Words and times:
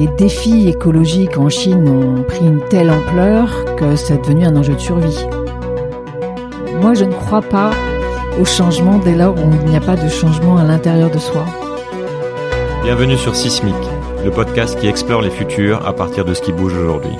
les 0.00 0.08
défis 0.16 0.66
écologiques 0.66 1.36
en 1.36 1.50
Chine 1.50 1.86
ont 1.86 2.22
pris 2.22 2.46
une 2.46 2.66
telle 2.70 2.90
ampleur 2.90 3.76
que 3.76 3.96
c'est 3.96 4.16
devenu 4.16 4.46
un 4.46 4.56
enjeu 4.56 4.74
de 4.74 4.80
survie. 4.80 5.26
Moi, 6.80 6.94
je 6.94 7.04
ne 7.04 7.12
crois 7.12 7.42
pas 7.42 7.72
au 8.40 8.46
changement 8.46 8.98
dès 8.98 9.14
lors 9.14 9.34
où 9.36 9.50
il 9.62 9.70
n'y 9.70 9.76
a 9.76 9.80
pas 9.80 9.96
de 9.96 10.08
changement 10.08 10.56
à 10.56 10.64
l'intérieur 10.64 11.10
de 11.10 11.18
soi. 11.18 11.44
Bienvenue 12.82 13.18
sur 13.18 13.36
Sismic, 13.36 13.74
le 14.24 14.30
podcast 14.30 14.80
qui 14.80 14.86
explore 14.86 15.20
les 15.20 15.28
futurs 15.28 15.86
à 15.86 15.92
partir 15.92 16.24
de 16.24 16.32
ce 16.32 16.40
qui 16.40 16.52
bouge 16.52 16.74
aujourd'hui. 16.74 17.16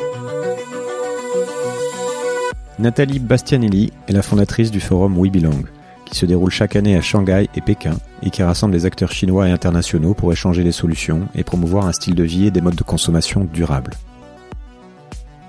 Nathalie 2.79 3.19
Bastianelli 3.19 3.93
est 4.09 4.13
la 4.13 4.23
fondatrice 4.23 4.71
du 4.71 4.81
forum 4.81 5.19
We 5.19 5.31
Belong, 5.31 5.65
qui 6.11 6.19
se 6.19 6.27
déroule 6.27 6.51
chaque 6.51 6.77
année 6.77 6.97
à 6.97 7.01
Shanghai 7.01 7.49
et 7.55 7.61
Pékin 7.61 7.95
et 8.23 8.31
qui 8.31 8.43
rassemble 8.43 8.75
les 8.75 8.85
acteurs 8.85 9.13
chinois 9.13 9.49
et 9.49 9.53
internationaux 9.53 10.15
pour 10.15 10.33
échanger 10.33 10.63
les 10.63 10.73
solutions 10.73 11.29
et 11.35 11.45
promouvoir 11.45 11.87
un 11.87 11.93
style 11.93 12.15
de 12.15 12.25
vie 12.25 12.47
et 12.47 12.51
des 12.51 12.61
modes 12.61 12.75
de 12.75 12.83
consommation 12.83 13.47
durables. 13.53 13.95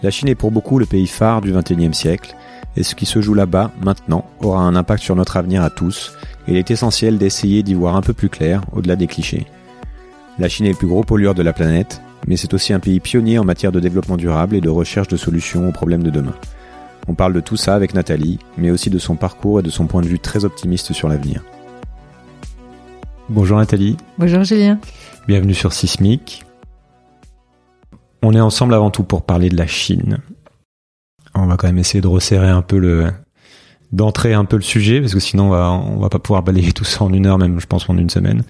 La 0.03 0.11
Chine 0.11 0.29
est 0.29 0.35
pour 0.35 0.51
beaucoup 0.51 0.79
le 0.79 0.85
pays 0.85 1.07
phare 1.07 1.41
du 1.41 1.51
XXIe 1.51 1.93
siècle, 1.93 2.35
et 2.75 2.83
ce 2.83 2.95
qui 2.95 3.05
se 3.05 3.21
joue 3.21 3.33
là-bas, 3.33 3.71
maintenant, 3.83 4.25
aura 4.39 4.61
un 4.61 4.75
impact 4.75 5.03
sur 5.03 5.15
notre 5.15 5.37
avenir 5.37 5.61
à 5.61 5.69
tous, 5.69 6.13
et 6.47 6.51
il 6.51 6.57
est 6.57 6.71
essentiel 6.71 7.17
d'essayer 7.17 7.61
d'y 7.61 7.73
voir 7.73 7.95
un 7.95 8.01
peu 8.01 8.13
plus 8.13 8.29
clair, 8.29 8.61
au-delà 8.71 8.95
des 8.95 9.07
clichés. 9.07 9.45
La 10.39 10.49
Chine 10.49 10.65
est 10.65 10.69
le 10.71 10.75
plus 10.75 10.87
gros 10.87 11.03
pollueur 11.03 11.35
de 11.35 11.43
la 11.43 11.53
planète, 11.53 12.01
mais 12.27 12.37
c'est 12.37 12.53
aussi 12.53 12.73
un 12.73 12.79
pays 12.79 12.99
pionnier 12.99 13.37
en 13.37 13.43
matière 13.43 13.71
de 13.71 13.79
développement 13.79 14.17
durable 14.17 14.55
et 14.55 14.61
de 14.61 14.69
recherche 14.69 15.07
de 15.07 15.17
solutions 15.17 15.67
aux 15.69 15.71
problèmes 15.71 16.03
de 16.03 16.09
demain. 16.09 16.35
On 17.07 17.15
parle 17.15 17.33
de 17.33 17.39
tout 17.39 17.57
ça 17.57 17.75
avec 17.75 17.93
Nathalie, 17.93 18.39
mais 18.57 18.71
aussi 18.71 18.89
de 18.89 18.99
son 18.99 19.15
parcours 19.15 19.59
et 19.59 19.63
de 19.63 19.69
son 19.69 19.87
point 19.87 20.01
de 20.01 20.07
vue 20.07 20.19
très 20.19 20.45
optimiste 20.45 20.93
sur 20.93 21.09
l'avenir. 21.09 21.41
Bonjour 23.29 23.57
Nathalie. 23.57 23.97
Bonjour 24.17 24.43
Julien. 24.43 24.79
Bienvenue 25.27 25.53
sur 25.53 25.73
Sismic. 25.73 26.43
On 28.23 28.33
est 28.33 28.39
ensemble 28.41 28.73
avant 28.73 28.91
tout 28.91 29.03
pour 29.03 29.23
parler 29.25 29.49
de 29.49 29.57
la 29.57 29.67
Chine. 29.67 30.19
On 31.33 31.47
va 31.47 31.57
quand 31.57 31.67
même 31.67 31.77
essayer 31.77 32.01
de 32.01 32.07
resserrer 32.07 32.49
un 32.49 32.61
peu 32.61 32.77
le, 32.77 33.11
d'entrer 33.91 34.33
un 34.33 34.45
peu 34.45 34.57
le 34.57 34.61
sujet, 34.61 34.99
parce 34.99 35.13
que 35.13 35.19
sinon 35.19 35.45
on 35.45 35.49
va, 35.49 35.71
on 35.71 35.99
va 35.99 36.09
pas 36.09 36.19
pouvoir 36.19 36.43
balayer 36.43 36.71
tout 36.73 36.83
ça 36.83 37.03
en 37.03 37.13
une 37.13 37.25
heure, 37.25 37.37
même 37.37 37.59
je 37.59 37.65
pense 37.67 37.89
en 37.89 37.97
une 37.97 38.09
semaine. 38.09 38.43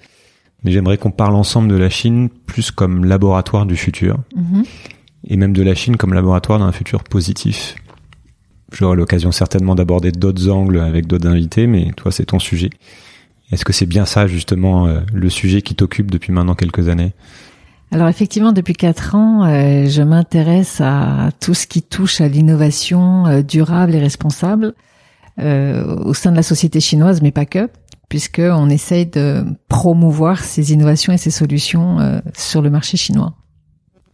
Mais 0.64 0.72
j'aimerais 0.72 0.98
qu'on 0.98 1.10
parle 1.10 1.34
ensemble 1.36 1.68
de 1.68 1.76
la 1.76 1.90
Chine 1.90 2.28
plus 2.28 2.70
comme 2.70 3.04
laboratoire 3.04 3.66
du 3.66 3.76
futur, 3.76 4.18
Mhm. 4.36 4.64
et 5.28 5.36
même 5.36 5.52
de 5.52 5.62
la 5.62 5.74
Chine 5.74 5.96
comme 5.96 6.12
laboratoire 6.12 6.58
d'un 6.58 6.72
futur 6.72 7.02
positif. 7.04 7.76
J'aurai 8.72 8.96
l'occasion 8.96 9.32
certainement 9.32 9.74
d'aborder 9.74 10.12
d'autres 10.12 10.48
angles 10.48 10.80
avec 10.80 11.06
d'autres 11.06 11.28
invités, 11.28 11.66
mais 11.66 11.92
toi 11.96 12.10
c'est 12.10 12.26
ton 12.26 12.38
sujet. 12.38 12.70
Est-ce 13.50 13.64
que 13.64 13.72
c'est 13.72 13.86
bien 13.86 14.06
ça 14.06 14.26
justement 14.26 14.86
euh, 14.86 15.00
le 15.12 15.28
sujet 15.28 15.62
qui 15.62 15.74
t'occupe 15.74 16.10
depuis 16.10 16.32
maintenant 16.32 16.54
quelques 16.54 16.88
années? 16.88 17.12
Alors 17.92 18.08
effectivement, 18.08 18.52
depuis 18.52 18.72
quatre 18.72 19.14
ans, 19.14 19.44
euh, 19.44 19.86
je 19.86 20.00
m'intéresse 20.00 20.80
à 20.80 21.28
tout 21.40 21.52
ce 21.52 21.66
qui 21.66 21.82
touche 21.82 22.22
à 22.22 22.28
l'innovation 22.28 23.26
euh, 23.26 23.42
durable 23.42 23.94
et 23.94 23.98
responsable 23.98 24.72
euh, 25.38 25.96
au 25.96 26.14
sein 26.14 26.30
de 26.30 26.36
la 26.36 26.42
société 26.42 26.80
chinoise, 26.80 27.20
mais 27.20 27.32
pas 27.32 27.44
que, 27.44 27.68
puisque 28.08 28.40
on 28.42 28.70
essaye 28.70 29.04
de 29.04 29.44
promouvoir 29.68 30.42
ces 30.42 30.72
innovations 30.72 31.12
et 31.12 31.18
ces 31.18 31.30
solutions 31.30 32.22
sur 32.34 32.62
le 32.62 32.70
marché 32.70 32.96
chinois. 32.96 33.34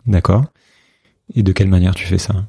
D'accord. 0.06 0.46
Et 1.34 1.44
de 1.44 1.52
quelle 1.52 1.68
manière 1.68 1.94
tu 1.94 2.06
fais 2.06 2.18
ça? 2.18 2.46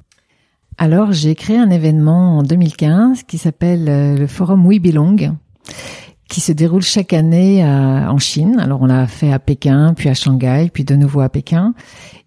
Alors 0.82 1.12
j'ai 1.12 1.36
créé 1.36 1.58
un 1.58 1.70
événement 1.70 2.38
en 2.38 2.44
2015 2.44 3.24
qui 3.24 3.38
s'appelle 3.38 3.88
euh, 3.90 4.18
le 4.18 4.28
Forum 4.28 4.66
We 4.66 4.80
Belong 4.80 5.36
qui 6.30 6.40
se 6.42 6.52
déroule 6.52 6.84
chaque 6.84 7.12
année 7.12 7.64
à- 7.64 8.12
en 8.12 8.18
Chine. 8.18 8.58
Alors 8.60 8.82
on 8.82 8.86
l'a 8.86 9.08
fait 9.08 9.34
à 9.34 9.40
Pékin, 9.40 9.94
puis 9.96 10.10
à 10.10 10.14
Shanghai, 10.14 10.70
puis 10.72 10.84
de 10.86 10.96
nouveau 10.96 11.22
à 11.22 11.30
Pékin, 11.30 11.74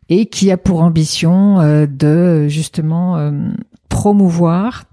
et 0.09 0.27
qui 0.27 0.51
a 0.51 0.57
pour 0.59 0.83
ambition 0.83 1.61
euh, 1.61 1.87
de 1.87 2.47
justement 2.49 3.17
euh, 3.17 3.31
promouvoir 3.89 4.85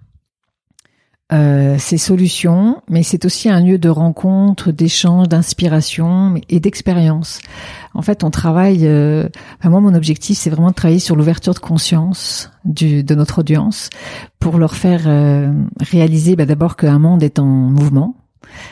euh, 1.32 1.76
ces 1.78 1.98
solutions, 1.98 2.82
mais 2.90 3.04
c'est 3.04 3.24
aussi 3.26 3.50
un 3.50 3.60
lieu 3.60 3.78
de 3.78 3.90
rencontre, 3.90 4.72
d'échange, 4.72 5.28
d'inspiration 5.28 6.36
et 6.50 6.60
d'expérience. 6.60 7.40
En 7.94 8.02
fait, 8.02 8.24
on 8.24 8.32
travaille. 8.32 8.88
euh, 8.88 9.28
enfin, 9.60 9.70
moi, 9.70 9.80
mon 9.80 9.94
objectif, 9.94 10.38
c'est 10.38 10.50
vraiment 10.50 10.70
de 10.70 10.76
travailler 10.76 11.00
sur 11.00 11.16
l'ouverture 11.16 11.54
de 11.54 11.60
conscience 11.60 12.50
du, 12.66 13.04
de 13.04 13.16
notre 13.16 13.40
audience 13.40 13.90
pour 14.40 14.58
leur 14.58 14.76
faire 14.76 15.04
euh, 15.06 15.54
réaliser 15.80 16.36
bah, 16.36 16.46
d'abord 16.46 16.76
qu'un 16.76 17.00
monde 17.00 17.22
est 17.22 17.38
en 17.38 17.46
mouvement, 17.46 18.16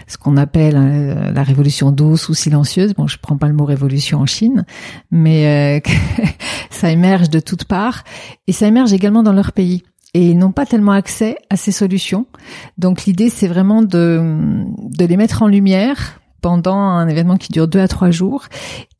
ce 0.07 0.17
qu'on 0.17 0.37
appelle 0.37 0.77
euh, 0.77 1.31
la 1.31 1.43
révolution 1.43 1.91
douce 1.91 2.29
ou 2.29 2.33
silencieuse. 2.33 2.93
Bon, 2.93 3.07
je 3.07 3.17
prends 3.21 3.37
pas 3.37 3.47
le 3.47 3.53
mot 3.53 3.65
révolution 3.65 4.19
en 4.19 4.25
Chine, 4.25 4.65
mais 5.11 5.81
euh, 5.85 5.91
ça 6.69 6.91
émerge 6.91 7.29
de 7.29 7.39
toutes 7.39 7.65
parts 7.65 8.03
et 8.47 8.51
ça 8.51 8.67
émerge 8.67 8.93
également 8.93 9.23
dans 9.23 9.33
leur 9.33 9.51
pays. 9.51 9.83
Et 10.13 10.29
ils 10.29 10.37
n'ont 10.37 10.51
pas 10.51 10.65
tellement 10.65 10.93
accès 10.93 11.37
à 11.49 11.57
ces 11.57 11.71
solutions. 11.71 12.25
Donc 12.77 13.05
l'idée, 13.05 13.29
c'est 13.29 13.47
vraiment 13.47 13.81
de, 13.83 14.63
de 14.97 15.05
les 15.05 15.17
mettre 15.17 15.43
en 15.43 15.47
lumière 15.47 16.19
pendant 16.41 16.77
un 16.77 17.07
événement 17.07 17.37
qui 17.37 17.51
dure 17.51 17.67
deux 17.67 17.79
à 17.79 17.87
trois 17.87 18.11
jours 18.11 18.45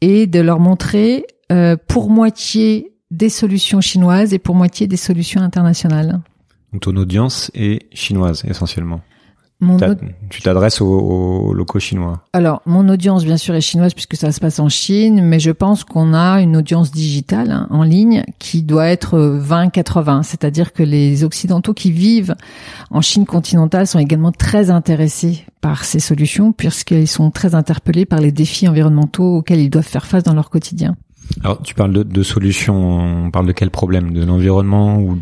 et 0.02 0.28
de 0.28 0.40
leur 0.40 0.60
montrer 0.60 1.26
euh, 1.52 1.78
pour 1.88 2.10
moitié 2.10 2.94
des 3.10 3.30
solutions 3.30 3.80
chinoises 3.82 4.34
et 4.34 4.40
pour 4.40 4.56
moitié 4.56 4.88
des 4.88 4.98
solutions 4.98 5.42
internationales. 5.42 6.20
Donc 6.74 6.82
ton 6.82 6.96
audience 6.98 7.52
est 7.56 7.88
chinoise 7.96 8.44
essentiellement. 8.46 9.02
Mon 9.60 9.78
Tu 10.30 10.44
t'adresses 10.44 10.82
aux, 10.82 10.86
aux 10.86 11.54
locaux 11.54 11.80
chinois. 11.80 12.22
Alors, 12.32 12.62
mon 12.68 12.88
audience, 12.90 13.26
bien 13.26 13.38
sûr, 13.38 13.56
est 13.56 13.62
chinoise 13.62 13.96
puisque 13.96 14.16
ça 14.16 14.32
se 14.32 14.40
passe 14.40 14.60
en 14.60 14.70
Chine, 14.70 15.24
mais 15.24 15.40
je 15.40 15.50
pense 15.50 15.84
qu'on 15.84 16.14
a 16.14 16.42
une 16.42 16.56
audience 16.56 16.92
digitale 16.92 17.50
hein, 17.50 17.68
en 17.72 17.82
ligne 17.82 18.24
qui 18.38 18.62
doit 18.62 18.88
être 18.88 19.18
20-80, 19.18 20.22
c'est-à-dire 20.22 20.74
que 20.74 20.84
les 20.84 21.24
Occidentaux 21.24 21.74
qui 21.74 21.92
vivent 21.92 22.36
en 22.92 23.02
Chine 23.02 23.26
continentale 23.26 23.88
sont 23.88 24.00
également 24.00 24.32
très 24.32 24.70
intéressés 24.70 25.44
par 25.60 25.86
ces 25.86 26.00
solutions 26.00 26.52
puisqu'ils 26.52 27.08
sont 27.08 27.32
très 27.32 27.56
interpellés 27.56 28.06
par 28.06 28.20
les 28.20 28.32
défis 28.32 28.68
environnementaux 28.68 29.38
auxquels 29.38 29.60
ils 29.60 29.72
doivent 29.72 29.84
faire 29.84 30.06
face 30.06 30.24
dans 30.24 30.36
leur 30.36 30.52
quotidien. 30.52 30.96
Alors 31.44 31.62
tu 31.62 31.76
parles 31.76 31.94
de, 31.94 32.04
de 32.04 32.24
solutions, 32.24 33.26
on 33.26 33.32
parle 33.32 33.48
de 33.48 33.52
quel 33.52 33.70
problème? 33.70 34.14
De 34.14 34.24
l'environnement 34.24 34.98
ou, 35.00 35.18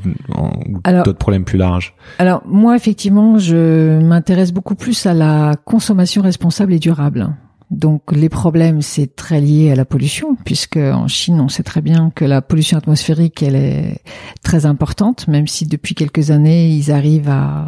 d'autres 0.83 1.13
problèmes 1.13 1.45
plus 1.45 1.57
larges? 1.57 1.93
Alors 2.19 2.41
moi, 2.45 2.75
effectivement, 2.75 3.37
je 3.37 3.99
m'intéresse 4.01 4.51
beaucoup 4.51 4.75
plus 4.75 5.05
à 5.05 5.13
la 5.13 5.55
consommation 5.65 6.21
responsable 6.21 6.73
et 6.73 6.79
durable. 6.79 7.35
Donc 7.71 8.11
les 8.11 8.29
problèmes, 8.29 8.81
c'est 8.81 9.15
très 9.15 9.41
lié 9.41 9.71
à 9.71 9.75
la 9.75 9.85
pollution, 9.85 10.35
puisque 10.45 10.77
en 10.77 11.07
Chine, 11.07 11.41
on 11.41 11.49
sait 11.49 11.63
très 11.63 11.81
bien 11.81 12.11
que 12.13 12.23
la 12.23 12.41
pollution 12.41 12.77
atmosphérique, 12.77 13.41
elle 13.41 13.55
est 13.55 14.01
très 14.43 14.65
importante, 14.65 15.27
même 15.27 15.47
si 15.47 15.65
depuis 15.65 15.95
quelques 15.95 16.29
années, 16.29 16.69
ils 16.69 16.91
arrivent 16.91 17.29
à 17.29 17.67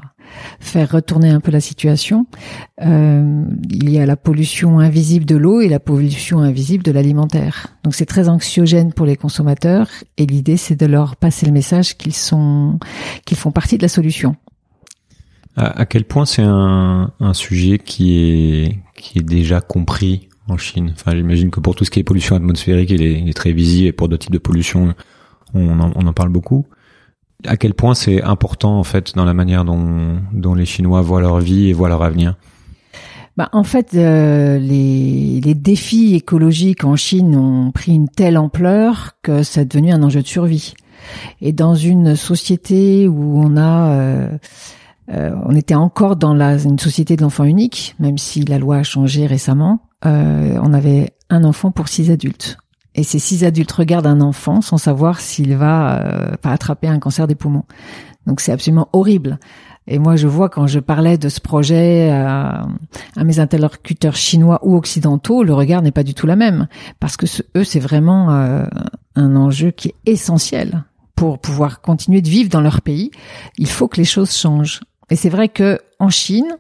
faire 0.60 0.92
retourner 0.92 1.30
un 1.30 1.40
peu 1.40 1.52
la 1.52 1.60
situation. 1.60 2.26
Euh, 2.82 3.44
il 3.70 3.90
y 3.90 4.00
a 4.00 4.06
la 4.06 4.18
pollution 4.18 4.80
invisible 4.80 5.26
de 5.26 5.36
l'eau 5.36 5.62
et 5.62 5.70
la 5.70 5.80
pollution 5.80 6.40
invisible 6.40 6.84
de 6.84 6.92
l'alimentaire. 6.92 7.68
Donc 7.84 7.96
c'est 7.96 8.06
très 8.06 8.30
anxiogène 8.30 8.94
pour 8.94 9.06
les 9.06 9.16
consommateurs 9.16 9.90
et 10.18 10.26
l'idée 10.26 10.58
c'est 10.58 10.76
de 10.76 10.86
leur 10.86 11.16
passer 11.16 11.46
le 11.46 11.52
message 11.52 11.98
qu'ils 11.98 12.14
sont 12.14 12.80
qu'ils 13.26 13.38
font 13.38 13.52
partie 13.52 13.78
de 13.78 13.84
la 13.84 13.90
solution. 13.90 14.36
à, 15.56 15.86
quel 15.86 16.06
point 16.06 16.26
c'est 16.26 16.44
un, 16.44 17.12
un 17.20 17.34
sujet 17.34 17.80
qui 17.80 18.20
est 18.20 18.80
qui 18.96 19.20
est 19.20 19.24
déjà 19.24 19.62
compris 19.62 20.30
en 20.48 20.58
Chine? 20.58 20.92
Enfin, 20.94 21.16
j'imagine 21.16 21.50
que 21.50 21.60
pour 21.60 21.76
tout 21.76 21.86
ce 21.86 21.92
qui 21.92 22.00
est 22.00 22.04
pollution 22.04 22.36
atmosphérique, 22.36 22.90
il 22.90 23.02
est, 23.02 23.20
il 23.20 23.30
est 23.30 23.34
très 23.34 23.52
visible 23.52 23.88
et 23.88 23.92
pour 23.92 24.08
d'autres 24.08 24.24
types 24.26 24.34
de 24.34 24.38
pollution, 24.38 24.94
on 25.54 25.80
en, 25.80 25.92
on 25.96 26.08
en 26.08 26.14
parle 26.14 26.30
beaucoup. 26.30 26.66
À 27.46 27.56
quel 27.56 27.74
point 27.74 27.94
c'est 27.94 28.24
important 28.24 28.80
en 28.80 28.84
fait 28.84 29.16
dans 29.16 29.26
la 29.26 29.34
manière 29.34 29.64
dont, 29.64 30.56
les 30.56 30.66
Chinois 30.66 31.02
voient 31.02 31.22
leur 31.22 31.40
vie 31.40 31.70
et 31.70 31.74
voient 31.74 31.90
leur 31.90 32.02
avenir 32.02 32.36
Bah, 33.36 33.50
en 33.52 33.64
fait, 33.64 33.94
euh, 33.94 34.58
les, 34.58 35.54
défis 35.54 36.16
écologiques 36.16 36.84
en 36.84 36.96
Chine 36.96 37.36
ont 37.36 37.72
pris 37.72 37.94
une 37.94 38.10
telle 38.10 38.38
ampleur 38.38 39.12
que 39.22 39.44
c'est 39.44 39.66
devenu 39.66 39.92
un 39.92 40.02
enjeu 40.02 40.22
de 40.22 40.28
survie. 40.28 40.74
Et 41.42 41.54
dans 41.54 41.76
une 41.76 42.16
société 42.16 43.08
où 43.08 43.40
on 43.40 43.56
a, 43.56 43.92
euh, 43.92 44.38
euh, 45.12 45.32
on 45.46 45.56
était 45.56 45.76
encore 45.76 46.16
dans 46.16 46.34
la, 46.34 46.58
une 46.58 46.80
société 46.80 47.16
de 47.16 47.22
l'enfant 47.22 47.44
unique, 47.44 47.96
même 48.00 48.18
si 48.18 48.44
la 48.46 48.58
loi 48.58 48.78
a 48.78 48.84
changé 48.84 49.28
récemment, 49.28 49.82
on 50.04 50.74
avait 50.74 51.14
un 51.30 51.44
enfant 51.44 51.72
pour 51.72 51.88
six 51.88 52.10
adultes. 52.10 52.58
Et 52.98 53.04
ces 53.04 53.20
six 53.20 53.44
adultes 53.44 53.72
regardent 53.72 54.08
un 54.08 54.22
enfant 54.22 54.62
sans 54.62 54.78
savoir 54.78 55.20
s'il 55.20 55.56
va 55.56 56.02
euh, 56.02 56.36
pas 56.42 56.52
attraper 56.52 56.88
un 56.88 57.00
cancer 57.00 57.28
des 57.28 57.36
poumons. 57.36 57.64
Donc 58.26 58.42
c'est 58.42 58.52
absolument 58.52 58.90
horrible. 58.92 59.40
Et 59.90 60.00
moi, 60.00 60.18
je 60.18 60.28
vois 60.28 60.50
quand 60.50 60.68
je 60.68 60.80
parlais 60.80 61.18
de 61.18 61.30
ce 61.30 61.40
projet 61.40 62.10
à, 62.10 62.68
à 63.16 63.24
mes 63.24 63.40
interlocuteurs 63.40 64.18
chinois 64.18 64.60
ou 64.64 64.76
occidentaux, 64.76 65.44
le 65.44 65.54
regard 65.54 65.82
n'est 65.82 65.92
pas 65.92 66.04
du 66.04 66.14
tout 66.14 66.28
la 66.28 66.36
même. 66.36 66.68
Parce 67.00 67.16
que 67.16 67.26
eux, 67.56 67.64
c'est 67.64 67.80
vraiment 67.80 68.32
euh, 68.32 68.66
un 69.16 69.36
enjeu 69.38 69.72
qui 69.72 69.90
est 69.90 69.96
essentiel 70.06 70.84
pour 71.16 71.40
pouvoir 71.40 71.82
continuer 71.82 72.22
de 72.22 72.30
vivre 72.30 72.50
dans 72.50 72.62
leur 72.62 72.82
pays. 72.82 73.12
Il 73.58 73.70
faut 73.70 73.88
que 73.88 73.98
les 73.98 74.06
choses 74.06 74.36
changent. 74.36 74.82
Et 75.10 75.16
c'est 75.16 75.30
vrai 75.30 75.48
que 75.48 75.80
en 76.00 76.10
Chine, 76.10 76.58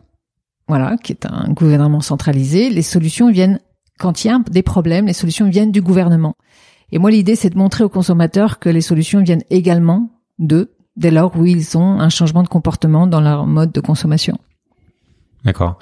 voilà, 0.67 0.95
qui 0.97 1.11
est 1.11 1.25
un 1.25 1.49
gouvernement 1.49 2.01
centralisé, 2.01 2.69
les 2.69 2.81
solutions 2.81 3.29
viennent 3.29 3.59
quand 3.97 4.23
il 4.23 4.27
y 4.27 4.31
a 4.31 4.39
des 4.49 4.63
problèmes, 4.63 5.07
les 5.07 5.13
solutions 5.13 5.49
viennent 5.49 5.71
du 5.71 5.81
gouvernement. 5.81 6.35
Et 6.91 6.99
moi, 6.99 7.11
l'idée, 7.11 7.35
c'est 7.35 7.49
de 7.49 7.57
montrer 7.57 7.83
aux 7.83 7.89
consommateurs 7.89 8.59
que 8.59 8.69
les 8.69 8.81
solutions 8.81 9.21
viennent 9.21 9.43
également 9.49 10.09
d'eux, 10.39 10.73
dès 10.95 11.11
lors 11.11 11.35
où 11.37 11.45
ils 11.45 11.77
ont 11.77 11.99
un 11.99 12.09
changement 12.09 12.43
de 12.43 12.47
comportement 12.47 13.07
dans 13.07 13.21
leur 13.21 13.45
mode 13.45 13.71
de 13.71 13.81
consommation. 13.81 14.37
D'accord. 15.43 15.79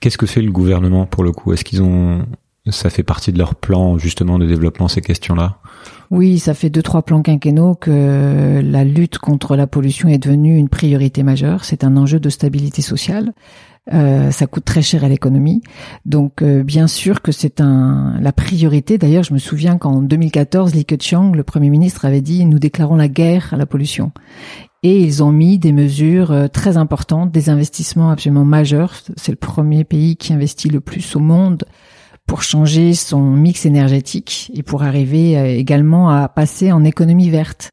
Qu'est-ce 0.00 0.18
que 0.18 0.26
fait 0.26 0.42
le 0.42 0.52
gouvernement 0.52 1.06
pour 1.06 1.24
le 1.24 1.32
coup? 1.32 1.52
Est-ce 1.52 1.64
qu'ils 1.64 1.82
ont 1.82 2.24
ça 2.70 2.88
fait 2.88 3.02
partie 3.02 3.30
de 3.30 3.38
leur 3.38 3.54
plan 3.54 3.98
justement 3.98 4.38
de 4.38 4.46
développement 4.46 4.88
ces 4.88 5.02
questions-là? 5.02 5.58
Oui, 6.10 6.38
ça 6.38 6.54
fait 6.54 6.70
deux 6.70 6.82
trois 6.82 7.02
plans 7.02 7.20
quinquennaux 7.20 7.74
que 7.74 8.62
la 8.64 8.84
lutte 8.84 9.18
contre 9.18 9.56
la 9.56 9.66
pollution 9.66 10.08
est 10.08 10.18
devenue 10.18 10.56
une 10.56 10.70
priorité 10.70 11.22
majeure. 11.22 11.64
C'est 11.64 11.84
un 11.84 11.96
enjeu 11.96 12.20
de 12.20 12.30
stabilité 12.30 12.80
sociale. 12.80 13.32
Euh, 13.92 14.30
ça 14.30 14.46
coûte 14.46 14.64
très 14.64 14.80
cher 14.80 15.04
à 15.04 15.08
l'économie. 15.08 15.62
Donc 16.06 16.40
euh, 16.40 16.62
bien 16.62 16.86
sûr 16.86 17.20
que 17.20 17.32
c'est 17.32 17.60
la 17.60 18.32
priorité. 18.32 18.96
D'ailleurs, 18.96 19.24
je 19.24 19.34
me 19.34 19.38
souviens 19.38 19.76
qu'en 19.76 20.00
2014, 20.00 20.74
Li 20.74 20.84
Keqiang, 20.84 21.34
le 21.34 21.42
Premier 21.42 21.68
ministre, 21.68 22.04
avait 22.06 22.22
dit 22.22 22.44
nous 22.46 22.58
déclarons 22.58 22.96
la 22.96 23.08
guerre 23.08 23.52
à 23.52 23.56
la 23.56 23.66
pollution. 23.66 24.12
Et 24.82 25.00
ils 25.00 25.22
ont 25.22 25.32
mis 25.32 25.58
des 25.58 25.72
mesures 25.72 26.30
euh, 26.32 26.48
très 26.48 26.76
importantes, 26.76 27.30
des 27.30 27.50
investissements 27.50 28.10
absolument 28.10 28.44
majeurs. 28.44 28.94
C'est 29.16 29.32
le 29.32 29.36
premier 29.36 29.84
pays 29.84 30.16
qui 30.16 30.32
investit 30.32 30.70
le 30.70 30.80
plus 30.80 31.14
au 31.16 31.20
monde 31.20 31.64
pour 32.26 32.42
changer 32.42 32.94
son 32.94 33.20
mix 33.20 33.66
énergétique 33.66 34.50
et 34.54 34.62
pour 34.62 34.82
arriver 34.82 35.58
également 35.58 36.08
à 36.08 36.26
passer 36.30 36.72
en 36.72 36.82
économie 36.82 37.28
verte. 37.28 37.70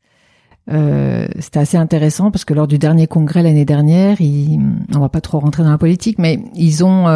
Euh, 0.70 1.28
c'était 1.40 1.60
assez 1.60 1.78
intéressant 1.78 2.30
parce 2.30 2.46
que 2.46 2.54
lors 2.54 2.68
du 2.68 2.78
dernier 2.78 3.08
congrès 3.08 3.42
l'année 3.42 3.66
dernière, 3.66 4.22
ils, 4.22 4.60
on 4.94 5.00
va 5.00 5.10
pas 5.10 5.22
trop 5.22 5.40
rentrer 5.40 5.64
dans 5.64 5.72
la 5.72 5.78
politique, 5.78 6.20
mais 6.20 6.40
ils 6.56 6.86
ont 6.86 7.08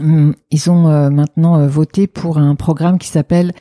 euh, 0.00 0.32
ils 0.50 0.70
ont 0.70 0.88
euh, 0.88 1.10
maintenant 1.10 1.58
euh, 1.58 1.68
voté 1.68 2.06
pour 2.06 2.38
un 2.38 2.54
programme 2.54 2.98
qui 2.98 3.08
s'appelle, 3.08 3.52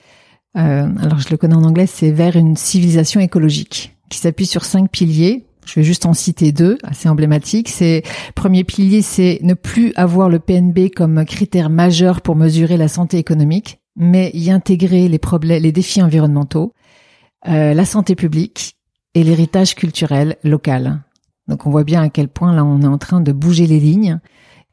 alors 0.53 1.19
je 1.19 1.30
le 1.30 1.38
connais 1.38 1.56
en 1.56 1.63
anglais, 1.63 1.88
c'est 1.88 2.12
vers 2.12 2.36
une 2.36 2.57
civilisation 2.57 3.21
écologique, 3.21 3.95
qui 4.09 4.18
s'appuie 4.18 4.45
sur 4.45 4.65
cinq 4.65 4.92
piliers. 4.92 5.45
Je 5.65 5.75
vais 5.75 5.83
juste 5.83 6.06
en 6.06 6.13
citer 6.13 6.51
deux, 6.51 6.77
assez 6.83 7.07
emblématiques. 7.07 7.69
C'est 7.69 8.04
premier 8.36 8.65
pilier, 8.65 9.01
c'est 9.01 9.39
ne 9.44 9.54
plus 9.54 9.94
avoir 9.95 10.27
le 10.27 10.39
PNB 10.39 10.89
comme 10.94 11.24
critère 11.24 11.69
majeur 11.69 12.19
pour 12.19 12.36
mesurer 12.36 12.75
la 12.75 12.89
santé 12.89 13.18
économique, 13.18 13.80
mais 13.95 14.30
y 14.33 14.51
intégrer 14.51 15.07
les 15.07 15.19
problèmes, 15.19 15.63
les 15.63 15.71
défis 15.71 16.01
environnementaux. 16.01 16.74
Euh, 17.47 17.73
la 17.73 17.85
santé 17.85 18.15
publique 18.15 18.75
et 19.15 19.23
l'héritage 19.23 19.75
culturel 19.75 20.38
local. 20.43 21.01
Donc 21.47 21.65
on 21.65 21.71
voit 21.71 21.83
bien 21.83 22.03
à 22.03 22.09
quel 22.09 22.27
point 22.27 22.53
là 22.53 22.63
on 22.63 22.81
est 22.81 22.88
en 22.88 22.97
train 22.97 23.21
de 23.21 23.31
bouger 23.31 23.67
les 23.67 23.79
lignes. 23.79 24.19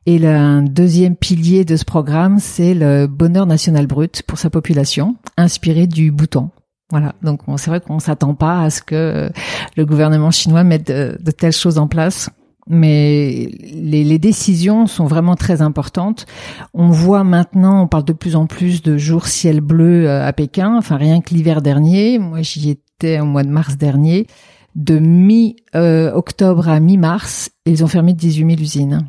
Et 0.06 0.18
le 0.18 0.66
deuxième 0.68 1.16
pilier 1.16 1.64
de 1.64 1.76
ce 1.76 1.84
programme, 1.84 2.38
c'est 2.38 2.72
le 2.72 3.06
bonheur 3.06 3.46
national 3.46 3.86
brut 3.86 4.22
pour 4.22 4.38
sa 4.38 4.48
population, 4.48 5.16
inspiré 5.36 5.86
du 5.86 6.10
bouton. 6.10 6.50
Voilà, 6.90 7.14
donc 7.22 7.40
c'est 7.58 7.68
vrai 7.68 7.80
qu'on 7.80 7.98
s'attend 7.98 8.34
pas 8.34 8.62
à 8.62 8.70
ce 8.70 8.80
que 8.80 9.30
le 9.76 9.84
gouvernement 9.84 10.30
chinois 10.30 10.64
mette 10.64 10.86
de, 10.86 11.18
de 11.20 11.30
telles 11.30 11.52
choses 11.52 11.76
en 11.76 11.88
place 11.88 12.30
mais 12.68 13.50
les, 13.72 14.04
les, 14.04 14.18
décisions 14.18 14.86
sont 14.86 15.06
vraiment 15.06 15.36
très 15.36 15.62
importantes. 15.62 16.26
On 16.74 16.90
voit 16.90 17.24
maintenant, 17.24 17.82
on 17.82 17.86
parle 17.86 18.04
de 18.04 18.12
plus 18.12 18.36
en 18.36 18.46
plus 18.46 18.82
de 18.82 18.96
jours 18.96 19.26
ciel 19.26 19.60
bleu 19.60 20.06
euh, 20.06 20.26
à 20.26 20.32
Pékin. 20.32 20.76
Enfin, 20.76 20.96
rien 20.96 21.20
que 21.20 21.34
l'hiver 21.34 21.62
dernier, 21.62 22.18
moi 22.18 22.42
j'y 22.42 22.70
étais 22.70 23.20
au 23.20 23.24
mois 23.24 23.42
de 23.42 23.50
mars 23.50 23.76
dernier. 23.76 24.26
De 24.74 24.98
mi-octobre 24.98 26.68
à 26.68 26.78
mi-mars, 26.78 27.50
ils 27.66 27.82
ont 27.82 27.88
fermé 27.88 28.12
18 28.12 28.50
000 28.50 28.60
usines. 28.60 29.08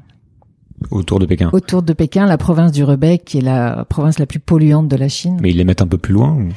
Autour 0.90 1.20
de 1.20 1.26
Pékin. 1.26 1.50
Autour 1.52 1.84
de 1.84 1.94
Pékin, 1.94 2.26
la 2.26 2.38
province 2.38 2.72
du 2.72 2.84
Rebec, 2.84 3.26
qui 3.26 3.40
est 3.40 3.42
la 3.42 3.86
province 3.90 4.18
la 4.18 4.26
plus 4.26 4.40
polluante 4.40 4.88
de 4.88 4.96
la 4.96 5.10
Chine. 5.10 5.38
Mais 5.42 5.52
ils 5.52 5.58
les 5.58 5.66
mettent 5.66 5.82
un 5.82 5.88
peu 5.88 5.98
plus 5.98 6.14
loin 6.14 6.34
ou... 6.34 6.50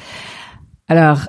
Alors, 0.87 1.21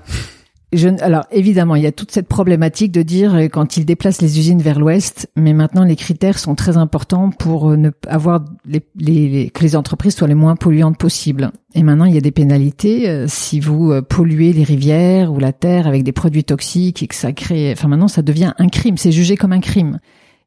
alors 1.01 1.25
évidemment, 1.31 1.75
il 1.77 1.83
y 1.83 1.87
a 1.87 1.93
toute 1.93 2.11
cette 2.11 2.29
problématique 2.29 2.93
de 2.93 3.03
dire 3.03 3.35
euh, 3.35 3.49
quand 3.49 3.77
ils 3.77 3.85
déplacent 3.85 4.21
les 4.21 4.39
usines 4.39 4.61
vers 4.61 4.79
l'ouest, 4.79 5.31
mais 5.37 5.53
maintenant 5.53 5.85
les 5.85 5.97
critères 5.97 6.39
sont 6.39 6.55
très 6.55 6.77
importants 6.77 7.31
pour 7.31 7.71
euh, 7.71 7.77
ne 7.77 7.91
avoir 8.07 8.45
les, 8.67 8.83
les, 8.97 9.51
que 9.51 9.63
les 9.63 9.77
entreprises 9.77 10.17
soient 10.17 10.29
les 10.29 10.35
moins 10.35 10.57
polluantes 10.57 10.99
possibles. 10.99 11.51
Et 11.75 11.83
maintenant, 11.83 12.05
il 12.05 12.15
y 12.15 12.19
a 12.19 12.21
des 12.21 12.31
pénalités 12.31 13.09
euh, 13.09 13.27
si 13.29 13.61
vous 13.61 13.93
polluez 14.03 14.53
les 14.53 14.65
rivières 14.65 15.33
ou 15.33 15.39
la 15.39 15.53
terre 15.53 15.87
avec 15.87 16.03
des 16.03 16.13
produits 16.13 16.45
toxiques 16.45 17.03
et 17.03 17.07
que 17.07 17.15
ça 17.15 17.33
crée. 17.33 17.73
Enfin, 17.73 17.89
maintenant, 17.89 18.09
ça 18.09 18.23
devient 18.23 18.53
un 18.59 18.69
crime. 18.69 18.97
C'est 18.97 19.13
jugé 19.13 19.37
comme 19.37 19.53
un 19.53 19.61
crime. 19.61 19.99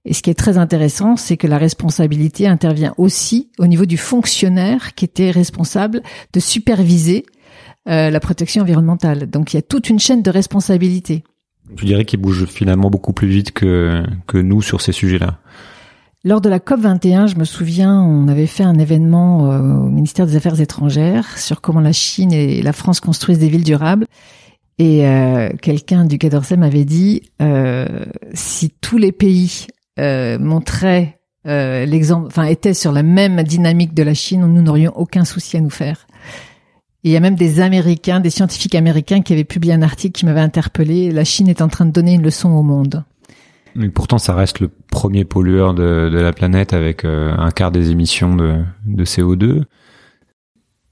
Et 0.07 0.13
ce 0.13 0.21
qui 0.21 0.29
est 0.29 0.35
très 0.35 0.57
intéressant, 0.57 1.17
c'est 1.17 1.35
que 1.35 1.47
la 1.47 1.57
responsabilité 1.57 2.47
intervient 2.47 2.93
aussi 2.97 3.49
au 3.59 3.67
niveau 3.67 3.85
du 3.85 3.97
fonctionnaire 3.97 4.95
qui 4.95 5.03
était 5.03 5.31
responsable 5.31 6.01
de 6.31 6.39
superviser 6.39 7.25
euh, 7.87 8.09
la 8.09 8.19
protection 8.19 8.63
environnementale. 8.63 9.29
Donc 9.29 9.53
il 9.53 9.57
y 9.57 9.59
a 9.59 9.61
toute 9.61 9.89
une 9.89 9.99
chaîne 9.99 10.21
de 10.21 10.29
responsabilité. 10.29 11.23
Tu 11.77 11.85
dirais 11.85 12.03
qu'il 12.03 12.19
bouge 12.19 12.45
finalement 12.45 12.89
beaucoup 12.89 13.13
plus 13.13 13.27
vite 13.27 13.51
que, 13.51 14.03
que 14.25 14.37
nous 14.37 14.61
sur 14.61 14.81
ces 14.81 14.91
sujets-là. 14.91 15.37
Lors 16.25 16.41
de 16.41 16.49
la 16.49 16.59
COP 16.59 16.81
21, 16.81 17.27
je 17.27 17.35
me 17.35 17.45
souviens, 17.45 18.01
on 18.01 18.27
avait 18.27 18.47
fait 18.47 18.63
un 18.63 18.77
événement 18.77 19.51
euh, 19.51 19.59
au 19.59 19.89
ministère 19.89 20.25
des 20.25 20.35
Affaires 20.35 20.59
étrangères 20.59 21.37
sur 21.37 21.61
comment 21.61 21.79
la 21.79 21.93
Chine 21.93 22.33
et 22.33 22.61
la 22.61 22.73
France 22.73 22.99
construisent 22.99 23.39
des 23.39 23.47
villes 23.47 23.63
durables. 23.63 24.05
Et 24.79 25.07
euh, 25.07 25.49
quelqu'un 25.61 26.03
du 26.05 26.17
Quai 26.17 26.29
d'Orsay 26.29 26.57
m'avait 26.57 26.85
dit 26.85 27.31
si 28.33 28.69
tous 28.81 28.97
les 28.97 29.13
pays 29.13 29.67
montraient 29.97 31.19
l'exemple, 31.45 32.27
enfin 32.27 32.43
étaient 32.43 32.73
sur 32.73 32.91
la 32.91 33.03
même 33.03 33.43
dynamique 33.43 33.93
de 33.93 34.03
la 34.03 34.13
Chine, 34.13 34.41
nous 34.41 34.61
n'aurions 34.61 34.91
aucun 34.95 35.23
souci 35.23 35.55
à 35.55 35.61
nous 35.61 35.69
faire 35.69 36.05
il 37.07 37.11
y 37.11 37.17
a 37.17 37.19
même 37.19 37.35
des 37.35 37.61
Américains, 37.61 38.19
des 38.19 38.29
scientifiques 38.29 38.75
américains 38.75 39.21
qui 39.21 39.33
avaient 39.33 39.43
publié 39.43 39.73
un 39.73 39.81
article 39.81 40.19
qui 40.19 40.25
m'avait 40.25 40.41
interpellé. 40.41 41.11
La 41.11 41.23
Chine 41.23 41.47
est 41.47 41.61
en 41.61 41.69
train 41.69 41.85
de 41.85 41.91
donner 41.91 42.13
une 42.13 42.23
leçon 42.23 42.49
au 42.49 42.63
monde. 42.63 43.03
Mais 43.75 43.89
pourtant, 43.89 44.17
ça 44.17 44.33
reste 44.33 44.59
le 44.59 44.69
premier 44.91 45.23
pollueur 45.23 45.73
de, 45.73 46.09
la 46.11 46.33
planète 46.33 46.73
avec 46.73 47.05
euh, 47.05 47.33
un 47.37 47.51
quart 47.51 47.71
des 47.71 47.91
émissions 47.91 48.35
de, 48.35 48.65
CO2. 49.03 49.63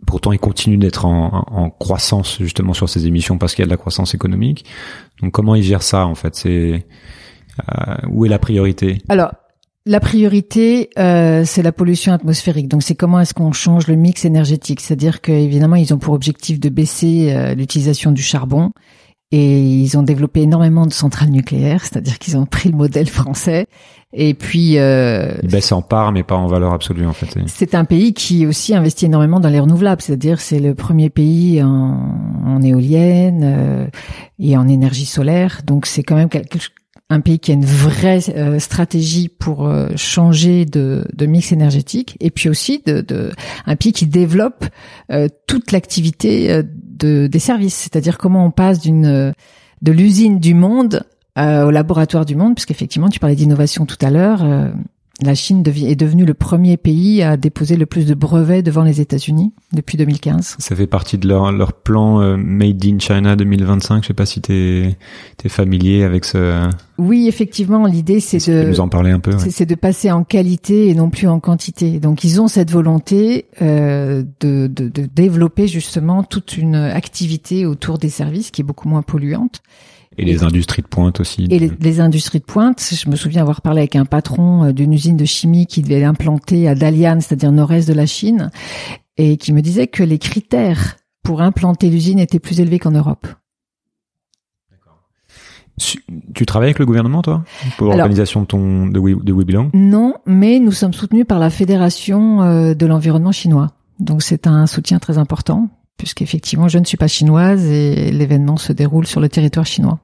Pourtant, 0.06 0.32
il 0.32 0.40
continue 0.40 0.78
d'être 0.78 1.06
en, 1.06 1.70
croissance 1.80 2.38
justement 2.40 2.74
sur 2.74 2.88
ces 2.88 3.08
émissions 3.08 3.38
parce 3.38 3.56
qu'il 3.56 3.64
y 3.64 3.66
a 3.66 3.68
de 3.68 3.72
la 3.72 3.78
croissance 3.78 4.14
économique. 4.14 4.66
Donc, 5.22 5.32
comment 5.32 5.56
il 5.56 5.64
gère 5.64 5.82
ça 5.82 6.06
en 6.06 6.16
fait? 6.16 6.36
C'est 6.36 6.86
euh, 7.60 7.96
où 8.10 8.26
est 8.26 8.30
la 8.30 8.40
priorité? 8.40 9.00
Alors, 9.10 9.34
la 9.86 10.00
priorité, 10.00 10.90
euh, 10.98 11.44
c'est 11.46 11.62
la 11.62 11.72
pollution 11.72 12.12
atmosphérique. 12.14 12.68
Donc, 12.68 12.82
c'est 12.82 12.96
comment 12.96 13.20
est-ce 13.20 13.34
qu'on 13.34 13.52
change 13.52 13.88
le 13.88 13.96
mix 13.96 14.26
énergétique. 14.26 14.82
C'est-à-dire 14.82 15.22
qu'évidemment, 15.22 15.76
ils 15.76 15.94
ont 15.94 16.00
pour 16.00 16.14
objectif 16.14 16.60
de 16.60 16.70
baisser 16.70 17.34
euh, 17.34 17.54
l'utilisation 17.54 18.12
du 18.12 18.24
charbon 18.24 18.72
et 19.32 19.60
ils 19.60 19.98
ont 19.98 20.04
développé 20.04 20.42
énormément 20.42 20.86
de 20.88 20.94
centrales 20.94 21.30
nucléaires. 21.30 21.84
C'est-à-dire 21.84 22.18
qu'ils 22.18 22.38
ont 22.38 22.46
pris 22.46 22.70
le 22.70 22.78
modèle 22.78 23.08
français. 23.08 23.68
Et 24.14 24.34
puis, 24.34 24.78
euh, 24.78 25.36
ils 25.44 25.50
baissent 25.50 25.72
en 25.72 25.82
part, 25.82 26.12
mais 26.12 26.24
pas 26.24 26.36
en 26.36 26.48
valeur 26.48 26.74
absolue 26.74 27.06
en 27.06 27.14
fait. 27.14 27.38
C'est 27.48 27.76
un 27.76 27.86
pays 27.86 28.14
qui 28.14 28.48
aussi 28.48 28.74
investit 28.74 29.06
énormément 29.06 29.40
dans 29.40 29.50
les 29.50 29.60
renouvelables. 29.60 30.02
C'est-à-dire, 30.02 30.40
c'est 30.40 30.60
le 30.60 30.74
premier 30.74 31.10
pays 31.10 31.62
en, 31.62 32.16
en 32.46 32.62
éolienne 32.62 33.42
euh, 33.44 33.88
et 34.40 34.56
en 34.58 34.68
énergie 34.68 35.06
solaire. 35.06 35.62
Donc, 35.66 35.86
c'est 35.86 36.02
quand 36.04 36.16
même 36.16 36.30
quelque 36.30 36.58
chose 36.58 36.72
un 37.10 37.20
pays 37.20 37.40
qui 37.40 37.52
a 37.52 37.54
une 37.54 37.66
vraie 37.66 38.20
euh, 38.30 38.60
stratégie 38.60 39.30
pour 39.30 39.68
euh, 39.68 39.90
changer 39.96 40.66
de, 40.66 41.06
de, 41.14 41.26
mix 41.26 41.52
énergétique, 41.52 42.18
et 42.20 42.32
puis 42.32 42.50
aussi 42.50 42.82
de, 42.86 43.02
de 43.02 43.32
un 43.66 43.76
pays 43.76 43.94
qui 43.94 44.08
développe 44.08 44.66
euh, 45.12 45.28
toute 45.48 45.72
l'activité 45.72 46.64
de, 46.64 47.28
des 47.28 47.40
services, 47.40 47.76
c'est-à-dire 47.76 48.18
comment 48.18 48.46
on 48.46 48.52
passe 48.52 48.80
d'une 48.80 49.34
de 49.82 49.92
l'usine 49.92 50.40
du 50.40 50.54
monde 50.54 51.04
au 51.38 51.70
laboratoire 51.70 52.26
du 52.26 52.36
monde, 52.36 52.56
puisqu'effectivement 52.56 53.10
tu 53.10 53.20
parlais 53.20 53.36
d'innovation 53.36 53.86
tout 53.86 53.98
à 54.02 54.10
l'heure 54.10 54.42
la 55.22 55.34
Chine 55.34 55.64
est 55.66 55.96
devenue 55.96 56.26
le 56.26 56.34
premier 56.34 56.76
pays 56.76 57.24
à 57.24 57.38
déposer 57.38 57.78
le 57.78 57.86
plus 57.86 58.06
de 58.06 58.14
brevets 58.14 58.62
devant 58.62 58.84
les 58.84 59.00
États-Unis 59.00 59.54
depuis 59.72 59.98
2015. 59.98 60.58
Ça 60.60 60.76
fait 60.76 60.88
partie 60.88 61.18
de 61.18 61.28
leur, 61.28 61.54
leur 61.54 61.72
plan 61.72 62.22
euh, 62.22 62.36
Made 62.36 62.84
in 62.86 63.00
China 63.00 63.38
2025. 63.38 64.04
Je 64.04 64.08
sais 64.08 64.14
pas 64.14 64.26
si 64.26 64.42
tu 64.42 64.54
es, 64.54 65.50
familier 65.50 66.04
avec 66.04 66.26
ce. 66.26 66.70
Oui, 66.98 67.28
effectivement, 67.28 67.86
l'idée 67.86 68.20
c'est 68.20 68.46
de 68.50 68.68
nous 68.68 68.80
en 68.82 68.90
parler 68.90 69.12
un 69.12 69.20
peu. 69.20 69.32
C'est 69.50 69.66
de 69.66 69.76
passer 69.76 70.12
en 70.12 70.24
qualité 70.24 70.90
et 70.90 70.96
non 70.96 71.10
plus 71.10 71.28
en 71.28 71.40
quantité. 71.40 72.00
Donc 72.00 72.24
ils 72.26 72.42
ont 72.42 72.48
cette 72.50 72.72
volonté 72.72 73.46
euh, 73.62 74.24
de, 74.42 74.68
de, 74.68 74.90
de 74.90 75.06
développer 75.06 75.68
justement 75.68 76.24
toute 76.24 76.58
une 76.58 76.76
activité 76.76 77.66
autour 77.66 78.00
des 78.00 78.10
services 78.10 78.52
qui 78.52 78.62
est 78.62 78.66
beaucoup 78.66 78.90
moins 78.90 79.02
polluante. 79.02 79.62
Et 80.18 80.26
les 80.26 80.44
industries 80.44 80.82
de 80.82 80.88
pointe 80.88 81.20
aussi. 81.20 81.48
Et 81.50 81.60
les, 81.60 82.00
industries 82.00 82.40
de 82.40 82.46
pointe, 82.46 82.82
je 82.82 83.10
me 83.10 83.16
souviens 83.16 83.42
avoir 83.42 83.62
parlé 83.62 83.82
avec 83.82 83.96
un 83.96 84.06
patron 84.06 84.66
euh, 84.66 84.72
d'une 84.72 84.94
usine 84.94 85.18
de 85.18 85.26
chimie 85.26 85.66
qui 85.66 85.82
devait 85.82 86.00
l'implanter 86.00 86.68
à 86.68 86.76
Dalian, 86.76 87.20
c'est-à-dire 87.20 87.52
nord-est 87.52 87.88
de 87.88 87.94
la 87.94 88.06
Chine, 88.06 88.50
et 89.18 89.38
qui 89.38 89.52
me 89.52 89.62
disait 89.62 89.88
que 89.88 90.04
les 90.04 90.18
critères 90.18 90.98
pour 91.24 91.42
implanter 91.42 91.90
l'usine 91.90 92.20
étaient 92.20 92.40
plus 92.40 92.60
élevés 92.60 92.80
qu'en 92.80 92.92
Europe. 92.92 93.28
Tu 96.34 96.46
travailles 96.46 96.70
avec 96.70 96.80
le 96.80 96.86
gouvernement, 96.86 97.22
toi, 97.22 97.44
pour 97.78 97.88
l'organisation 97.88 98.42
de 98.42 98.46
ton 98.46 98.88
de, 98.88 98.98
We, 98.98 99.18
de 99.18 99.78
Non, 99.78 100.14
mais 100.26 100.60
nous 100.60 100.72
sommes 100.72 100.94
soutenus 100.94 101.26
par 101.28 101.38
la 101.38 101.50
Fédération 101.50 102.44
euh, 102.44 102.74
de 102.74 102.86
l'environnement 102.86 103.34
chinois. 103.34 103.72
Donc 104.00 104.24
c'est 104.24 104.48
un 104.48 104.68
soutien 104.68 105.00
très 105.00 105.18
important 105.18 105.70
puisqu'effectivement, 105.98 106.68
je 106.68 106.78
ne 106.78 106.86
suis 106.86 106.98
pas 106.98 107.08
chinoise 107.08 107.66
et 107.66 108.12
l'événement 108.12 108.58
se 108.58 108.74
déroule 108.74 109.08
sur 109.08 109.22
le 109.22 109.30
territoire 109.30 109.66
chinois. 109.66 110.00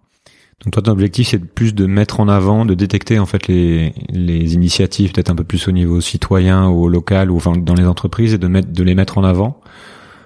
Donc 0.64 0.74
toi, 0.74 0.84
ton 0.84 0.92
objectif, 0.92 1.30
c'est 1.30 1.40
plus 1.40 1.74
de 1.74 1.88
mettre 1.88 2.20
en 2.20 2.28
avant, 2.28 2.66
de 2.66 2.76
détecter 2.76 3.18
en 3.18 3.26
fait 3.26 3.48
les, 3.48 3.94
les 4.10 4.54
initiatives, 4.54 5.12
peut-être 5.12 5.32
un 5.32 5.36
peu 5.36 5.44
plus 5.44 5.68
au 5.68 5.72
niveau 5.72 6.02
citoyen 6.02 6.68
ou 6.68 6.84
au 6.84 6.88
local 6.88 7.32
ou 7.32 7.38
enfin 7.38 7.54
dans 7.58 7.74
les 7.74 7.86
entreprises, 7.86 8.36
et 8.36 8.38
de 8.38 8.48
mettre, 8.48 8.72
de 8.72 8.84
les 8.84 8.94
mettre 8.94 9.18
en 9.18 9.24
avant? 9.24 9.60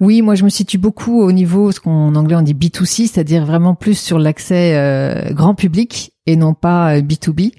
Oui, 0.00 0.20
moi 0.20 0.34
je 0.34 0.44
me 0.44 0.50
situe 0.50 0.76
beaucoup 0.76 1.22
au 1.22 1.32
niveau, 1.32 1.72
ce 1.72 1.80
qu'en 1.80 2.14
anglais 2.14 2.36
on 2.36 2.42
dit 2.42 2.52
B2C, 2.52 3.08
c'est-à-dire 3.08 3.46
vraiment 3.46 3.74
plus 3.74 3.98
sur 3.98 4.18
l'accès 4.18 4.76
euh, 4.76 5.32
grand 5.32 5.54
public 5.54 6.12
et 6.26 6.36
non 6.36 6.52
pas 6.52 7.00
B2B. 7.00 7.52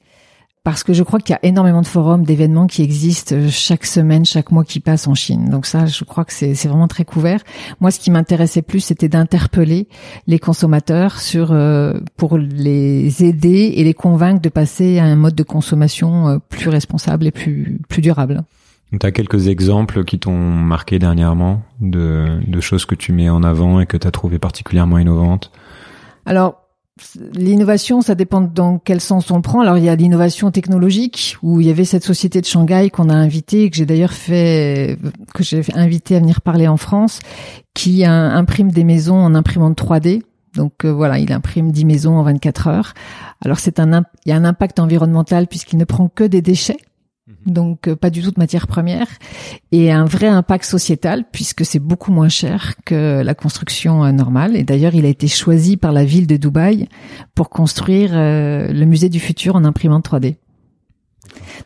Parce 0.67 0.83
que 0.83 0.91
je 0.91 1.01
crois 1.01 1.19
qu'il 1.19 1.31
y 1.31 1.35
a 1.37 1.39
énormément 1.45 1.81
de 1.81 1.87
forums, 1.87 2.25
d'événements 2.25 2.67
qui 2.67 2.83
existent 2.83 3.33
euh, 3.33 3.47
chaque 3.49 3.85
semaine, 3.85 4.25
chaque 4.25 4.51
mois 4.51 4.65
qui 4.65 4.81
passe 4.81 5.07
en 5.07 5.13
Chine. 5.13 5.49
Donc 5.49 5.65
ça, 5.65 5.85
je 5.85 6.03
crois 6.03 6.25
que 6.25 6.33
c'est 6.33 6.51
vraiment 6.67 6.89
très 6.89 7.05
couvert. 7.05 7.39
Moi, 7.79 7.89
ce 7.89 8.01
qui 8.01 8.11
m'intéressait 8.11 8.61
plus, 8.61 8.81
c'était 8.81 9.07
d'interpeller 9.07 9.87
les 10.27 10.39
consommateurs 10.39 11.21
sur 11.21 11.53
euh, 11.53 11.93
pour 12.17 12.37
les 12.37 13.23
aider 13.23 13.75
et 13.77 13.85
les 13.85 13.93
convaincre 13.93 14.41
de 14.41 14.49
passer 14.49 14.99
à 14.99 15.05
un 15.05 15.15
mode 15.15 15.35
de 15.35 15.43
consommation 15.43 16.27
euh, 16.27 16.37
plus 16.49 16.67
responsable 16.67 17.27
et 17.27 17.31
plus 17.31 17.79
plus 17.87 18.01
durable. 18.01 18.43
Tu 18.91 19.07
as 19.07 19.11
quelques 19.13 19.47
exemples 19.47 20.03
qui 20.03 20.19
t'ont 20.19 20.37
marqué 20.37 20.99
dernièrement 20.99 21.61
de, 21.79 22.41
de 22.45 22.59
choses 22.59 22.85
que 22.85 22.95
tu 22.95 23.13
mets 23.13 23.29
en 23.29 23.41
avant 23.41 23.79
et 23.79 23.85
que 23.85 23.95
tu 23.95 24.05
as 24.05 24.11
trouvé 24.11 24.37
particulièrement 24.37 24.97
innovantes? 24.97 25.49
Alors, 26.25 26.66
L'innovation, 27.33 28.01
ça 28.01 28.15
dépend 28.15 28.41
dans 28.41 28.79
quel 28.79 29.01
sens 29.01 29.31
on 29.31 29.41
prend. 29.41 29.61
Alors 29.61 29.77
il 29.77 29.83
y 29.83 29.89
a 29.89 29.95
l'innovation 29.95 30.51
technologique 30.51 31.37
où 31.41 31.61
il 31.61 31.67
y 31.67 31.69
avait 31.69 31.85
cette 31.85 32.03
société 32.03 32.41
de 32.41 32.45
Shanghai 32.45 32.89
qu'on 32.89 33.09
a 33.09 33.13
invité, 33.13 33.69
que 33.69 33.75
j'ai 33.75 33.85
d'ailleurs 33.85 34.13
fait, 34.13 34.97
que 35.33 35.43
j'ai 35.43 35.61
invité 35.73 36.15
à 36.15 36.19
venir 36.19 36.41
parler 36.41 36.67
en 36.67 36.77
France, 36.77 37.19
qui 37.73 38.05
imprime 38.05 38.71
des 38.71 38.83
maisons 38.83 39.17
en 39.17 39.35
imprimante 39.35 39.79
3D. 39.79 40.23
Donc 40.55 40.85
euh, 40.85 40.91
voilà, 40.91 41.19
il 41.19 41.31
imprime 41.31 41.71
10 41.71 41.85
maisons 41.85 42.17
en 42.17 42.23
24 42.23 42.67
heures. 42.67 42.93
Alors 43.43 43.59
c'est 43.59 43.79
un, 43.79 44.03
il 44.25 44.29
y 44.29 44.31
a 44.31 44.35
un 44.35 44.45
impact 44.45 44.79
environnemental 44.79 45.47
puisqu'il 45.47 45.77
ne 45.77 45.85
prend 45.85 46.09
que 46.09 46.23
des 46.23 46.41
déchets. 46.41 46.79
Mhm. 47.45 47.53
donc 47.53 47.87
euh, 47.87 47.95
pas 47.95 48.09
du 48.09 48.21
tout 48.21 48.31
de 48.31 48.39
matière 48.39 48.67
première, 48.67 49.07
et 49.71 49.91
un 49.91 50.05
vrai 50.05 50.27
impact 50.27 50.65
sociétal 50.65 51.25
puisque 51.31 51.65
c'est 51.65 51.79
beaucoup 51.79 52.11
moins 52.11 52.29
cher 52.29 52.73
que 52.85 53.21
la 53.21 53.33
construction 53.35 54.03
euh, 54.03 54.11
normale. 54.11 54.55
Et 54.55 54.63
d'ailleurs, 54.63 54.95
il 54.95 55.05
a 55.05 55.09
été 55.09 55.27
choisi 55.27 55.77
par 55.77 55.91
la 55.91 56.05
ville 56.05 56.27
de 56.27 56.37
Dubaï 56.37 56.87
pour 57.35 57.49
construire 57.49 58.11
euh, 58.13 58.67
le 58.71 58.85
musée 58.85 59.09
du 59.09 59.19
futur 59.19 59.55
en 59.55 59.65
imprimante 59.65 60.09
3D. 60.09 60.35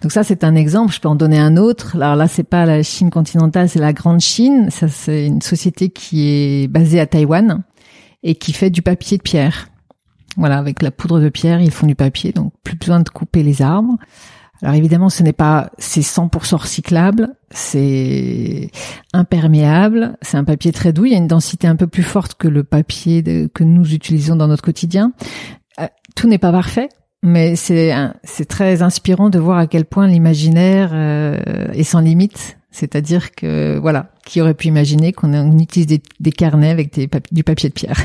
Donc 0.01 0.11
ça, 0.11 0.23
c'est 0.23 0.43
un 0.43 0.55
exemple. 0.55 0.93
Je 0.93 0.99
peux 0.99 1.07
en 1.07 1.15
donner 1.15 1.39
un 1.39 1.57
autre. 1.57 1.95
Alors 1.95 2.15
là, 2.15 2.27
c'est 2.27 2.43
pas 2.43 2.65
la 2.65 2.83
Chine 2.83 3.09
continentale, 3.09 3.69
c'est 3.69 3.79
la 3.79 3.93
Grande 3.93 4.19
Chine. 4.19 4.69
Ça, 4.69 4.87
c'est 4.87 5.27
une 5.27 5.41
société 5.41 5.89
qui 5.89 6.27
est 6.29 6.67
basée 6.67 6.99
à 6.99 7.05
Taïwan 7.05 7.63
et 8.23 8.35
qui 8.35 8.53
fait 8.53 8.69
du 8.69 8.81
papier 8.81 9.17
de 9.17 9.23
pierre. 9.23 9.67
Voilà, 10.37 10.57
avec 10.57 10.81
la 10.81 10.91
poudre 10.91 11.19
de 11.19 11.29
pierre, 11.29 11.61
ils 11.61 11.71
font 11.71 11.87
du 11.87 11.95
papier, 11.95 12.31
donc 12.31 12.53
plus 12.63 12.77
besoin 12.77 13.01
de 13.01 13.09
couper 13.09 13.43
les 13.43 13.61
arbres. 13.61 13.97
Alors 14.61 14.75
évidemment, 14.75 15.09
ce 15.09 15.23
n'est 15.23 15.33
pas, 15.33 15.71
c'est 15.79 16.01
100% 16.01 16.55
recyclable, 16.55 17.29
c'est 17.49 18.69
imperméable, 19.11 20.17
c'est 20.21 20.37
un 20.37 20.43
papier 20.43 20.71
très 20.71 20.93
doux, 20.93 21.05
il 21.05 21.13
y 21.13 21.15
a 21.15 21.17
une 21.17 21.27
densité 21.27 21.67
un 21.67 21.75
peu 21.75 21.87
plus 21.87 22.03
forte 22.03 22.35
que 22.35 22.47
le 22.47 22.63
papier 22.63 23.23
que 23.53 23.63
nous 23.63 23.93
utilisons 23.93 24.35
dans 24.35 24.47
notre 24.47 24.63
quotidien. 24.63 25.13
Euh, 25.79 25.87
tout 26.15 26.27
n'est 26.27 26.37
pas 26.37 26.51
parfait, 26.51 26.89
mais 27.23 27.55
c'est 27.55 27.91
c'est 28.23 28.45
très 28.45 28.83
inspirant 28.83 29.29
de 29.29 29.39
voir 29.39 29.57
à 29.57 29.67
quel 29.67 29.85
point 29.85 30.07
l'imaginaire 30.07 30.91
euh, 30.93 31.37
est 31.73 31.83
sans 31.83 31.99
limite. 31.99 32.57
C'est-à-dire 32.69 33.31
que 33.31 33.77
voilà, 33.79 34.11
qui 34.25 34.41
aurait 34.41 34.53
pu 34.53 34.67
imaginer 34.67 35.11
qu'on 35.11 35.57
utilise 35.59 35.87
des, 35.87 36.31
carnets 36.31 36.69
avec 36.69 36.97
du 37.31 37.43
papier 37.43 37.67
de 37.67 37.73
pierre. 37.73 37.99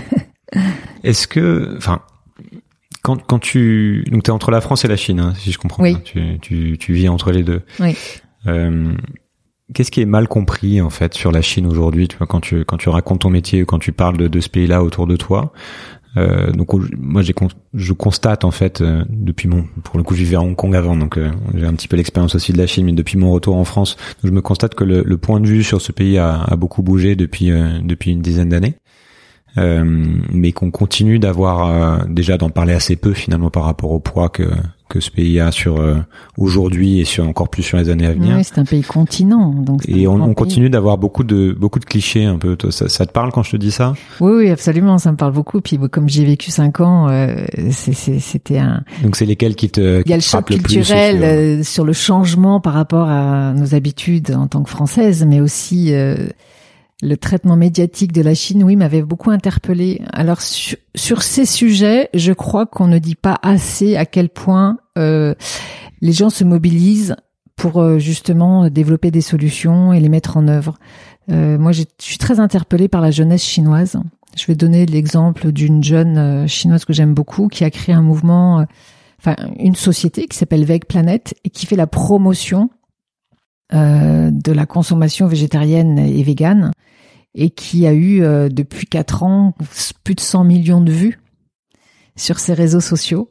Est-ce 1.05 1.29
que, 1.29 1.75
enfin, 1.77 2.01
quand, 3.07 3.25
quand 3.25 3.39
tu 3.39 4.05
donc 4.11 4.25
t'es 4.25 4.33
entre 4.33 4.51
la 4.51 4.61
France 4.61 4.85
et 4.85 4.89
la 4.89 4.97
Chine, 4.97 5.21
hein, 5.21 5.33
si 5.39 5.53
je 5.53 5.59
comprends 5.59 5.85
oui. 5.85 5.97
Tu, 6.03 6.41
tu, 6.41 6.77
tu 6.77 6.93
vis 6.93 7.09
entre 7.09 7.31
les 7.31 7.45
deux. 7.45 7.63
Oui. 7.79 7.97
Euh, 8.49 8.93
Qu'est-ce 9.75 9.93
qui 9.93 10.01
est 10.01 10.07
mal 10.07 10.27
compris 10.27 10.81
en 10.81 10.91
fait 10.91 11.15
sur 11.15 11.31
la 11.31 11.41
Chine 11.43 11.67
aujourd'hui 11.67 12.09
Tu 12.09 12.17
vois 12.17 12.27
quand 12.27 12.41
tu 12.41 12.65
quand 12.65 12.79
tu 12.79 12.89
racontes 12.89 13.21
ton 13.21 13.31
métier, 13.31 13.65
quand 13.65 13.79
tu 13.79 13.93
parles 13.93 14.17
de, 14.17 14.27
de 14.27 14.41
ce 14.41 14.49
pays-là 14.49 14.83
autour 14.83 15.07
de 15.07 15.17
toi? 15.17 15.53
Euh, 16.17 16.51
donc 16.51 16.73
moi 16.99 17.23
j'ai 17.23 17.35
je 17.75 17.93
constate 17.93 18.45
en 18.45 18.51
fait 18.51 18.81
euh, 18.81 19.05
depuis 19.11 19.49
mon 19.49 19.65
pour 19.85 19.99
le 19.99 20.03
coup 20.03 20.15
je 20.15 20.21
vivais 20.21 20.37
à 20.37 20.41
Hong 20.41 20.57
Kong 20.57 20.75
avant 20.75 20.97
donc 20.97 21.19
euh, 21.19 21.31
j'ai 21.55 21.67
un 21.67 21.75
petit 21.75 21.89
peu 21.89 21.97
l'expérience 21.97 22.35
aussi 22.35 22.53
de 22.53 22.59
la 22.59 22.67
Chine 22.67 22.87
mais 22.87 22.93
depuis 22.93 23.19
mon 23.19 23.31
retour 23.33 23.55
en 23.55 23.65
France 23.65 23.97
je 24.25 24.31
me 24.31 24.41
constate 24.41 24.75
que 24.75 24.85
le, 24.85 25.03
le, 25.03 25.19
point 25.19 25.41
de 25.41 25.47
vue 25.47 25.63
sur 25.63 25.83
ce 25.83 25.93
pays 25.93 26.17
a, 26.17 26.43
a 26.43 26.57
beaucoup 26.57 26.83
bougé 26.83 27.17
depuis 27.17 27.51
euh, 27.51 27.81
depuis 27.83 28.13
une 28.13 28.23
dizaine 28.23 28.49
d'années 28.49 28.77
mais 29.57 30.53
qu'on 30.53 30.71
continue 30.71 31.19
d'avoir 31.19 31.67
euh, 31.67 32.05
déjà 32.09 32.37
d'en 32.37 32.51
parler 32.51 32.75
assez 32.75 32.97
peu 32.97 33.13
finalement 33.13 33.51
par 33.51 33.65
rapport 33.65 33.91
au 33.91 33.99
poids 33.99 34.29
que 34.29 34.45
que 34.89 35.01
ce 35.01 35.11
pays 35.11 35.41
a 35.41 35.51
sur 35.51 35.81
euh, 35.81 35.97
aujourd'hui 36.39 37.01
et 37.01 37.05
sur 37.05 37.27
encore 37.27 37.49
plus 37.49 37.65
sur 37.65 37.77
les 37.77 37.89
années 37.89 38.07
à 38.07 38.13
venir. 38.13 38.37
Oui, 38.37 38.45
c'est 38.45 38.59
un 38.59 38.65
pays 38.65 38.83
continent, 38.83 39.53
donc. 39.53 39.83
Et 39.89 40.07
on, 40.07 40.15
on 40.15 40.33
continue 40.33 40.71
d'avoir 40.71 40.97
beaucoup 40.97 41.25
de 41.25 41.53
beaucoup 41.59 41.81
de 41.81 41.85
clichés 41.85 42.25
un 42.25 42.39
peu. 42.39 42.57
Ça, 42.71 42.89
ça, 42.89 43.05
te 43.05 43.11
parle 43.11 43.33
quand 43.33 43.43
je 43.43 43.51
te 43.51 43.57
dis 43.57 43.73
ça? 43.73 43.95
Oui, 44.21 44.33
oui, 44.37 44.51
absolument, 44.51 44.99
ça 44.99 45.11
me 45.11 45.17
parle 45.17 45.33
beaucoup. 45.33 45.61
Puis 45.61 45.77
comme 45.91 46.09
j'ai 46.09 46.25
vécu 46.25 46.53
cinq 46.53 46.79
ans, 46.81 47.09
euh, 47.09 47.35
c'était 47.71 48.59
un. 48.59 48.85
Donc 49.03 49.17
c'est 49.17 49.27
lesquels 49.27 49.57
qui 49.57 49.71
te. 49.71 50.03
Il 50.05 50.11
y 50.11 50.13
a 50.13 50.17
le 50.17 50.23
choc 50.23 50.45
culturel 50.45 51.65
sur... 51.65 51.73
sur... 51.73 51.85
le 51.85 51.93
changement 51.93 52.61
par 52.61 52.75
rapport 52.75 53.09
à 53.09 53.55
nos 53.55 53.75
habitudes 53.75 54.31
en 54.31 54.47
tant 54.47 54.63
que 54.63 54.71
française, 54.71 55.27
mais 55.27 55.41
aussi 55.41 55.93
le 57.03 57.17
traitement 57.17 57.57
médiatique 57.57 58.13
de 58.13 58.23
la 58.23 58.35
Chine, 58.35 58.65
oui, 58.65 58.77
m'avait 58.77 59.03
beaucoup 59.03 59.31
interpellé. 59.31 60.01
Alors 60.13 60.41
sur, 60.41 61.23
ces 61.23 61.45
sujets, 61.45 62.09
je 62.15 62.33
crois 62.33 62.67
qu'on 62.67 62.87
ne 62.87 62.99
dit 62.99 63.15
pas 63.15 63.39
assez 63.43 63.97
à 63.97 64.07
quel 64.07 64.29
point 64.29 64.79
euh, 64.97 65.35
les 66.01 66.13
gens 66.13 66.31
se 66.31 66.45
mobilisent 66.45 67.17
pour 67.55 67.81
euh, 67.81 67.99
justement 67.99 68.71
développer 68.71 69.11
des 69.11 69.21
solutions 69.21 69.93
et 69.93 70.01
les 70.01 70.09
mettre 70.09 70.37
en 70.37 70.49
œuvre. 70.49 70.79
Euh, 71.31 71.59
moi, 71.59 71.73
je 71.73 71.83
suis 71.99 72.19
très 72.19 72.41
interpellée 72.41 72.89
par 72.89 73.03
la 73.03 73.11
jeunesse 73.11 73.45
chinoise. 73.45 73.99
Je 74.37 74.47
vais 74.47 74.55
donner 74.55 74.87
l'exemple 74.87 75.53
d'une 75.53 75.83
jeune 75.83 76.47
chinoise 76.47 76.85
que 76.85 76.93
j'aime 76.93 77.15
beaucoup 77.15 77.49
qui 77.49 77.65
a 77.65 77.71
créé 77.71 77.95
un 77.95 78.03
mouvement, 78.03 78.67
enfin 79.19 79.35
une 79.59 79.75
société 79.75 80.27
qui 80.27 80.37
s'appelle 80.37 80.67
Veg 80.67 80.85
Planet 80.85 81.35
et 81.45 81.49
qui 81.49 81.65
fait 81.65 81.77
la 81.77 81.87
promotion 81.87 82.69
euh, 83.75 84.31
de 84.31 84.53
la 84.53 84.65
consommation 84.65 85.27
végétarienne 85.27 85.99
et 85.99 86.23
végane 86.23 86.71
et 87.35 87.51
qui 87.51 87.87
a 87.87 87.93
eu 87.93 88.23
euh, 88.23 88.49
depuis 88.49 88.87
quatre 88.87 89.23
ans 89.23 89.55
plus 90.05 90.15
de 90.15 90.21
100 90.21 90.45
millions 90.45 90.81
de 90.81 90.93
vues 90.93 91.19
sur 92.15 92.39
ses 92.39 92.55
réseaux 92.55 92.81
sociaux. 92.81 93.31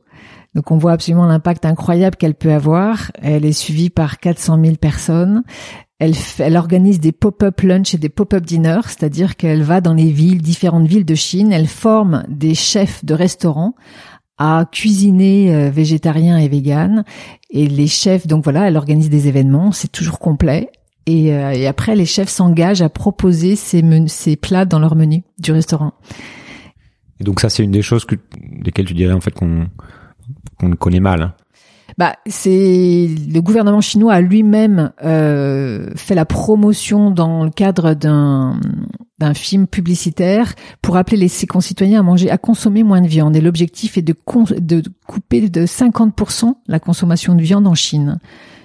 Donc 0.53 0.71
on 0.71 0.77
voit 0.77 0.91
absolument 0.91 1.25
l'impact 1.25 1.65
incroyable 1.65 2.17
qu'elle 2.17 2.35
peut 2.35 2.51
avoir. 2.51 3.11
Elle 3.21 3.45
est 3.45 3.53
suivie 3.53 3.89
par 3.89 4.19
400 4.19 4.59
000 4.63 4.75
personnes. 4.75 5.43
Elle, 5.99 6.13
elle 6.39 6.57
organise 6.57 6.99
des 6.99 7.13
pop-up 7.13 7.61
lunch 7.61 7.93
et 7.93 7.97
des 7.97 8.09
pop-up 8.09 8.45
dinners, 8.45 8.87
c'est-à-dire 8.87 9.37
qu'elle 9.37 9.63
va 9.63 9.79
dans 9.79 9.93
les 9.93 10.11
villes, 10.11 10.41
différentes 10.41 10.87
villes 10.87 11.05
de 11.05 11.15
Chine. 11.15 11.53
Elle 11.53 11.67
forme 11.67 12.25
des 12.27 12.55
chefs 12.55 13.03
de 13.05 13.13
restaurants 13.13 13.75
à 14.37 14.65
cuisiner 14.71 15.55
euh, 15.55 15.69
végétarien 15.69 16.37
et 16.37 16.47
vegan. 16.47 17.03
Et 17.49 17.67
les 17.67 17.87
chefs, 17.87 18.27
donc 18.27 18.43
voilà, 18.43 18.67
elle 18.67 18.77
organise 18.77 19.09
des 19.09 19.27
événements, 19.27 19.71
c'est 19.71 19.91
toujours 19.91 20.19
complet. 20.19 20.69
Et, 21.05 21.33
euh, 21.33 21.51
et, 21.51 21.67
après, 21.67 21.95
les 21.95 22.05
chefs 22.05 22.29
s'engagent 22.29 22.81
à 22.81 22.89
proposer 22.89 23.55
ces, 23.55 23.83
ces 24.07 24.35
plats 24.35 24.65
dans 24.65 24.79
leur 24.79 24.95
menu 24.95 25.23
du 25.37 25.51
restaurant. 25.51 25.93
Et 27.19 27.23
donc 27.23 27.39
ça, 27.39 27.49
c'est 27.49 27.63
une 27.63 27.71
des 27.71 27.83
choses 27.83 28.05
que, 28.05 28.15
desquelles 28.41 28.85
tu 28.85 28.93
dirais 28.93 29.13
en 29.13 29.21
fait 29.21 29.31
qu'on 29.31 29.67
qu'on 30.59 30.71
connaît 30.71 30.99
mal. 30.99 31.21
Hein. 31.21 31.33
Bah, 31.97 32.15
c'est 32.25 33.07
le 33.07 33.39
gouvernement 33.39 33.81
chinois 33.81 34.13
a 34.13 34.21
lui-même 34.21 34.91
euh, 35.03 35.91
fait 35.95 36.15
la 36.15 36.25
promotion 36.25 37.11
dans 37.11 37.43
le 37.43 37.51
cadre 37.51 37.93
d'un 37.93 38.59
d'un 39.19 39.33
film 39.33 39.65
publicitaire 39.67 40.53
pour 40.81 40.97
appeler 40.97 41.17
les, 41.17 41.27
ses 41.27 41.47
concitoyens 41.47 42.01
à 42.01 42.03
manger, 42.03 42.29
à 42.29 42.37
consommer 42.37 42.83
moins 42.83 43.01
de 43.01 43.07
viande. 43.07 43.35
Et 43.35 43.41
l'objectif 43.41 43.97
est 43.97 44.01
de, 44.01 44.15
de 44.59 44.83
couper 45.07 45.49
de 45.49 45.65
50% 45.65 46.53
la 46.67 46.79
consommation 46.79 47.35
de 47.35 47.41
viande 47.41 47.67
en 47.67 47.75
Chine 47.75 48.19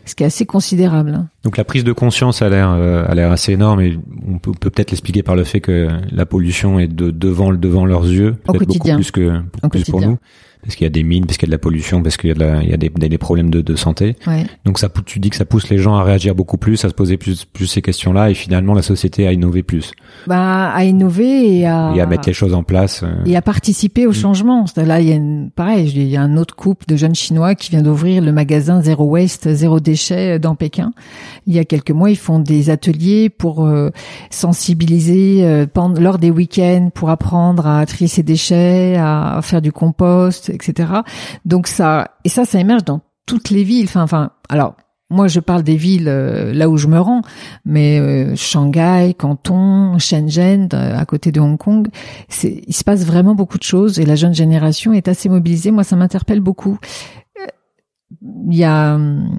ce 0.06 0.14
qui 0.14 0.22
est 0.22 0.26
assez 0.26 0.46
considérable. 0.46 1.26
Donc 1.44 1.56
la 1.56 1.64
prise 1.64 1.84
de 1.84 1.92
conscience 1.92 2.42
a 2.42 2.48
l'air 2.48 2.70
euh, 2.70 3.04
a 3.06 3.14
l'air 3.14 3.30
assez 3.30 3.52
énorme 3.52 3.80
et 3.80 3.98
on 4.26 4.38
peut 4.38 4.52
peut-être 4.52 4.90
l'expliquer 4.90 5.22
par 5.22 5.36
le 5.36 5.44
fait 5.44 5.60
que 5.60 5.88
la 6.10 6.26
pollution 6.26 6.78
est 6.78 6.88
de 6.88 7.10
devant 7.10 7.52
devant 7.52 7.86
leurs 7.86 8.06
yeux, 8.06 8.32
peut-être 8.44 8.66
beaucoup 8.66 8.94
plus 8.94 9.10
que 9.10 9.40
beaucoup 9.52 9.68
plus 9.68 9.84
pour 9.84 10.00
nous. 10.00 10.18
Parce 10.62 10.74
qu'il 10.76 10.84
y 10.84 10.86
a 10.86 10.90
des 10.90 11.02
mines, 11.02 11.26
parce 11.26 11.36
qu'il 11.38 11.48
y 11.48 11.50
a 11.50 11.52
de 11.52 11.54
la 11.54 11.58
pollution, 11.58 12.02
parce 12.02 12.16
qu'il 12.16 12.28
y 12.28 12.30
a, 12.30 12.34
de 12.34 12.40
la, 12.40 12.62
il 12.62 12.68
y 12.70 12.74
a 12.74 12.76
des, 12.76 12.88
des, 12.90 13.18
problèmes 13.18 13.50
de, 13.50 13.60
de 13.60 13.76
santé. 13.76 14.16
Ouais. 14.26 14.44
Donc 14.64 14.78
ça, 14.78 14.88
tu 15.06 15.18
dis 15.18 15.30
que 15.30 15.36
ça 15.36 15.44
pousse 15.44 15.68
les 15.70 15.78
gens 15.78 15.94
à 15.96 16.02
réagir 16.04 16.34
beaucoup 16.34 16.58
plus, 16.58 16.84
à 16.84 16.88
se 16.88 16.94
poser 16.94 17.16
plus, 17.16 17.44
plus 17.44 17.66
ces 17.66 17.82
questions-là, 17.82 18.30
et 18.30 18.34
finalement 18.34 18.74
la 18.74 18.82
société 18.82 19.26
à 19.26 19.32
innover 19.32 19.62
plus 19.62 19.92
Bah, 20.26 20.70
à 20.72 20.84
innover 20.84 21.58
et 21.58 21.66
à, 21.66 21.92
et 21.96 22.00
à 22.00 22.06
mettre 22.06 22.28
les 22.28 22.34
choses 22.34 22.54
en 22.54 22.62
place. 22.62 23.02
euh. 23.02 23.24
et 23.26 23.36
à 23.36 23.42
participer 23.42 24.06
au 24.06 24.10
Mm. 24.10 24.14
changement. 24.14 24.64
Là, 24.76 25.00
il 25.00 25.08
y 25.08 25.12
a 25.12 25.16
une, 25.16 25.50
pareil, 25.54 25.90
il 25.94 26.02
y 26.08 26.16
a 26.16 26.22
un 26.22 26.36
autre 26.36 26.54
couple 26.56 26.84
de 26.88 26.96
jeunes 26.96 27.14
Chinois 27.14 27.54
qui 27.54 27.70
vient 27.70 27.82
d'ouvrir 27.82 28.22
le 28.22 28.32
magasin 28.32 28.80
Zéro 28.82 29.04
Waste, 29.04 29.52
Zéro 29.54 29.80
Déchet 29.80 30.38
dans 30.38 30.54
Pékin. 30.54 30.92
Il 31.46 31.54
y 31.54 31.58
a 31.58 31.64
quelques 31.64 31.90
mois, 31.90 32.10
ils 32.10 32.16
font 32.16 32.38
des 32.38 32.70
ateliers 32.70 33.28
pour 33.30 33.66
euh, 33.66 33.90
sensibiliser 34.30 35.44
euh, 35.44 35.66
lors 35.98 36.18
des 36.18 36.30
week-ends 36.30 36.90
pour 36.94 37.08
apprendre 37.10 37.66
à 37.66 37.86
trier 37.86 38.08
ses 38.08 38.22
déchets, 38.22 38.96
à 38.98 39.40
faire 39.42 39.62
du 39.62 39.70
compost, 39.72 40.49
etc. 40.50 40.92
Donc 41.44 41.66
ça, 41.66 42.12
et 42.24 42.28
ça, 42.28 42.44
ça 42.44 42.58
émerge 42.58 42.84
dans 42.84 43.00
toutes 43.26 43.50
les 43.50 43.64
villes. 43.64 43.86
Enfin, 43.86 44.02
enfin, 44.02 44.30
alors. 44.48 44.76
Moi, 45.12 45.26
je 45.26 45.40
parle 45.40 45.64
des 45.64 45.74
villes 45.74 46.06
euh, 46.06 46.52
là 46.54 46.70
où 46.70 46.76
je 46.76 46.86
me 46.86 47.00
rends, 47.00 47.22
mais 47.64 47.98
euh, 47.98 48.36
Shanghai, 48.36 49.12
Canton, 49.18 49.98
Shenzhen, 49.98 50.68
euh, 50.72 50.96
à 50.96 51.04
côté 51.04 51.32
de 51.32 51.40
Hong 51.40 51.58
Kong, 51.58 51.88
il 52.44 52.72
se 52.72 52.84
passe 52.84 53.04
vraiment 53.04 53.34
beaucoup 53.34 53.58
de 53.58 53.64
choses 53.64 53.98
et 53.98 54.06
la 54.06 54.14
jeune 54.14 54.34
génération 54.34 54.92
est 54.92 55.08
assez 55.08 55.28
mobilisée. 55.28 55.72
Moi, 55.72 55.82
ça 55.82 55.96
m'interpelle 55.96 56.38
beaucoup. 56.38 56.78
Euh, 57.40 57.46
Il 58.52 58.56
y 58.56 58.62
a 58.62 58.94
hum, 58.94 59.36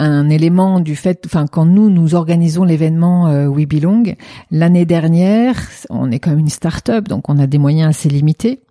un 0.00 0.28
élément 0.30 0.80
du 0.80 0.94
fait, 0.94 1.22
enfin, 1.26 1.46
quand 1.46 1.66
nous 1.66 1.90
nous 1.90 2.14
organisons 2.14 2.64
l'événement 2.64 3.28
euh, 3.28 3.46
We 3.46 3.66
Belong 3.66 4.14
l'année 4.50 4.84
dernière, 4.84 5.56
on 5.90 6.10
est 6.10 6.20
quand 6.20 6.30
même 6.30 6.38
une 6.38 6.48
start-up, 6.48 7.08
donc 7.08 7.28
on 7.28 7.38
a 7.38 7.46
des 7.46 7.58
moyens 7.58 7.90
assez 7.90 8.08
limités. 8.08 8.62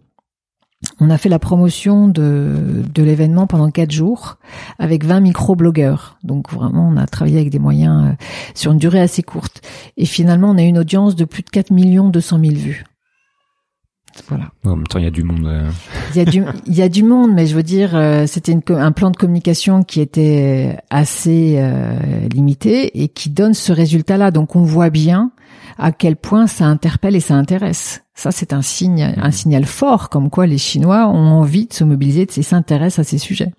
On 0.99 1.09
a 1.09 1.17
fait 1.17 1.29
la 1.29 1.39
promotion 1.39 2.07
de, 2.07 2.83
de 2.93 3.03
l'événement 3.03 3.47
pendant 3.47 3.71
quatre 3.71 3.91
jours 3.91 4.37
avec 4.77 5.03
20 5.05 5.21
micro-blogueurs. 5.21 6.17
Donc 6.23 6.51
vraiment, 6.51 6.87
on 6.91 6.97
a 6.97 7.07
travaillé 7.07 7.37
avec 7.37 7.49
des 7.49 7.59
moyens 7.59 8.05
euh, 8.11 8.23
sur 8.53 8.71
une 8.71 8.77
durée 8.77 8.99
assez 9.01 9.23
courte. 9.23 9.61
Et 9.97 10.05
finalement, 10.05 10.51
on 10.51 10.57
a 10.57 10.63
eu 10.63 10.67
une 10.67 10.77
audience 10.77 11.15
de 11.15 11.25
plus 11.25 11.41
de 11.41 11.49
4 11.49 11.71
millions 11.71 12.09
200 12.09 12.39
000 12.39 12.53
vues. 12.55 12.83
Voilà. 14.29 14.45
En 14.65 14.75
même 14.75 14.87
temps, 14.87 14.97
il 14.97 15.05
y 15.05 15.07
a 15.07 15.11
du 15.11 15.23
monde. 15.23 15.45
euh. 15.45 15.69
Il 16.11 16.17
y 16.17 16.21
a 16.21 16.25
du, 16.25 16.43
il 16.65 16.73
y 16.75 16.81
a 16.81 16.89
du 16.89 17.03
monde, 17.03 17.31
mais 17.33 17.45
je 17.45 17.55
veux 17.55 17.63
dire, 17.63 17.95
euh, 17.95 18.25
c'était 18.25 18.51
une 18.51 18.61
un 18.69 18.91
plan 18.91 19.11
de 19.11 19.17
communication 19.17 19.83
qui 19.83 20.01
était 20.01 20.77
assez 20.89 21.55
euh, 21.59 21.99
limité 22.31 23.03
et 23.03 23.09
qui 23.09 23.29
donne 23.29 23.53
ce 23.53 23.71
résultat-là. 23.71 24.31
Donc, 24.31 24.55
on 24.55 24.63
voit 24.63 24.89
bien 24.89 25.31
à 25.77 25.91
quel 25.91 26.15
point 26.15 26.47
ça 26.47 26.65
interpelle 26.65 27.15
et 27.15 27.19
ça 27.19 27.35
intéresse. 27.35 28.03
Ça, 28.15 28.31
c'est 28.31 28.53
un 28.53 28.61
signe, 28.61 29.13
un 29.17 29.31
signal 29.31 29.65
fort, 29.65 30.09
comme 30.09 30.29
quoi 30.29 30.47
les 30.47 30.57
Chinois 30.57 31.07
ont 31.07 31.27
envie 31.39 31.67
de 31.67 31.73
se 31.73 31.83
mobiliser 31.83 32.27
et 32.35 32.41
s'intéressent 32.41 32.99
à 33.05 33.09
ces 33.09 33.17
sujets. 33.19 33.51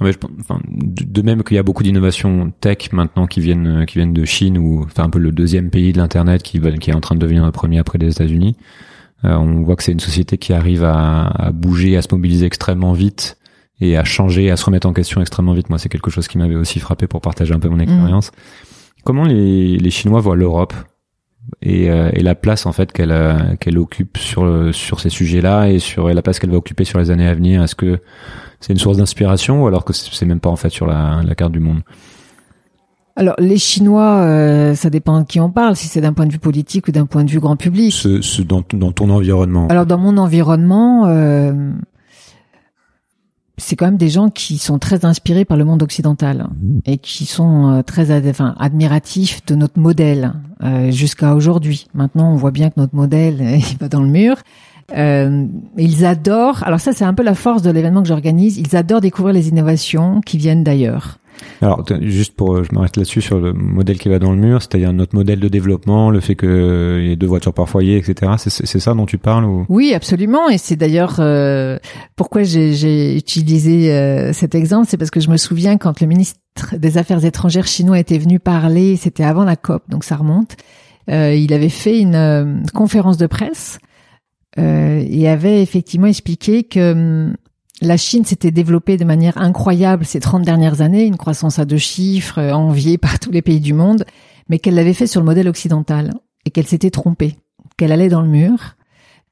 Non, 0.00 0.06
mais 0.06 0.12
je 0.12 0.18
pense- 0.18 0.30
enfin, 0.40 0.60
de 0.66 1.22
même 1.22 1.42
qu'il 1.42 1.56
y 1.56 1.58
a 1.58 1.62
beaucoup 1.62 1.82
d'innovations 1.82 2.52
tech 2.60 2.90
maintenant 2.92 3.26
qui 3.26 3.40
viennent 3.40 3.84
qui 3.86 3.98
viennent 3.98 4.14
de 4.14 4.24
Chine 4.24 4.56
ou 4.56 4.84
enfin 4.84 5.04
un 5.04 5.10
peu 5.10 5.18
le 5.18 5.30
deuxième 5.30 5.68
pays 5.68 5.92
de 5.92 5.98
l'internet 5.98 6.42
qui 6.42 6.56
est 6.56 6.94
en 6.94 7.00
train 7.00 7.16
de 7.16 7.20
devenir 7.20 7.44
le 7.44 7.52
premier 7.52 7.78
après 7.78 7.98
les 7.98 8.10
États-Unis. 8.12 8.56
Euh, 9.24 9.36
on 9.36 9.62
voit 9.62 9.76
que 9.76 9.82
c'est 9.82 9.92
une 9.92 10.00
société 10.00 10.38
qui 10.38 10.52
arrive 10.52 10.84
à, 10.84 11.26
à 11.26 11.50
bouger, 11.52 11.96
à 11.96 12.02
se 12.02 12.08
mobiliser 12.12 12.46
extrêmement 12.46 12.92
vite 12.92 13.36
et 13.80 13.96
à 13.98 14.04
changer, 14.04 14.50
à 14.50 14.56
se 14.56 14.64
remettre 14.64 14.86
en 14.88 14.92
question 14.92 15.20
extrêmement 15.20 15.52
vite. 15.52 15.68
Moi, 15.68 15.78
c'est 15.78 15.88
quelque 15.88 16.10
chose 16.10 16.28
qui 16.28 16.38
m'avait 16.38 16.54
aussi 16.54 16.78
frappé 16.80 17.06
pour 17.06 17.20
partager 17.20 17.52
un 17.52 17.58
peu 17.58 17.68
mon 17.68 17.78
expérience. 17.80 18.30
Comment 19.04 19.24
les, 19.24 19.76
les 19.76 19.90
Chinois 19.90 20.20
voient 20.20 20.36
l'Europe? 20.36 20.72
Et, 21.62 21.90
euh, 21.90 22.10
et 22.12 22.22
la 22.22 22.34
place 22.34 22.66
en 22.66 22.72
fait 22.72 22.92
qu'elle 22.92 23.12
euh, 23.12 23.54
qu'elle 23.60 23.78
occupe 23.78 24.18
sur 24.18 24.74
sur 24.74 25.00
ces 25.00 25.10
sujets-là 25.10 25.68
et 25.68 25.78
sur 25.78 26.10
et 26.10 26.14
la 26.14 26.22
place 26.22 26.38
qu'elle 26.38 26.50
va 26.50 26.56
occuper 26.56 26.84
sur 26.84 26.98
les 26.98 27.10
années 27.10 27.26
à 27.28 27.34
venir 27.34 27.62
Est-ce 27.62 27.74
que 27.74 27.98
c'est 28.60 28.72
une 28.72 28.78
source 28.78 28.96
d'inspiration 28.96 29.62
ou 29.62 29.66
alors 29.66 29.84
que 29.84 29.92
c'est 29.92 30.10
c'est 30.12 30.26
même 30.26 30.40
pas 30.40 30.50
en 30.50 30.56
fait 30.56 30.70
sur 30.70 30.86
la, 30.86 31.20
la 31.24 31.34
carte 31.34 31.52
du 31.52 31.60
monde? 31.60 31.80
Alors, 33.18 33.34
les 33.40 33.58
Chinois, 33.58 34.20
euh, 34.20 34.76
ça 34.76 34.90
dépend 34.90 35.20
de 35.20 35.26
qui 35.26 35.40
on 35.40 35.50
parle, 35.50 35.74
si 35.74 35.88
c'est 35.88 36.00
d'un 36.00 36.12
point 36.12 36.24
de 36.24 36.30
vue 36.30 36.38
politique 36.38 36.86
ou 36.86 36.92
d'un 36.92 37.04
point 37.04 37.24
de 37.24 37.30
vue 37.30 37.40
grand 37.40 37.56
public. 37.56 37.92
ce, 37.92 38.20
ce 38.20 38.42
dans, 38.42 38.62
dans 38.72 38.92
ton 38.92 39.10
environnement 39.10 39.66
Alors 39.66 39.86
dans 39.86 39.98
mon 39.98 40.16
environnement, 40.18 41.06
euh, 41.08 41.72
c'est 43.58 43.76
quand 43.76 43.84
même 43.86 43.96
des 43.96 44.08
gens 44.08 44.30
qui 44.30 44.56
sont 44.58 44.78
très 44.78 45.04
inspirés 45.04 45.44
par 45.44 45.56
le 45.56 45.64
monde 45.64 45.82
occidental 45.82 46.48
et 46.86 46.96
qui 46.98 47.26
sont 47.26 47.70
euh, 47.70 47.82
très 47.82 48.10
ad- 48.10 48.26
enfin, 48.26 48.54
admiratifs 48.58 49.44
de 49.46 49.54
notre 49.54 49.78
modèle 49.78 50.32
euh, 50.62 50.90
jusqu'à 50.90 51.34
aujourd'hui. 51.34 51.86
Maintenant, 51.94 52.32
on 52.32 52.36
voit 52.36 52.50
bien 52.52 52.70
que 52.70 52.78
notre 52.80 52.94
modèle 52.94 53.40
il 53.70 53.76
va 53.78 53.88
dans 53.88 54.02
le 54.02 54.08
mur. 54.08 54.36
Euh, 54.96 55.44
ils 55.76 56.04
adorent. 56.06 56.62
Alors 56.64 56.80
ça, 56.80 56.92
c'est 56.92 57.04
un 57.04 57.14
peu 57.14 57.22
la 57.22 57.34
force 57.34 57.62
de 57.62 57.70
l'événement 57.70 58.02
que 58.02 58.08
j'organise. 58.08 58.56
Ils 58.58 58.74
adorent 58.76 59.00
découvrir 59.02 59.34
les 59.34 59.48
innovations 59.48 60.20
qui 60.22 60.38
viennent 60.38 60.64
d'ailleurs. 60.64 61.18
Alors, 61.62 61.84
juste 62.00 62.34
pour, 62.34 62.56
euh, 62.56 62.64
je 62.68 62.74
m'arrête 62.74 62.96
là-dessus 62.96 63.20
sur 63.20 63.38
le 63.38 63.52
modèle 63.52 63.96
qui 63.98 64.08
va 64.08 64.18
dans 64.18 64.32
le 64.32 64.38
mur, 64.38 64.60
c'est-à-dire 64.60 64.92
notre 64.92 65.14
modèle 65.14 65.38
de 65.38 65.46
développement, 65.46 66.10
le 66.10 66.18
fait 66.18 66.34
que 66.34 66.46
euh, 66.46 67.00
y 67.06 67.12
ait 67.12 67.16
deux 67.16 67.28
voitures 67.28 67.52
par 67.54 67.68
foyer, 67.68 67.96
etc. 67.96 68.32
C'est- 68.38 68.66
ça 68.80 68.92
dont 68.94 69.06
tu 69.06 69.18
parles 69.18 69.44
ou? 69.44 69.64
Oui, 69.68 69.92
absolument. 69.94 70.48
Et 70.48 70.58
c'est 70.58 70.74
d'ailleurs 70.74 71.16
euh, 71.20 71.78
pourquoi 72.16 72.42
j'ai- 72.42 72.72
j'ai 72.72 73.16
utilisé 73.16 73.92
euh, 73.92 74.32
cet 74.32 74.56
exemple, 74.56 74.86
c'est 74.88 74.96
parce 74.96 75.10
que 75.12 75.20
je 75.20 75.30
me 75.30 75.36
souviens 75.36 75.76
quand 75.76 76.00
le 76.00 76.08
ministre 76.08 76.40
des 76.76 76.98
Affaires 76.98 77.24
étrangères 77.24 77.68
chinois 77.68 78.00
était 78.00 78.18
venu 78.18 78.40
parler, 78.40 78.96
c'était 78.96 79.22
avant 79.24 79.44
la 79.44 79.54
COP, 79.54 79.84
donc 79.88 80.02
ça 80.02 80.16
remonte. 80.16 80.56
euh, 81.08 81.34
il 81.34 81.52
avait 81.54 81.68
fait 81.68 82.00
une 82.00 82.64
conférence 82.74 83.16
de 83.16 83.26
presse 83.26 83.78
et 84.56 85.28
avait 85.28 85.62
effectivement 85.62 86.06
expliqué 86.06 86.64
que 86.64 86.92
hum, 86.92 87.34
la 87.80 87.96
Chine 87.96 88.24
s'était 88.24 88.50
développée 88.50 88.96
de 88.96 89.04
manière 89.04 89.38
incroyable 89.38 90.04
ces 90.04 90.20
30 90.20 90.42
dernières 90.42 90.80
années, 90.80 91.04
une 91.04 91.16
croissance 91.16 91.58
à 91.58 91.64
deux 91.64 91.78
chiffres, 91.78 92.38
euh, 92.38 92.52
enviée 92.52 92.98
par 92.98 93.18
tous 93.18 93.30
les 93.30 93.42
pays 93.42 93.60
du 93.60 93.72
monde, 93.72 94.04
mais 94.48 94.58
qu'elle 94.58 94.74
l'avait 94.74 94.94
fait 94.94 95.06
sur 95.06 95.20
le 95.20 95.26
modèle 95.26 95.48
occidental 95.48 96.14
et 96.44 96.50
qu'elle 96.50 96.66
s'était 96.66 96.90
trompée, 96.90 97.36
qu'elle 97.76 97.92
allait 97.92 98.08
dans 98.08 98.22
le 98.22 98.28
mur 98.28 98.74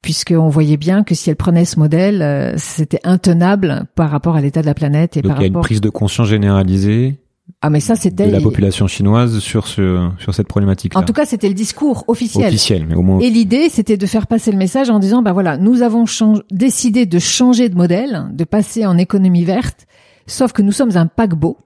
puisqu'on 0.03 0.49
voyait 0.49 0.77
bien 0.77 1.03
que 1.03 1.17
si 1.17 1.31
elle 1.31 1.37
prenait 1.37 1.65
ce 1.65 1.81
modèle, 1.81 2.23
euh, 2.23 2.53
c'était 2.59 3.01
intenable 3.03 3.87
par 3.97 4.09
rapport 4.09 4.37
à 4.37 4.41
l'état 4.41 4.61
de 4.61 4.67
la 4.67 4.75
planète 4.75 5.17
et 5.17 5.23
donc 5.23 5.33
par 5.33 5.41
il 5.41 5.43
y 5.43 5.45
a 5.47 5.49
une 5.49 5.61
prise 5.61 5.81
de 5.81 5.89
conscience 5.89 6.29
généralisée 6.29 7.19
Ah 7.63 7.71
mais 7.71 7.81
ça 7.81 7.95
de 7.95 8.01
c'était. 8.01 8.31
la 8.31 8.41
population 8.41 8.87
chinoise 8.87 9.39
sur 9.39 9.67
ce 9.67 10.11
sur 10.19 10.35
cette 10.35 10.47
problématique-là. 10.47 11.01
En 11.01 11.05
tout 11.05 11.15
cas, 11.15 11.25
c'était 11.25 11.49
le 11.49 11.55
discours 11.55 12.05
officiel. 12.07 12.49
officiel, 12.49 12.87
mais 12.87 12.95
au 12.95 13.03
moins 13.03 13.19
Et 13.21 13.31
l'idée, 13.31 13.69
c'était 13.71 13.97
de 13.97 14.07
faire 14.07 14.27
passer 14.27 14.53
le 14.53 14.59
message 14.59 14.91
en 14.91 14.99
disant, 14.99 15.23
bah 15.23 15.33
voilà, 15.33 15.57
nous 15.57 15.83
avons 15.83 16.05
décidé 16.51 17.07
de 17.07 17.19
changer 17.19 17.69
de 17.69 17.75
modèle, 17.75 18.27
de 18.33 18.45
passer 18.45 18.85
en 18.85 18.99
économie 18.99 19.45
verte, 19.45 19.87
sauf 20.27 20.53
que 20.53 20.63
nous 20.63 20.73
sommes 20.73 20.97
un 20.97 21.07
paquebot, 21.07 21.57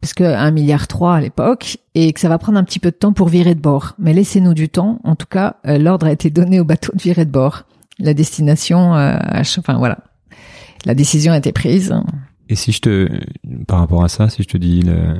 parce 0.00 0.14
que 0.14 0.24
un 0.24 0.50
milliard 0.50 0.88
trois 0.88 1.14
à 1.14 1.20
l'époque, 1.20 1.78
et 1.94 2.12
que 2.12 2.20
ça 2.20 2.28
va 2.28 2.38
prendre 2.38 2.58
un 2.58 2.64
petit 2.64 2.80
peu 2.80 2.90
de 2.90 2.96
temps 2.96 3.12
pour 3.12 3.28
virer 3.28 3.54
de 3.54 3.60
bord. 3.60 3.94
Mais 3.98 4.12
laissez-nous 4.12 4.54
du 4.54 4.68
temps. 4.68 5.00
En 5.04 5.14
tout 5.14 5.26
cas, 5.26 5.56
euh, 5.66 5.78
l'ordre 5.78 6.06
a 6.06 6.12
été 6.12 6.28
donné 6.28 6.58
au 6.58 6.64
bateau 6.64 6.92
de 6.94 7.00
virer 7.00 7.24
de 7.24 7.30
bord. 7.30 7.64
La 8.00 8.14
destination, 8.14 8.96
euh, 8.96 9.16
enfin 9.58 9.78
voilà, 9.78 9.98
la 10.84 10.94
décision 10.94 11.32
a 11.32 11.38
été 11.38 11.52
prise. 11.52 11.94
Et 12.48 12.54
si 12.54 12.72
je 12.72 12.80
te, 12.80 13.08
par 13.66 13.78
rapport 13.78 14.02
à 14.02 14.08
ça, 14.08 14.28
si 14.28 14.42
je 14.42 14.48
te 14.48 14.56
dis 14.56 14.82
le, 14.82 15.14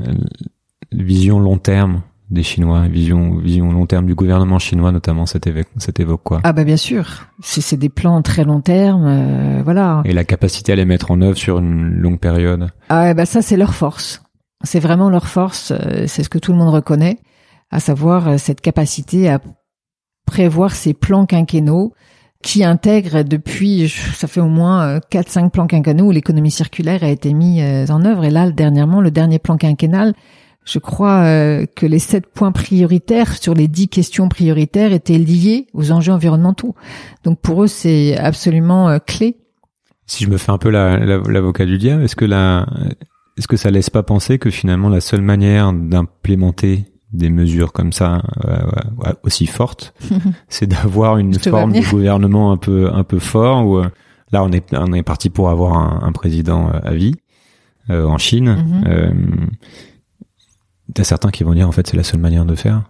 le 0.92 1.04
vision 1.04 1.38
long 1.38 1.58
terme 1.58 2.02
des 2.30 2.42
Chinois, 2.42 2.88
vision 2.88 3.38
vision 3.38 3.72
long 3.72 3.86
terme 3.86 4.04
du 4.04 4.14
gouvernement 4.14 4.58
chinois 4.58 4.92
notamment, 4.92 5.24
ça 5.24 5.40
t'évoque, 5.40 5.68
ça 5.78 5.92
t'évoque 5.92 6.22
quoi? 6.22 6.40
Ah 6.44 6.52
bah 6.52 6.64
bien 6.64 6.76
sûr, 6.76 7.26
c'est 7.40 7.62
c'est 7.62 7.78
des 7.78 7.88
plans 7.88 8.20
très 8.20 8.44
long 8.44 8.60
terme, 8.60 9.04
euh, 9.06 9.62
voilà. 9.62 10.02
Et 10.04 10.12
la 10.12 10.24
capacité 10.24 10.72
à 10.72 10.76
les 10.76 10.84
mettre 10.84 11.10
en 11.10 11.22
œuvre 11.22 11.38
sur 11.38 11.58
une 11.58 11.88
longue 11.88 12.18
période? 12.20 12.68
Ah 12.90 13.14
bah 13.14 13.24
ça 13.24 13.40
c'est 13.40 13.56
leur 13.56 13.74
force. 13.74 14.22
C'est 14.62 14.80
vraiment 14.80 15.08
leur 15.08 15.26
force, 15.26 15.70
euh, 15.72 16.04
c'est 16.06 16.22
ce 16.22 16.28
que 16.28 16.38
tout 16.38 16.52
le 16.52 16.58
monde 16.58 16.74
reconnaît, 16.74 17.18
à 17.70 17.80
savoir 17.80 18.28
euh, 18.28 18.36
cette 18.36 18.60
capacité 18.60 19.30
à 19.30 19.40
prévoir 20.26 20.74
ces 20.74 20.92
plans 20.92 21.24
quinquennaux 21.24 21.94
qui 22.42 22.62
intègrent 22.64 23.22
depuis, 23.24 23.88
ça 24.14 24.28
fait 24.28 24.40
au 24.40 24.48
moins 24.48 24.98
4-5 25.10 25.50
plans 25.50 25.66
quinquennaux 25.66 26.06
où 26.06 26.10
l'économie 26.12 26.50
circulaire 26.52 27.02
a 27.02 27.08
été 27.08 27.32
mise 27.32 27.60
euh, 27.62 27.86
en 27.92 28.04
œuvre. 28.04 28.24
Et 28.24 28.30
là, 28.30 28.50
dernièrement, 28.50 29.00
le 29.00 29.10
dernier 29.10 29.38
plan 29.40 29.56
quinquennal, 29.56 30.14
je 30.64 30.78
crois 30.78 31.22
euh, 31.24 31.66
que 31.74 31.84
les 31.86 31.98
sept 31.98 32.26
points 32.26 32.52
prioritaires 32.52 33.36
sur 33.36 33.54
les 33.54 33.66
dix 33.68 33.88
questions 33.88 34.28
prioritaires 34.28 34.92
étaient 34.92 35.18
liés 35.18 35.66
aux 35.72 35.90
enjeux 35.90 36.12
environnementaux. 36.12 36.74
Donc 37.24 37.40
pour 37.40 37.64
eux, 37.64 37.68
c'est 37.68 38.16
absolument 38.16 38.88
euh, 38.88 38.98
clé. 38.98 39.36
Si 40.06 40.24
je 40.24 40.30
me 40.30 40.36
fais 40.36 40.52
un 40.52 40.58
peu 40.58 40.70
la- 40.70 40.98
la- 40.98 41.18
l'avocat 41.18 41.66
du 41.66 41.76
diable, 41.76 42.04
est-ce 42.04 42.16
que 42.16 42.24
la, 42.24 42.66
est-ce 43.36 43.48
que 43.48 43.56
ça 43.56 43.70
laisse 43.70 43.90
pas 43.90 44.02
penser 44.02 44.38
que 44.38 44.50
finalement 44.50 44.88
la 44.88 45.00
seule 45.00 45.22
manière 45.22 45.72
d'implémenter 45.72 46.84
des 47.12 47.30
mesures 47.30 47.72
comme 47.72 47.92
ça 47.92 48.22
euh, 48.46 48.58
aussi 49.22 49.46
fortes, 49.46 49.94
c'est 50.48 50.66
d'avoir 50.66 51.16
une 51.18 51.38
forme 51.38 51.72
de 51.72 51.90
gouvernement 51.90 52.52
un 52.52 52.56
peu 52.58 52.90
un 52.92 53.04
peu 53.04 53.18
fort 53.18 53.66
où 53.66 53.78
euh, 53.78 53.88
là 54.32 54.42
on 54.44 54.52
est 54.52 54.74
on 54.74 54.92
est 54.92 55.02
parti 55.02 55.30
pour 55.30 55.48
avoir 55.50 55.74
un, 55.78 56.00
un 56.06 56.12
président 56.12 56.68
euh, 56.68 56.78
à 56.82 56.92
vie 56.94 57.14
euh, 57.90 58.04
en 58.04 58.18
Chine. 58.18 58.56
Mhm. 58.56 58.84
Euh, 58.86 59.12
T'as 60.94 61.04
certains 61.04 61.30
qui 61.30 61.44
vont 61.44 61.52
dire 61.54 61.68
en 61.68 61.72
fait 61.72 61.86
c'est 61.86 61.96
la 61.96 62.02
seule 62.02 62.20
manière 62.20 62.44
de 62.46 62.54
faire. 62.54 62.82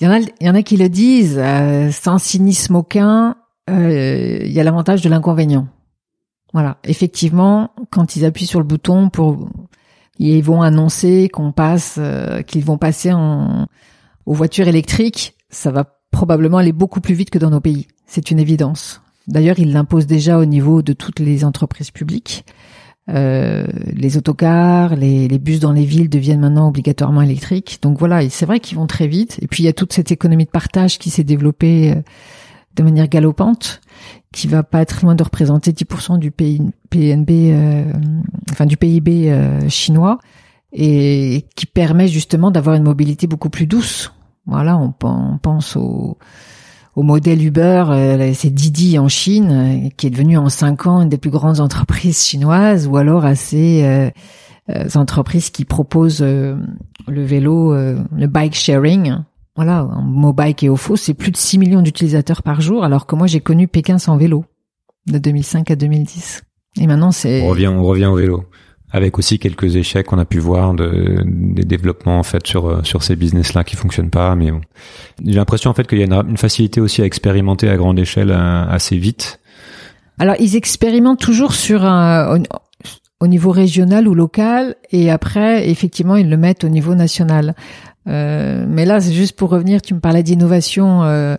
Il 0.00 0.04
y 0.04 0.08
en 0.08 0.12
a, 0.12 0.18
il 0.18 0.46
y 0.46 0.48
en 0.50 0.54
a 0.54 0.62
qui 0.62 0.76
le 0.76 0.88
disent 0.88 1.38
euh, 1.38 1.90
sans 1.90 2.18
cynisme 2.18 2.76
aucun. 2.76 3.36
euh, 3.70 4.38
Il 4.42 4.52
y 4.52 4.60
a 4.60 4.64
l'avantage 4.64 5.02
de 5.02 5.08
l'inconvénient. 5.08 5.68
Voilà, 6.52 6.78
effectivement, 6.84 7.70
quand 7.90 8.14
ils 8.16 8.24
appuient 8.24 8.46
sur 8.46 8.58
le 8.60 8.64
bouton 8.66 9.08
pour, 9.10 9.48
ils 10.18 10.42
vont 10.42 10.62
annoncer 10.62 11.28
qu'on 11.28 11.52
passe, 11.52 11.96
euh, 11.98 12.42
qu'ils 12.42 12.64
vont 12.64 12.78
passer 12.78 13.12
en 13.12 13.66
aux 14.24 14.34
voitures 14.34 14.68
électriques, 14.68 15.34
ça 15.50 15.70
va 15.70 15.98
probablement 16.10 16.58
aller 16.58 16.72
beaucoup 16.72 17.00
plus 17.00 17.14
vite 17.14 17.30
que 17.30 17.38
dans 17.38 17.50
nos 17.50 17.60
pays. 17.60 17.88
C'est 18.06 18.30
une 18.30 18.38
évidence. 18.38 19.02
D'ailleurs, 19.26 19.58
ils 19.58 19.72
l'imposent 19.72 20.06
déjà 20.06 20.38
au 20.38 20.44
niveau 20.44 20.82
de 20.82 20.92
toutes 20.92 21.18
les 21.18 21.44
entreprises 21.44 21.90
publiques. 21.90 22.44
Euh, 23.08 23.66
les 23.92 24.16
autocars, 24.16 24.94
les, 24.94 25.26
les, 25.26 25.38
bus 25.40 25.58
dans 25.58 25.72
les 25.72 25.84
villes 25.84 26.08
deviennent 26.08 26.40
maintenant 26.40 26.68
obligatoirement 26.68 27.22
électriques. 27.22 27.78
Donc 27.82 27.98
voilà, 27.98 28.28
c'est 28.30 28.46
vrai 28.46 28.60
qu'ils 28.60 28.78
vont 28.78 28.86
très 28.86 29.08
vite. 29.08 29.38
Et 29.42 29.48
puis 29.48 29.64
il 29.64 29.66
y 29.66 29.68
a 29.68 29.72
toute 29.72 29.92
cette 29.92 30.12
économie 30.12 30.44
de 30.44 30.50
partage 30.50 30.98
qui 30.98 31.10
s'est 31.10 31.24
développée 31.24 31.94
euh, 31.96 32.02
de 32.76 32.82
manière 32.82 33.08
galopante, 33.08 33.80
qui 34.32 34.48
va 34.48 34.62
pas 34.62 34.80
être 34.80 35.02
loin 35.02 35.14
de 35.14 35.22
représenter 35.22 35.72
10% 35.72 36.18
du 36.18 36.30
PNB, 36.30 37.30
euh, 37.30 37.92
enfin 38.50 38.66
du 38.66 38.76
PIB 38.76 39.30
euh, 39.30 39.68
chinois, 39.68 40.18
et 40.72 41.46
qui 41.54 41.66
permet 41.66 42.08
justement 42.08 42.50
d'avoir 42.50 42.76
une 42.76 42.84
mobilité 42.84 43.26
beaucoup 43.26 43.50
plus 43.50 43.66
douce. 43.66 44.12
Voilà, 44.46 44.76
on, 44.76 44.92
pense 45.38 45.76
au 45.76 46.18
au 46.94 47.02
modèle 47.02 47.42
Uber, 47.42 47.84
euh, 47.88 48.32
c'est 48.34 48.52
Didi 48.52 48.98
en 48.98 49.08
Chine, 49.08 49.50
euh, 49.50 49.88
qui 49.96 50.06
est 50.06 50.10
devenu 50.10 50.36
en 50.36 50.48
cinq 50.50 50.86
ans 50.86 51.00
une 51.00 51.08
des 51.08 51.18
plus 51.18 51.30
grandes 51.30 51.60
entreprises 51.60 52.22
chinoises, 52.22 52.86
ou 52.86 52.96
alors 52.96 53.24
à 53.24 53.34
ces 53.34 53.82
euh, 54.68 54.88
entreprises 54.94 55.50
qui 55.50 55.64
proposent 55.64 56.22
le 56.22 56.56
vélo, 57.06 57.74
le 57.74 58.26
bike 58.26 58.54
sharing. 58.54 59.16
Voilà, 59.54 59.84
en 59.84 60.02
mobike 60.02 60.62
et 60.62 60.68
au 60.68 60.76
faux, 60.76 60.96
c'est 60.96 61.14
plus 61.14 61.30
de 61.30 61.36
6 61.36 61.58
millions 61.58 61.82
d'utilisateurs 61.82 62.42
par 62.42 62.60
jour, 62.60 62.84
alors 62.84 63.06
que 63.06 63.14
moi 63.14 63.26
j'ai 63.26 63.40
connu 63.40 63.68
Pékin 63.68 63.98
sans 63.98 64.16
vélo, 64.16 64.44
de 65.06 65.18
2005 65.18 65.70
à 65.70 65.76
2010. 65.76 66.42
Et 66.80 66.86
maintenant 66.86 67.10
c'est... 67.10 67.42
On 67.42 67.48
revient, 67.48 67.68
on 67.68 67.84
revient 67.84 68.06
au 68.06 68.16
vélo 68.16 68.44
avec 68.92 69.18
aussi 69.18 69.38
quelques 69.38 69.76
échecs 69.76 70.06
qu'on 70.06 70.18
a 70.18 70.24
pu 70.24 70.38
voir 70.38 70.74
de, 70.74 71.22
des 71.24 71.64
développements 71.64 72.18
en 72.18 72.22
fait 72.22 72.46
sur 72.46 72.66
euh, 72.66 72.82
sur 72.82 73.02
ces 73.02 73.16
business 73.16 73.54
là 73.54 73.64
qui 73.64 73.76
fonctionnent 73.76 74.10
pas 74.10 74.36
mais 74.36 74.50
bon. 74.50 74.60
j'ai 75.24 75.34
l'impression 75.34 75.70
en 75.70 75.74
fait 75.74 75.86
qu'il 75.86 75.98
y 75.98 76.02
a 76.02 76.04
une, 76.04 76.12
une, 76.12 76.36
facilité 76.36 76.80
aussi 76.80 77.02
à 77.02 77.06
expérimenter 77.06 77.68
à 77.68 77.76
grande 77.76 77.98
échelle 77.98 78.30
euh, 78.30 78.66
assez 78.68 78.96
vite 78.98 79.40
alors 80.18 80.36
ils 80.38 80.56
expérimentent 80.56 81.20
toujours 81.20 81.54
sur 81.54 81.84
un 81.84 82.36
au, 82.36 82.42
au, 83.20 83.26
niveau 83.26 83.50
régional 83.50 84.06
ou 84.06 84.14
local 84.14 84.76
et 84.90 85.10
après 85.10 85.70
effectivement 85.70 86.16
ils 86.16 86.28
le 86.28 86.36
mettent 86.36 86.64
au 86.64 86.68
niveau 86.68 86.94
national 86.94 87.54
euh, 88.08 88.64
mais 88.68 88.84
là 88.84 89.00
c'est 89.00 89.12
juste 89.12 89.36
pour 89.36 89.50
revenir 89.50 89.80
tu 89.82 89.94
me 89.94 90.00
parlais 90.00 90.22
d'innovation 90.22 91.04
euh, 91.04 91.36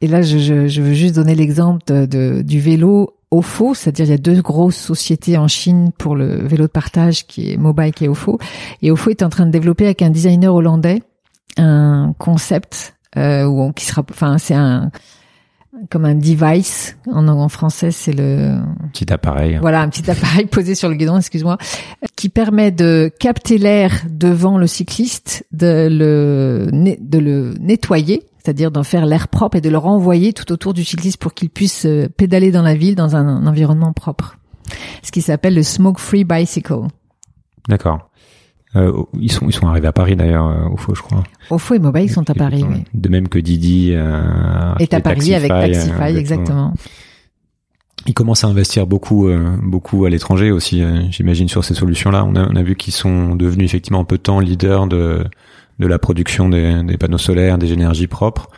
et 0.00 0.06
là 0.06 0.22
je, 0.22 0.38
je, 0.38 0.68
je, 0.68 0.82
veux 0.82 0.92
juste 0.92 1.14
donner 1.14 1.34
l'exemple 1.34 1.82
de, 1.86 2.06
de, 2.06 2.42
du 2.42 2.60
vélo 2.60 3.14
Ofo, 3.32 3.74
c'est-à-dire 3.74 4.06
il 4.06 4.10
y 4.10 4.14
a 4.14 4.18
deux 4.18 4.42
grosses 4.42 4.76
sociétés 4.76 5.38
en 5.38 5.46
Chine 5.46 5.92
pour 5.96 6.16
le 6.16 6.44
vélo 6.44 6.64
de 6.64 6.70
partage 6.72 7.28
qui 7.28 7.52
est 7.52 7.56
Mobike 7.56 8.02
et 8.02 8.08
Ofo. 8.08 8.40
Et 8.82 8.90
Ofo 8.90 9.10
est 9.10 9.22
en 9.22 9.28
train 9.28 9.46
de 9.46 9.52
développer 9.52 9.84
avec 9.84 10.02
un 10.02 10.10
designer 10.10 10.52
hollandais 10.52 11.02
un 11.56 12.14
concept 12.18 12.94
euh, 13.16 13.44
où 13.44 13.72
qui 13.72 13.84
sera, 13.84 14.04
enfin 14.10 14.38
c'est 14.38 14.54
un 14.54 14.90
comme 15.90 16.04
un 16.04 16.14
device 16.14 16.96
en, 17.06 17.28
en 17.28 17.48
français 17.48 17.90
c'est 17.90 18.12
le 18.12 18.58
petit 18.92 19.12
appareil. 19.12 19.58
Voilà 19.60 19.82
un 19.82 19.88
petit 19.88 20.10
appareil 20.10 20.46
posé 20.50 20.74
sur 20.74 20.88
le 20.88 20.94
guidon, 20.94 21.16
excuse-moi, 21.16 21.58
qui 22.16 22.28
permet 22.28 22.70
de 22.70 23.10
capter 23.18 23.58
l'air 23.58 23.92
devant 24.08 24.58
le 24.58 24.66
cycliste, 24.66 25.46
de 25.52 25.88
le 25.90 26.68
de 26.72 27.18
le 27.18 27.54
nettoyer 27.60 28.24
c'est-à-dire 28.42 28.70
d'en 28.70 28.82
faire 28.82 29.06
l'air 29.06 29.28
propre 29.28 29.58
et 29.58 29.60
de 29.60 29.68
le 29.68 29.78
renvoyer 29.78 30.32
tout 30.32 30.50
autour 30.50 30.72
du 30.72 30.84
cycliste 30.84 31.18
pour 31.18 31.34
qu'il 31.34 31.50
puisse 31.50 31.84
euh, 31.84 32.08
pédaler 32.08 32.50
dans 32.50 32.62
la 32.62 32.74
ville 32.74 32.94
dans 32.94 33.16
un, 33.16 33.46
environnement 33.46 33.92
propre. 33.92 34.38
Ce 35.02 35.12
qui 35.12 35.20
s'appelle 35.20 35.54
le 35.54 35.62
smoke 35.62 36.00
free 36.00 36.24
bicycle. 36.24 36.86
D'accord. 37.68 38.09
Euh, 38.76 39.02
ils 39.18 39.32
sont 39.32 39.48
ils 39.48 39.52
sont 39.52 39.66
arrivés 39.66 39.88
à 39.88 39.92
Paris 39.92 40.14
d'ailleurs 40.14 40.46
euh, 40.46 40.68
au 40.68 40.76
faux 40.76 40.94
je 40.94 41.02
crois. 41.02 41.24
Au 41.50 41.58
faux 41.58 41.74
et 41.74 41.80
Mobile 41.80 42.08
sont 42.08 42.28
à 42.30 42.34
Paris. 42.34 42.64
Oui. 42.68 42.84
De 42.94 43.08
même 43.08 43.28
que 43.28 43.40
Didi 43.40 43.92
euh, 43.94 44.74
est 44.78 44.94
à 44.94 45.00
Paris 45.00 45.34
avec 45.34 45.50
Taxify 45.50 46.16
exactement. 46.16 46.74
Ils 48.06 48.14
commencent 48.14 48.44
à 48.44 48.46
investir 48.46 48.86
beaucoup 48.86 49.28
euh, 49.28 49.56
beaucoup 49.60 50.04
à 50.04 50.10
l'étranger 50.10 50.52
aussi 50.52 50.84
j'imagine 51.10 51.48
sur 51.48 51.64
ces 51.64 51.74
solutions 51.74 52.10
là. 52.10 52.24
On 52.24 52.36
a 52.36 52.48
on 52.48 52.54
a 52.54 52.62
vu 52.62 52.76
qu'ils 52.76 52.94
sont 52.94 53.34
devenus 53.34 53.66
effectivement 53.66 54.00
en 54.00 54.04
peu 54.04 54.18
de 54.18 54.22
temps 54.22 54.38
leaders 54.38 54.86
de 54.86 55.24
de 55.80 55.86
la 55.86 55.98
production 55.98 56.48
des, 56.48 56.82
des 56.84 56.96
panneaux 56.96 57.18
solaires, 57.18 57.58
des 57.58 57.72
énergies 57.72 58.06
propres. 58.06 58.50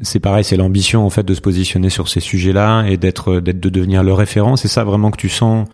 C'est 0.00 0.20
pareil, 0.20 0.44
c'est 0.44 0.56
l'ambition 0.56 1.04
en 1.04 1.10
fait 1.10 1.24
de 1.24 1.34
se 1.34 1.40
positionner 1.40 1.90
sur 1.90 2.08
ces 2.08 2.20
sujets-là 2.20 2.84
et 2.86 2.96
d'être 2.96 3.40
d'être 3.40 3.60
de 3.60 3.68
devenir 3.68 4.02
le 4.02 4.14
référent. 4.14 4.56
C'est 4.56 4.68
ça 4.68 4.84
vraiment 4.84 5.10
que 5.10 5.18
tu 5.18 5.28
sens 5.28 5.68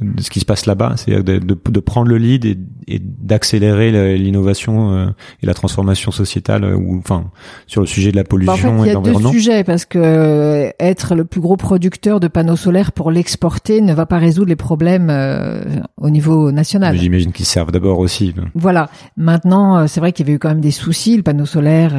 de 0.00 0.22
ce 0.22 0.30
qui 0.30 0.40
se 0.40 0.44
passe 0.44 0.66
là-bas, 0.66 0.94
c'est-à-dire 0.96 1.24
de, 1.24 1.38
de, 1.38 1.58
de, 1.70 1.80
prendre 1.80 2.08
le 2.08 2.16
lead 2.16 2.44
et, 2.44 2.56
et 2.86 3.00
d'accélérer 3.00 4.18
l'innovation 4.18 4.92
euh, 4.92 5.06
et 5.42 5.46
la 5.46 5.54
transformation 5.54 6.12
sociétale, 6.12 6.64
euh, 6.64 6.76
ou 6.76 6.98
enfin 6.98 7.30
sur 7.66 7.80
le 7.80 7.86
sujet 7.86 8.12
de 8.12 8.16
la 8.16 8.24
pollution 8.24 8.54
bah 8.54 8.80
en 8.80 8.82
fait, 8.82 8.88
et 8.88 8.90
de 8.90 8.94
l'environnement. 8.94 9.18
Il 9.18 9.22
y 9.22 9.26
a 9.28 9.32
deux 9.32 9.38
sujets 9.38 9.64
parce 9.64 9.84
que 9.84 9.98
euh, 9.98 10.70
être 10.78 11.14
le 11.14 11.24
plus 11.24 11.40
gros 11.40 11.56
producteur 11.56 12.20
de 12.20 12.28
panneaux 12.28 12.56
solaires 12.56 12.92
pour 12.92 13.10
l'exporter 13.10 13.80
ne 13.80 13.92
va 13.92 14.06
pas 14.06 14.18
résoudre 14.18 14.48
les 14.48 14.56
problèmes 14.56 15.10
euh, 15.10 15.62
au 15.96 16.10
niveau 16.10 16.52
national. 16.52 16.96
J'imagine 16.96 17.32
qu'ils 17.32 17.46
servent 17.46 17.72
d'abord 17.72 17.98
aussi. 17.98 18.34
Voilà. 18.54 18.90
Maintenant, 19.16 19.86
c'est 19.88 20.00
vrai 20.00 20.12
qu'il 20.12 20.26
y 20.26 20.28
avait 20.28 20.36
eu 20.36 20.38
quand 20.38 20.50
même 20.50 20.60
des 20.60 20.70
soucis. 20.70 21.16
Le 21.16 21.22
panneau 21.22 21.46
solaire 21.46 21.92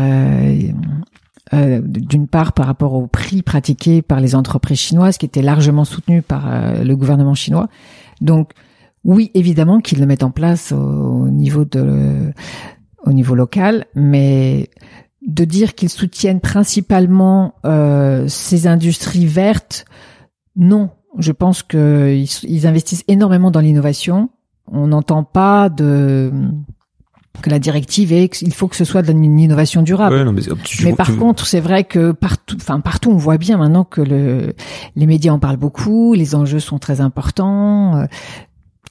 euh, 1.53 1.81
d'une 1.83 2.27
part 2.27 2.53
par 2.53 2.65
rapport 2.65 2.93
au 2.93 3.07
prix 3.07 3.41
pratiqué 3.41 4.01
par 4.01 4.21
les 4.21 4.35
entreprises 4.35 4.79
chinoises, 4.79 5.17
qui 5.17 5.25
étaient 5.25 5.41
largement 5.41 5.83
soutenues 5.83 6.21
par 6.21 6.45
euh, 6.47 6.83
le 6.83 6.95
gouvernement 6.95 7.33
chinois. 7.33 7.67
Donc, 8.21 8.51
oui, 9.03 9.31
évidemment 9.33 9.81
qu'ils 9.81 9.99
le 9.99 10.05
mettent 10.05 10.23
en 10.23 10.31
place 10.31 10.71
au, 10.71 11.27
niveau 11.27 11.65
de, 11.65 12.31
au 13.05 13.11
niveau 13.11 13.35
local, 13.35 13.85
mais 13.95 14.69
de 15.27 15.43
dire 15.43 15.75
qu'ils 15.75 15.89
soutiennent 15.89 16.39
principalement 16.39 17.55
euh, 17.65 18.27
ces 18.27 18.67
industries 18.67 19.25
vertes, 19.25 19.85
non. 20.55 20.89
Je 21.17 21.33
pense 21.33 21.63
qu'ils 21.63 22.27
ils 22.43 22.67
investissent 22.67 23.03
énormément 23.09 23.51
dans 23.51 23.59
l'innovation. 23.59 24.29
On 24.71 24.87
n'entend 24.87 25.25
pas 25.25 25.67
de 25.67 26.31
que 27.41 27.49
la 27.49 27.59
directive 27.59 28.13
est 28.13 28.41
il 28.41 28.53
faut 28.53 28.67
que 28.67 28.75
ce 28.75 28.85
soit 28.85 29.01
de 29.01 29.11
une 29.11 29.39
innovation 29.39 29.81
durable. 29.81 30.31
mais, 30.31 30.41
mais 30.83 30.93
par 30.93 31.15
contre, 31.17 31.45
c'est 31.45 31.59
vrai 31.59 31.83
que 31.83 32.11
partout, 32.11 32.55
enfin 32.59 32.79
partout, 32.79 33.11
on 33.11 33.17
voit 33.17 33.37
bien 33.37 33.57
maintenant 33.57 33.83
que 33.83 34.01
le, 34.01 34.53
les 34.95 35.05
médias 35.05 35.31
en 35.33 35.39
parlent 35.39 35.57
beaucoup, 35.57 36.13
les 36.13 36.35
enjeux 36.35 36.59
sont 36.59 36.79
très 36.79 37.01
importants, 37.01 37.97
euh, 37.97 38.05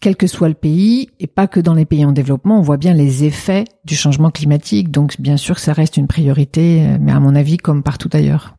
quel 0.00 0.16
que 0.16 0.26
soit 0.26 0.48
le 0.48 0.54
pays, 0.54 1.10
et 1.20 1.26
pas 1.26 1.46
que 1.46 1.60
dans 1.60 1.74
les 1.74 1.84
pays 1.84 2.04
en 2.04 2.12
développement, 2.12 2.58
on 2.58 2.62
voit 2.62 2.78
bien 2.78 2.94
les 2.94 3.24
effets 3.24 3.64
du 3.84 3.94
changement 3.94 4.30
climatique. 4.30 4.90
Donc, 4.90 5.20
bien 5.20 5.36
sûr, 5.36 5.56
que 5.56 5.60
ça 5.60 5.72
reste 5.72 5.96
une 5.96 6.06
priorité, 6.06 6.86
euh, 6.86 6.98
mais 7.00 7.12
à 7.12 7.20
mon 7.20 7.34
avis, 7.34 7.58
comme 7.58 7.82
partout 7.82 8.08
ailleurs. 8.12 8.56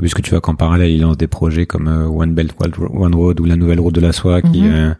puisque 0.00 0.22
tu 0.22 0.30
vois 0.30 0.40
qu'en 0.40 0.56
parallèle, 0.56 0.90
ils 0.90 1.00
lancent 1.00 1.16
des 1.16 1.28
projets 1.28 1.66
comme 1.66 1.88
euh, 1.88 2.08
One 2.08 2.34
Belt 2.34 2.54
One 2.60 3.14
Road 3.14 3.40
ou 3.40 3.44
la 3.44 3.56
nouvelle 3.56 3.80
route 3.80 3.94
de 3.94 4.00
la 4.00 4.12
soie 4.12 4.42
qui 4.42 4.62
mm-hmm 4.62 4.96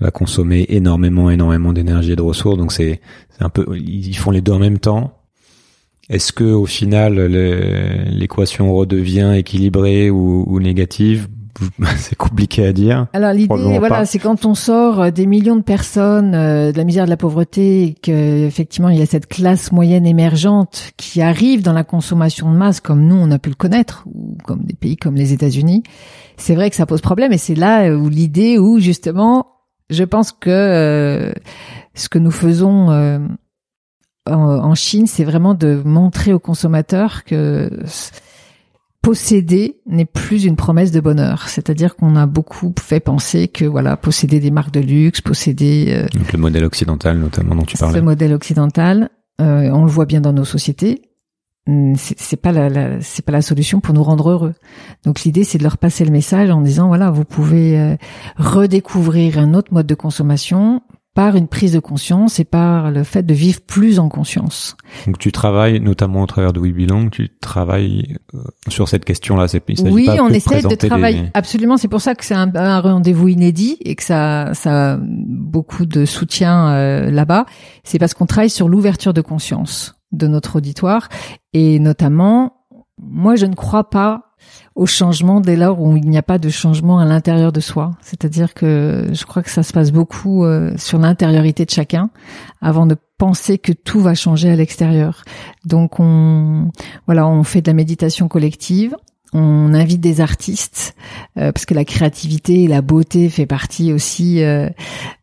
va 0.00 0.10
consommer 0.10 0.66
énormément, 0.68 1.30
énormément 1.30 1.72
d'énergie 1.72 2.12
et 2.12 2.16
de 2.16 2.22
ressources. 2.22 2.58
Donc 2.58 2.72
c'est 2.72 3.00
un 3.40 3.48
peu, 3.48 3.66
ils 3.76 4.16
font 4.16 4.30
les 4.30 4.40
deux 4.40 4.52
en 4.52 4.58
même 4.58 4.78
temps. 4.78 5.14
Est-ce 6.08 6.32
que 6.32 6.44
au 6.44 6.66
final 6.66 7.14
l'équation 7.16 8.74
redevient 8.74 9.34
équilibrée 9.36 10.10
ou, 10.10 10.44
ou 10.46 10.60
négative? 10.60 11.28
C'est 11.96 12.16
compliqué 12.16 12.66
à 12.66 12.72
dire. 12.72 13.06
Alors 13.12 13.32
l'idée, 13.32 13.78
voilà, 13.78 14.04
c'est 14.04 14.18
quand 14.18 14.44
on 14.44 14.54
sort 14.54 15.00
euh, 15.00 15.10
des 15.10 15.26
millions 15.26 15.56
de 15.56 15.62
personnes 15.62 16.34
euh, 16.34 16.72
de 16.72 16.78
la 16.78 16.84
misère 16.84 17.04
de 17.04 17.10
la 17.10 17.16
pauvreté 17.16 17.82
et 17.82 17.94
qu'effectivement 17.94 18.88
il 18.88 18.98
y 18.98 19.02
a 19.02 19.06
cette 19.06 19.26
classe 19.26 19.72
moyenne 19.72 20.06
émergente 20.06 20.92
qui 20.96 21.20
arrive 21.20 21.62
dans 21.62 21.72
la 21.72 21.84
consommation 21.84 22.52
de 22.52 22.56
masse 22.56 22.80
comme 22.80 23.04
nous 23.04 23.16
on 23.16 23.30
a 23.30 23.38
pu 23.38 23.48
le 23.48 23.54
connaître 23.54 24.04
ou 24.06 24.36
comme 24.44 24.62
des 24.64 24.74
pays 24.74 24.96
comme 24.96 25.16
les 25.16 25.32
États-Unis. 25.32 25.82
C'est 26.36 26.54
vrai 26.54 26.70
que 26.70 26.76
ça 26.76 26.86
pose 26.86 27.00
problème 27.00 27.32
et 27.32 27.38
c'est 27.38 27.56
là 27.56 27.92
où 27.92 28.08
l'idée 28.08 28.58
où 28.58 28.78
justement 28.78 29.57
je 29.90 30.04
pense 30.04 30.32
que 30.32 30.50
euh, 30.50 31.32
ce 31.94 32.08
que 32.08 32.18
nous 32.18 32.30
faisons 32.30 32.90
euh, 32.90 33.18
en, 34.26 34.74
Chine, 34.74 35.06
c'est 35.06 35.24
vraiment 35.24 35.54
de 35.54 35.80
montrer 35.84 36.32
aux 36.32 36.38
consommateurs 36.38 37.24
que 37.24 37.70
posséder 39.00 39.80
n'est 39.86 40.04
plus 40.04 40.44
une 40.44 40.56
promesse 40.56 40.92
de 40.92 41.00
bonheur. 41.00 41.48
C'est-à-dire 41.48 41.96
qu'on 41.96 42.14
a 42.16 42.26
beaucoup 42.26 42.74
fait 42.78 43.00
penser 43.00 43.48
que 43.48 43.64
voilà, 43.64 43.96
posséder 43.96 44.40
des 44.40 44.50
marques 44.50 44.72
de 44.72 44.80
luxe, 44.80 45.22
posséder 45.22 45.86
euh, 45.88 46.18
Donc 46.18 46.32
le 46.32 46.38
modèle 46.38 46.64
occidental 46.64 47.18
notamment 47.18 47.54
dont 47.54 47.64
tu 47.64 47.78
parlais. 47.78 47.98
Ce 47.98 48.04
modèle 48.04 48.34
occidental, 48.34 49.08
on 49.38 49.84
le 49.84 49.90
voit 49.90 50.06
bien 50.06 50.20
dans 50.20 50.32
nos 50.32 50.44
sociétés. 50.44 51.07
Hum, 51.68 51.94
c'est 51.96 52.40
pas 52.40 52.50
la, 52.50 52.98
c'est 53.02 53.22
pas 53.22 53.32
la 53.32 53.42
solution 53.42 53.80
pour 53.80 53.92
nous 53.92 54.02
rendre 54.02 54.30
heureux. 54.30 54.54
Donc 55.04 55.20
l'idée 55.24 55.44
c'est 55.44 55.58
de 55.58 55.62
leur 55.62 55.76
passer 55.76 56.02
le 56.06 56.10
message 56.10 56.48
en 56.48 56.62
disant 56.62 56.88
voilà 56.88 57.10
vous 57.10 57.24
pouvez 57.24 57.78
euh, 57.78 57.96
redécouvrir 58.38 59.38
un 59.38 59.52
autre 59.52 59.74
mode 59.74 59.86
de 59.86 59.94
consommation 59.94 60.80
par 61.12 61.36
une 61.36 61.46
prise 61.48 61.72
de 61.72 61.78
conscience 61.80 62.40
et 62.40 62.44
par 62.44 62.90
le 62.90 63.02
fait 63.02 63.24
de 63.24 63.34
vivre 63.34 63.60
plus 63.60 63.98
en 63.98 64.08
conscience. 64.08 64.76
Donc 65.06 65.18
tu 65.18 65.30
travailles 65.30 65.78
notamment 65.80 66.22
au 66.22 66.26
travers 66.26 66.54
de 66.54 66.60
We 66.60 66.72
Belong, 66.72 67.10
tu 67.10 67.28
travailles 67.40 68.16
euh, 68.34 68.38
sur 68.68 68.88
cette 68.88 69.04
question-là. 69.04 69.46
C'est 69.48 69.62
oui, 69.90 70.08
on 70.20 70.28
essaie 70.28 70.62
de 70.62 70.74
travailler. 70.74 71.24
Absolument, 71.34 71.76
c'est 71.76 71.88
pour 71.88 72.00
ça 72.00 72.14
que 72.14 72.24
c'est 72.24 72.34
un, 72.34 72.54
un 72.54 72.80
rendez-vous 72.80 73.28
inédit 73.28 73.76
et 73.80 73.94
que 73.94 74.04
ça, 74.04 74.54
ça 74.54 74.92
a 74.92 74.98
beaucoup 75.02 75.84
de 75.84 76.06
soutien 76.06 76.70
euh, 76.70 77.10
là-bas. 77.10 77.44
C'est 77.84 77.98
parce 77.98 78.14
qu'on 78.14 78.26
travaille 78.26 78.48
sur 78.48 78.68
l'ouverture 78.68 79.12
de 79.12 79.20
conscience 79.20 79.97
de 80.12 80.26
notre 80.26 80.56
auditoire 80.56 81.08
et 81.52 81.78
notamment, 81.78 82.64
moi 82.98 83.36
je 83.36 83.46
ne 83.46 83.54
crois 83.54 83.90
pas 83.90 84.28
au 84.74 84.86
changement 84.86 85.40
dès 85.40 85.56
lors 85.56 85.80
où 85.80 85.96
il 85.96 86.08
n'y 86.08 86.18
a 86.18 86.22
pas 86.22 86.38
de 86.38 86.48
changement 86.48 86.98
à 86.98 87.04
l'intérieur 87.04 87.52
de 87.52 87.60
soi. 87.60 87.92
C'est-à-dire 88.00 88.54
que 88.54 89.08
je 89.12 89.24
crois 89.24 89.42
que 89.42 89.50
ça 89.50 89.62
se 89.62 89.72
passe 89.72 89.90
beaucoup 89.90 90.44
euh, 90.44 90.72
sur 90.76 90.98
l'intériorité 90.98 91.64
de 91.64 91.70
chacun 91.70 92.10
avant 92.60 92.86
de 92.86 92.96
penser 93.18 93.58
que 93.58 93.72
tout 93.72 94.00
va 94.00 94.14
changer 94.14 94.50
à 94.50 94.56
l'extérieur. 94.56 95.24
Donc 95.64 95.98
on 95.98 96.70
voilà, 97.06 97.26
on 97.26 97.42
fait 97.42 97.60
de 97.60 97.68
la 97.68 97.74
méditation 97.74 98.28
collective, 98.28 98.96
on 99.32 99.74
invite 99.74 100.00
des 100.00 100.20
artistes 100.20 100.94
euh, 101.36 101.52
parce 101.52 101.66
que 101.66 101.74
la 101.74 101.84
créativité 101.84 102.64
et 102.64 102.68
la 102.68 102.82
beauté 102.82 103.28
fait 103.28 103.46
partie 103.46 103.92
aussi 103.92 104.42
euh, 104.42 104.70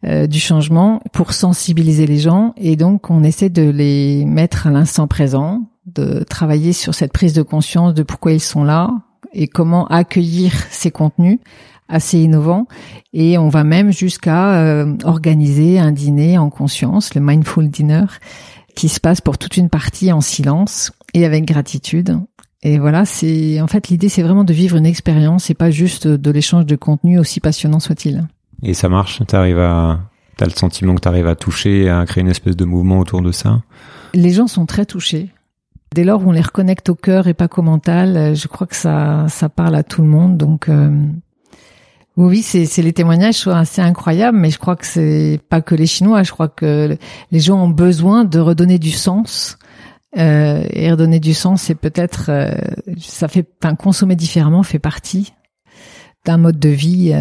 du 0.04 0.39
changement 0.39 1.02
pour 1.12 1.34
sensibiliser 1.34 2.06
les 2.06 2.20
gens 2.20 2.54
et 2.58 2.76
donc 2.76 3.10
on 3.10 3.24
essaie 3.24 3.50
de 3.50 3.70
les 3.70 4.26
mettre 4.26 4.68
à 4.68 4.72
l'instant 4.72 5.08
présent, 5.08 5.63
de 5.86 6.24
travailler 6.24 6.74
sur 6.74 6.94
cette 6.94 7.13
prise 7.13 7.34
de 7.34 7.41
conscience 7.41 7.94
de 7.94 8.04
pourquoi 8.04 8.34
ils 8.34 8.41
sont 8.41 8.63
là, 8.63 8.91
et 9.36 9.48
comment 9.48 9.86
accueillir 9.88 10.52
ces 10.72 10.89
contenus 10.89 11.39
assez 11.88 12.18
innovants. 12.18 12.68
Et 13.13 13.38
on 13.38 13.50
va 13.50 13.63
même 13.63 13.91
jusqu'à 13.91 14.56
euh, 14.56 14.96
organiser 15.04 15.78
un 15.78 15.91
dîner 15.91 16.39
en 16.39 16.50
conscience, 16.50 17.13
le 17.13 17.22
Mindful 17.22 17.70
Dinner, 17.70 18.06
qui 18.76 18.89
se 18.89 19.00
passe 19.00 19.22
pour 19.22 19.38
toute 19.38 19.58
une 19.58 19.70
partie 19.70 20.12
en 20.12 20.22
silence 20.22 20.91
et 21.13 21.26
avec 21.26 21.46
gratitude. 21.46 22.18
Et 22.65 22.80
voilà, 22.80 23.06
c'est 23.06 23.62
en 23.62 23.67
fait 23.67 23.89
l'idée, 23.89 24.10
c'est 24.10 24.23
vraiment 24.23 24.43
de 24.43 24.51
vivre 24.51 24.75
une 24.75 24.88
expérience 24.88 25.51
et 25.51 25.54
pas 25.54 25.69
juste 25.69 26.08
de 26.08 26.32
l'échange 26.32 26.65
de 26.65 26.75
contenu, 26.75 27.19
aussi 27.19 27.39
passionnant 27.39 27.80
soit-il. 27.80 28.28
Et 28.63 28.73
ça 28.73 28.89
marche 28.89 29.21
T'arrives 29.28 29.60
à, 29.60 29.99
t'as 30.36 30.45
le 30.45 30.51
sentiment 30.51 30.95
que 30.95 31.01
t'arrives 31.01 31.28
à 31.28 31.36
toucher, 31.36 31.89
à 31.89 32.04
créer 32.08 32.23
une 32.23 32.30
espèce 32.32 32.56
de 32.56 32.65
mouvement 32.65 32.97
autour 32.97 33.21
de 33.21 33.32
ça? 33.32 33.62
Les 34.15 34.32
gens 34.32 34.47
sont 34.47 34.65
très 34.65 34.88
touchés. 34.88 35.30
Dès 35.93 36.04
lors 36.04 36.25
où 36.25 36.30
on 36.30 36.32
les 36.32 36.41
reconnecte 36.41 36.89
au 36.89 36.95
cœur 36.95 37.28
et 37.28 37.36
pas 37.36 37.47
qu'au 37.47 37.62
mental, 37.62 38.17
euh, 38.17 38.34
je 38.34 38.47
crois 38.47 38.65
que 38.65 38.75
ça, 38.75 39.28
ça 39.30 39.47
parle 39.47 39.75
à 39.75 39.84
tout 39.84 40.01
le 40.01 40.08
monde. 40.08 40.36
Donc 40.36 40.67
euh, 40.67 40.89
oui, 42.17 42.41
c'est, 42.41 42.65
c'est 42.65 42.82
les 42.82 42.93
témoignages 42.93 43.36
sont 43.36 43.51
assez 43.51 43.84
incroyables, 43.84 44.39
mais 44.39 44.49
je 44.49 44.58
crois 44.58 44.75
que 44.75 44.88
c'est 44.88 45.39
pas 45.49 45.62
que 45.62 45.75
les 45.75 45.86
Chinois. 45.86 46.23
Je 46.23 46.32
crois 46.32 46.47
que 46.47 46.97
les 47.32 47.39
gens 47.39 47.62
ont 47.62 47.69
besoin 47.69 48.25
de 48.25 48.39
redonner 48.39 48.80
du 48.80 48.91
sens. 48.91 49.60
Euh, 50.17 50.63
et 50.69 50.91
redonner 50.91 51.19
du 51.19 51.34
sens, 51.34 51.63
c'est 51.63 51.75
peut-être, 51.75 52.30
euh, 52.30 52.51
ça 52.99 53.28
fait, 53.28 53.47
enfin, 53.62 53.75
consommer 53.75 54.15
différemment 54.15 54.63
fait 54.63 54.80
partie 54.80 55.34
d'un 56.25 56.38
mode 56.38 56.58
de 56.58 56.69
vie 56.69 57.13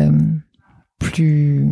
plus, 0.98 1.66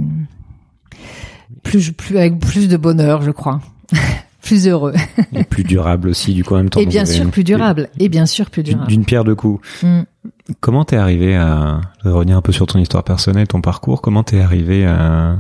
plus, 1.62 1.92
plus 1.92 2.18
avec 2.18 2.38
plus 2.38 2.68
de 2.68 2.76
bonheur, 2.76 3.22
je 3.22 3.30
crois. 3.30 3.60
plus 4.42 4.66
heureux. 4.66 4.92
et 5.32 5.44
plus 5.44 5.62
durable 5.62 6.08
aussi, 6.08 6.34
du 6.34 6.44
coup, 6.44 6.54
en 6.54 6.58
même 6.58 6.70
temps. 6.70 6.80
Et 6.80 6.86
bien 6.86 7.06
sûr, 7.06 7.30
plus 7.30 7.44
durable. 7.44 7.88
Et 7.98 8.08
bien 8.08 8.26
sûr, 8.26 8.50
plus 8.50 8.62
durable. 8.62 8.88
D'une 8.88 9.04
pierre 9.04 9.24
deux 9.24 9.36
coups. 9.36 9.66
Mm. 9.82 10.02
Comment 10.60 10.84
t'es 10.84 10.96
arrivé 10.96 11.36
à, 11.36 11.80
revenir 12.04 12.36
un 12.36 12.42
peu 12.42 12.52
sur 12.52 12.66
ton 12.66 12.78
histoire 12.78 13.04
personnelle, 13.04 13.46
ton 13.46 13.60
parcours, 13.60 14.02
comment 14.02 14.24
t'es 14.24 14.40
arrivé 14.40 14.84
à, 14.84 15.38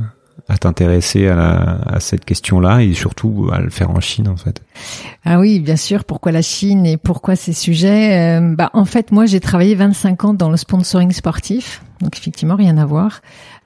à 0.52 0.58
t'intéresser 0.58 1.28
à, 1.28 1.80
à, 1.86 2.00
cette 2.00 2.24
question-là 2.24 2.82
et 2.82 2.92
surtout 2.92 3.48
à 3.50 3.60
le 3.60 3.70
faire 3.70 3.90
en 3.90 4.00
Chine, 4.00 4.28
en 4.28 4.36
fait? 4.36 4.62
Ah 5.24 5.40
oui, 5.40 5.60
bien 5.60 5.76
sûr. 5.76 6.04
Pourquoi 6.04 6.30
la 6.30 6.42
Chine 6.42 6.84
et 6.84 6.98
pourquoi 6.98 7.36
ces 7.36 7.54
sujets? 7.54 8.38
Euh, 8.38 8.54
bah, 8.54 8.70
en 8.74 8.84
fait, 8.84 9.12
moi, 9.12 9.24
j'ai 9.24 9.40
travaillé 9.40 9.74
25 9.74 10.24
ans 10.24 10.34
dans 10.34 10.50
le 10.50 10.58
sponsoring 10.58 11.10
sportif. 11.12 11.82
Donc, 12.00 12.18
effectivement, 12.18 12.56
rien 12.56 12.76
à 12.76 12.84
voir. 12.84 13.22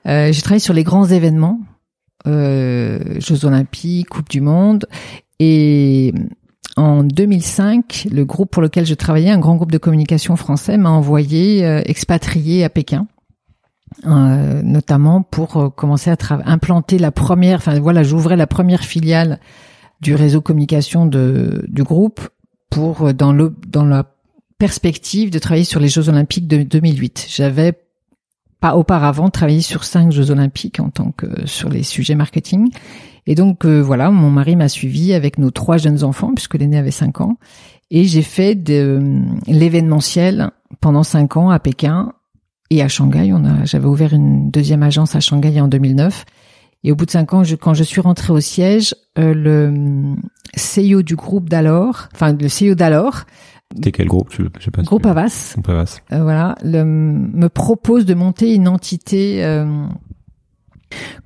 Euh, 0.07 0.31
j'ai 0.31 0.41
travaillé 0.41 0.61
sur 0.61 0.73
les 0.73 0.83
grands 0.83 1.05
événements. 1.05 1.59
Euh, 2.25 3.19
Jeux 3.19 3.45
Olympiques, 3.45 4.09
Coupe 4.09 4.29
du 4.29 4.41
Monde, 4.41 4.85
et 5.39 6.13
en 6.77 7.03
2005, 7.03 8.07
le 8.11 8.25
groupe 8.25 8.51
pour 8.51 8.61
lequel 8.61 8.85
je 8.85 8.93
travaillais, 8.93 9.29
un 9.29 9.39
grand 9.39 9.55
groupe 9.55 9.71
de 9.71 9.77
communication 9.77 10.35
français, 10.35 10.77
m'a 10.77 10.89
envoyé 10.89 11.65
euh, 11.65 11.81
expatrier 11.85 12.63
à 12.63 12.69
Pékin. 12.69 13.07
Euh, 14.05 14.61
notamment 14.63 15.21
pour 15.21 15.57
euh, 15.57 15.69
commencer 15.69 16.11
à 16.11 16.17
implanter 16.45 16.99
la 16.99 17.11
première, 17.11 17.57
enfin 17.57 17.79
voilà, 17.79 18.03
j'ouvrais 18.03 18.35
la 18.35 18.45
première 18.45 18.83
filiale 18.83 19.39
du 20.01 20.13
réseau 20.13 20.41
communication 20.41 21.05
de, 21.05 21.65
du 21.67 21.83
groupe 21.83 22.21
pour 22.69 23.13
dans 23.13 23.33
le 23.33 23.55
dans 23.67 23.85
la 23.85 24.03
perspective 24.59 25.31
de 25.31 25.39
travailler 25.39 25.63
sur 25.63 25.79
les 25.79 25.87
Jeux 25.87 26.09
Olympiques 26.09 26.47
de 26.47 26.63
2008. 26.63 27.27
J'avais 27.29 27.73
pas 28.59 28.75
auparavant 28.75 29.29
travaillé 29.29 29.61
sur 29.61 29.83
cinq 29.83 30.11
Jeux 30.11 30.31
Olympiques 30.31 30.79
en 30.79 30.89
tant 30.89 31.11
que 31.11 31.47
sur 31.47 31.69
les 31.69 31.83
sujets 31.83 32.15
marketing 32.15 32.69
et 33.27 33.35
donc 33.35 33.65
euh, 33.65 33.81
voilà, 33.81 34.09
mon 34.09 34.31
mari 34.31 34.55
m'a 34.55 34.69
suivi 34.69 35.13
avec 35.13 35.37
nos 35.37 35.51
trois 35.51 35.77
jeunes 35.77 36.03
enfants 36.03 36.33
puisque 36.33 36.55
l'aîné 36.55 36.77
avait 36.77 36.91
cinq 36.91 37.21
ans. 37.21 37.37
Et 37.91 38.05
j'ai 38.05 38.21
fait 38.21 38.55
de 38.55 38.73
euh, 38.73 39.19
l'événementiel 39.47 40.49
pendant 40.81 41.03
cinq 41.03 41.37
ans 41.37 41.49
à 41.49 41.59
Pékin 41.59 42.13
et 42.69 42.81
à 42.81 42.87
Shanghai. 42.87 43.31
On 43.33 43.45
a, 43.45 43.65
j'avais 43.65 43.87
ouvert 43.87 44.13
une 44.13 44.49
deuxième 44.49 44.83
agence 44.83 45.15
à 45.15 45.19
Shanghai 45.19 45.59
en 45.61 45.67
2009. 45.67 46.25
Et 46.83 46.91
au 46.91 46.95
bout 46.95 47.05
de 47.05 47.11
cinq 47.11 47.33
ans, 47.33 47.43
je, 47.43 47.55
quand 47.55 47.73
je 47.73 47.83
suis 47.83 48.01
rentrée 48.01 48.31
au 48.31 48.39
siège, 48.39 48.95
euh, 49.17 49.33
le 49.33 50.15
CEO 50.55 51.01
du 51.01 51.15
groupe 51.15 51.49
d'alors, 51.49 52.07
enfin 52.13 52.33
le 52.33 52.47
CEO 52.47 52.75
d'alors, 52.75 53.25
c'était 53.75 53.91
quel 53.91 54.07
groupe 54.07 54.29
je, 54.31 54.43
sais 54.63 54.71
pas 54.71 54.81
Groupe 54.81 55.05
Avas. 55.05 55.51
Groupe 55.53 55.67
Avas. 55.67 55.99
voilà, 56.09 56.55
le, 56.63 56.85
me 56.85 57.49
propose 57.49 58.05
de 58.05 58.13
monter 58.13 58.55
une 58.55 58.69
entité 58.69 59.43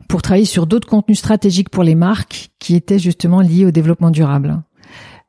pour 0.08 0.21
travailler 0.21 0.45
sur 0.45 0.67
d'autres 0.67 0.88
contenus 0.88 1.19
stratégiques 1.19 1.69
pour 1.69 1.84
les 1.84 1.95
marques 1.95 2.49
qui 2.60 2.75
étaient 2.75 2.99
justement 2.99 3.41
liés 3.41 3.65
au 3.65 3.71
développement 3.71 4.12
durable. 4.12 4.62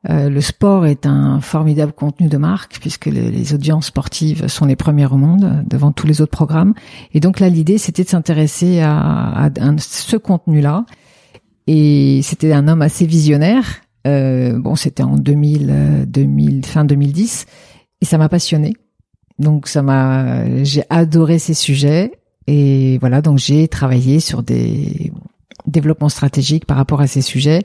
Euh, 0.09 0.29
le 0.29 0.41
sport 0.41 0.85
est 0.85 1.05
un 1.05 1.39
formidable 1.39 1.93
contenu 1.93 2.27
de 2.27 2.37
marque 2.37 2.77
puisque 2.81 3.05
les, 3.05 3.53
audiences 3.53 3.87
sportives 3.87 4.47
sont 4.47 4.65
les 4.65 4.75
premières 4.75 5.13
au 5.13 5.17
monde 5.17 5.63
devant 5.65 5.91
tous 5.91 6.07
les 6.07 6.21
autres 6.21 6.31
programmes. 6.31 6.73
Et 7.13 7.19
donc 7.19 7.39
là, 7.39 7.49
l'idée, 7.49 7.77
c'était 7.77 8.03
de 8.03 8.09
s'intéresser 8.09 8.81
à, 8.81 9.49
ce 9.77 10.17
contenu-là. 10.17 10.85
Et 11.67 12.19
c'était 12.23 12.51
un 12.51 12.67
homme 12.67 12.81
assez 12.81 13.05
visionnaire. 13.05 13.81
Euh, 14.05 14.59
bon, 14.59 14.75
c'était 14.75 15.03
en 15.03 15.15
2000, 15.15 16.05
2000, 16.07 16.65
fin 16.65 16.83
2010, 16.83 17.45
et 18.01 18.05
ça 18.05 18.17
m'a 18.17 18.27
passionné. 18.27 18.73
Donc 19.39 19.67
ça 19.67 19.81
m'a, 19.81 20.63
j'ai 20.63 20.83
adoré 20.89 21.39
ces 21.39 21.53
sujets 21.53 22.11
et 22.47 22.97
voilà, 22.99 23.21
donc 23.21 23.37
j'ai 23.37 23.67
travaillé 23.67 24.19
sur 24.19 24.43
des 24.43 25.11
développements 25.65 26.09
stratégiques 26.09 26.65
par 26.65 26.77
rapport 26.77 27.01
à 27.01 27.07
ces 27.07 27.21
sujets. 27.21 27.63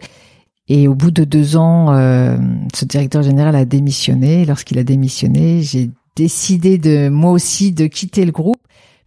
Et 0.69 0.87
au 0.89 0.95
bout 0.95 1.11
de 1.11 1.25
deux 1.25 1.57
ans, 1.57 1.93
euh, 1.93 2.37
ce 2.75 2.85
directeur 2.85 3.23
général 3.23 3.57
a 3.57 3.65
démissionné. 3.65 4.45
Lorsqu'il 4.45 4.79
a 4.79 4.85
démissionné, 4.85 5.63
j'ai 5.63 5.91
décidé 6.17 6.79
de 6.79 7.09
moi 7.09 7.31
aussi 7.33 7.73
de 7.73 7.87
quitter 7.87 8.25
le 8.25 8.33
groupe 8.33 8.61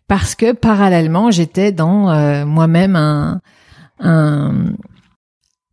parce 0.08 0.36
que 0.36 0.54
parallèlement, 0.54 1.30
j'étais 1.32 1.72
dans 1.72 2.10
euh, 2.10 2.46
moi-même 2.46 2.96
un, 2.96 3.42
un 4.00 4.74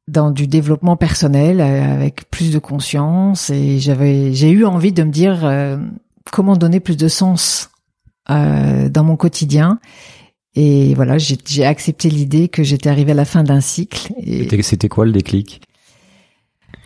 dans 0.09 0.31
du 0.31 0.47
développement 0.47 0.97
personnel 0.97 1.61
euh, 1.61 1.95
avec 1.95 2.31
plus 2.31 2.53
de 2.53 2.59
conscience 2.59 3.51
et 3.51 3.79
j'avais 3.79 4.33
j'ai 4.33 4.51
eu 4.51 4.65
envie 4.65 4.93
de 4.93 5.03
me 5.03 5.11
dire 5.11 5.45
comment 6.31 6.57
donner 6.57 6.81
plus 6.81 6.97
de 6.97 7.09
sens 7.09 7.71
euh, 8.31 8.89
dans 8.89 9.05
mon 9.05 9.17
quotidien. 9.17 9.79
Et 10.55 10.95
voilà, 10.95 11.17
j'ai 11.19 11.65
accepté 11.65 12.11
l'idée 12.11 12.49
que 12.49 12.63
j'étais 12.63 12.91
arrivée 12.91 13.13
à 13.13 13.15
la 13.15 13.25
fin 13.25 13.45
d'un 13.45 13.61
cycle. 13.61 14.13
C'était 14.63 14.89
quoi 14.89 15.07
le 15.07 15.13
déclic? 15.13 15.63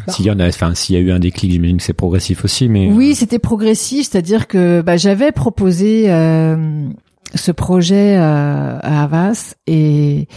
S'il 0.08 0.26
y 0.26 0.30
en 0.30 0.38
a, 0.38 0.48
enfin, 0.48 0.74
s'il 0.74 0.96
y 0.96 0.98
a 0.98 1.00
eu 1.00 1.10
un 1.10 1.18
déclic, 1.18 1.52
j'imagine 1.52 1.76
que 1.76 1.82
c'est 1.82 1.92
progressif 1.92 2.44
aussi, 2.44 2.68
mais 2.68 2.90
oui, 2.90 3.12
euh, 3.12 3.14
c'était 3.14 3.38
progressif, 3.38 4.08
c'est-à-dire 4.08 4.48
que 4.48 4.82
bah, 4.82 4.96
j'avais 4.96 5.32
proposé 5.32 6.10
euh, 6.10 6.88
ce 7.34 7.52
projet 7.52 8.16
euh, 8.16 8.78
à 8.80 9.04
Havas 9.04 9.54
et, 9.66 10.28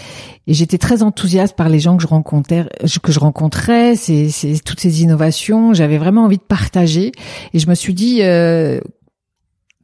et 0.48 0.54
j'étais 0.54 0.78
très 0.78 1.04
enthousiaste 1.04 1.56
par 1.56 1.70
les 1.70 1.80
gens 1.80 1.98
que 1.98 2.04
je 2.04 2.08
rencontrais, 2.08 2.68
que 3.02 3.12
je 3.12 3.20
rencontrais, 3.20 3.96
c'est 3.96 4.30
toutes 4.64 4.80
ces 4.80 5.02
innovations. 5.02 5.74
J'avais 5.74 5.98
vraiment 5.98 6.24
envie 6.26 6.38
de 6.38 6.44
partager 6.44 7.12
et 7.54 7.60
je 7.60 7.68
me 7.70 7.76
suis 7.76 7.94
dit 7.94 8.20
euh, 8.22 8.80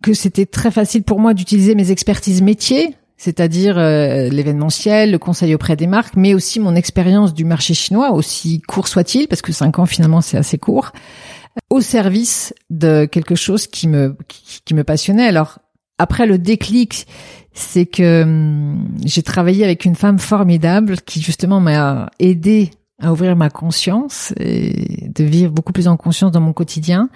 que 0.02 0.13
c'était 0.13 0.46
très 0.46 0.72
facile 0.72 1.04
pour 1.04 1.20
moi 1.20 1.34
d'utiliser 1.34 1.76
mes 1.76 1.91
expertises 1.91 2.41
métiers, 2.41 2.96
c'est-à-dire 3.22 3.78
euh, 3.78 4.30
l'événementiel, 4.30 5.12
le 5.12 5.20
conseil 5.20 5.54
auprès 5.54 5.76
des 5.76 5.86
marques, 5.86 6.16
mais 6.16 6.34
aussi 6.34 6.60
mon 6.60 6.74
expérience 6.74 7.36
du 7.36 7.46
marché 7.46 7.76
chinois, 7.76 8.14
aussi 8.14 8.62
court 8.62 8.88
soit-il, 8.88 9.28
parce 9.28 9.44
que 9.44 9.52
cinq 9.52 9.78
ans 9.78 9.86
finalement 9.86 10.22
c'est 10.22 10.38
assez 10.38 10.58
court, 10.58 10.92
au 11.70 11.82
service 11.82 12.52
de 12.72 13.06
quelque 13.06 13.36
chose 13.36 13.68
qui 13.68 13.88
me 13.88 14.18
qui, 14.66 14.74
me 14.74 14.84
passionnait. 14.84 15.28
Alors 15.28 15.60
après 16.00 16.26
le 16.26 16.40
déclic, 16.40 17.06
c'est 17.54 17.86
que 17.86 18.24
hum, 18.24 18.88
j'ai 19.06 19.22
travaillé 19.22 19.66
avec 19.66 19.86
une 19.86 19.96
femme 19.96 20.18
formidable 20.18 20.96
qui 21.02 21.22
justement 21.22 21.60
m'a 21.60 22.10
aidé 22.18 22.72
à 23.00 23.12
ouvrir 23.12 23.36
ma 23.36 23.52
conscience 23.52 24.34
et 24.40 25.10
de 25.14 25.24
vivre 25.24 25.52
beaucoup 25.52 25.74
plus 25.74 25.88
en 25.88 25.96
conscience 25.96 26.32
dans 26.32 26.42
mon 26.42 26.54
quotidien. 26.54 27.08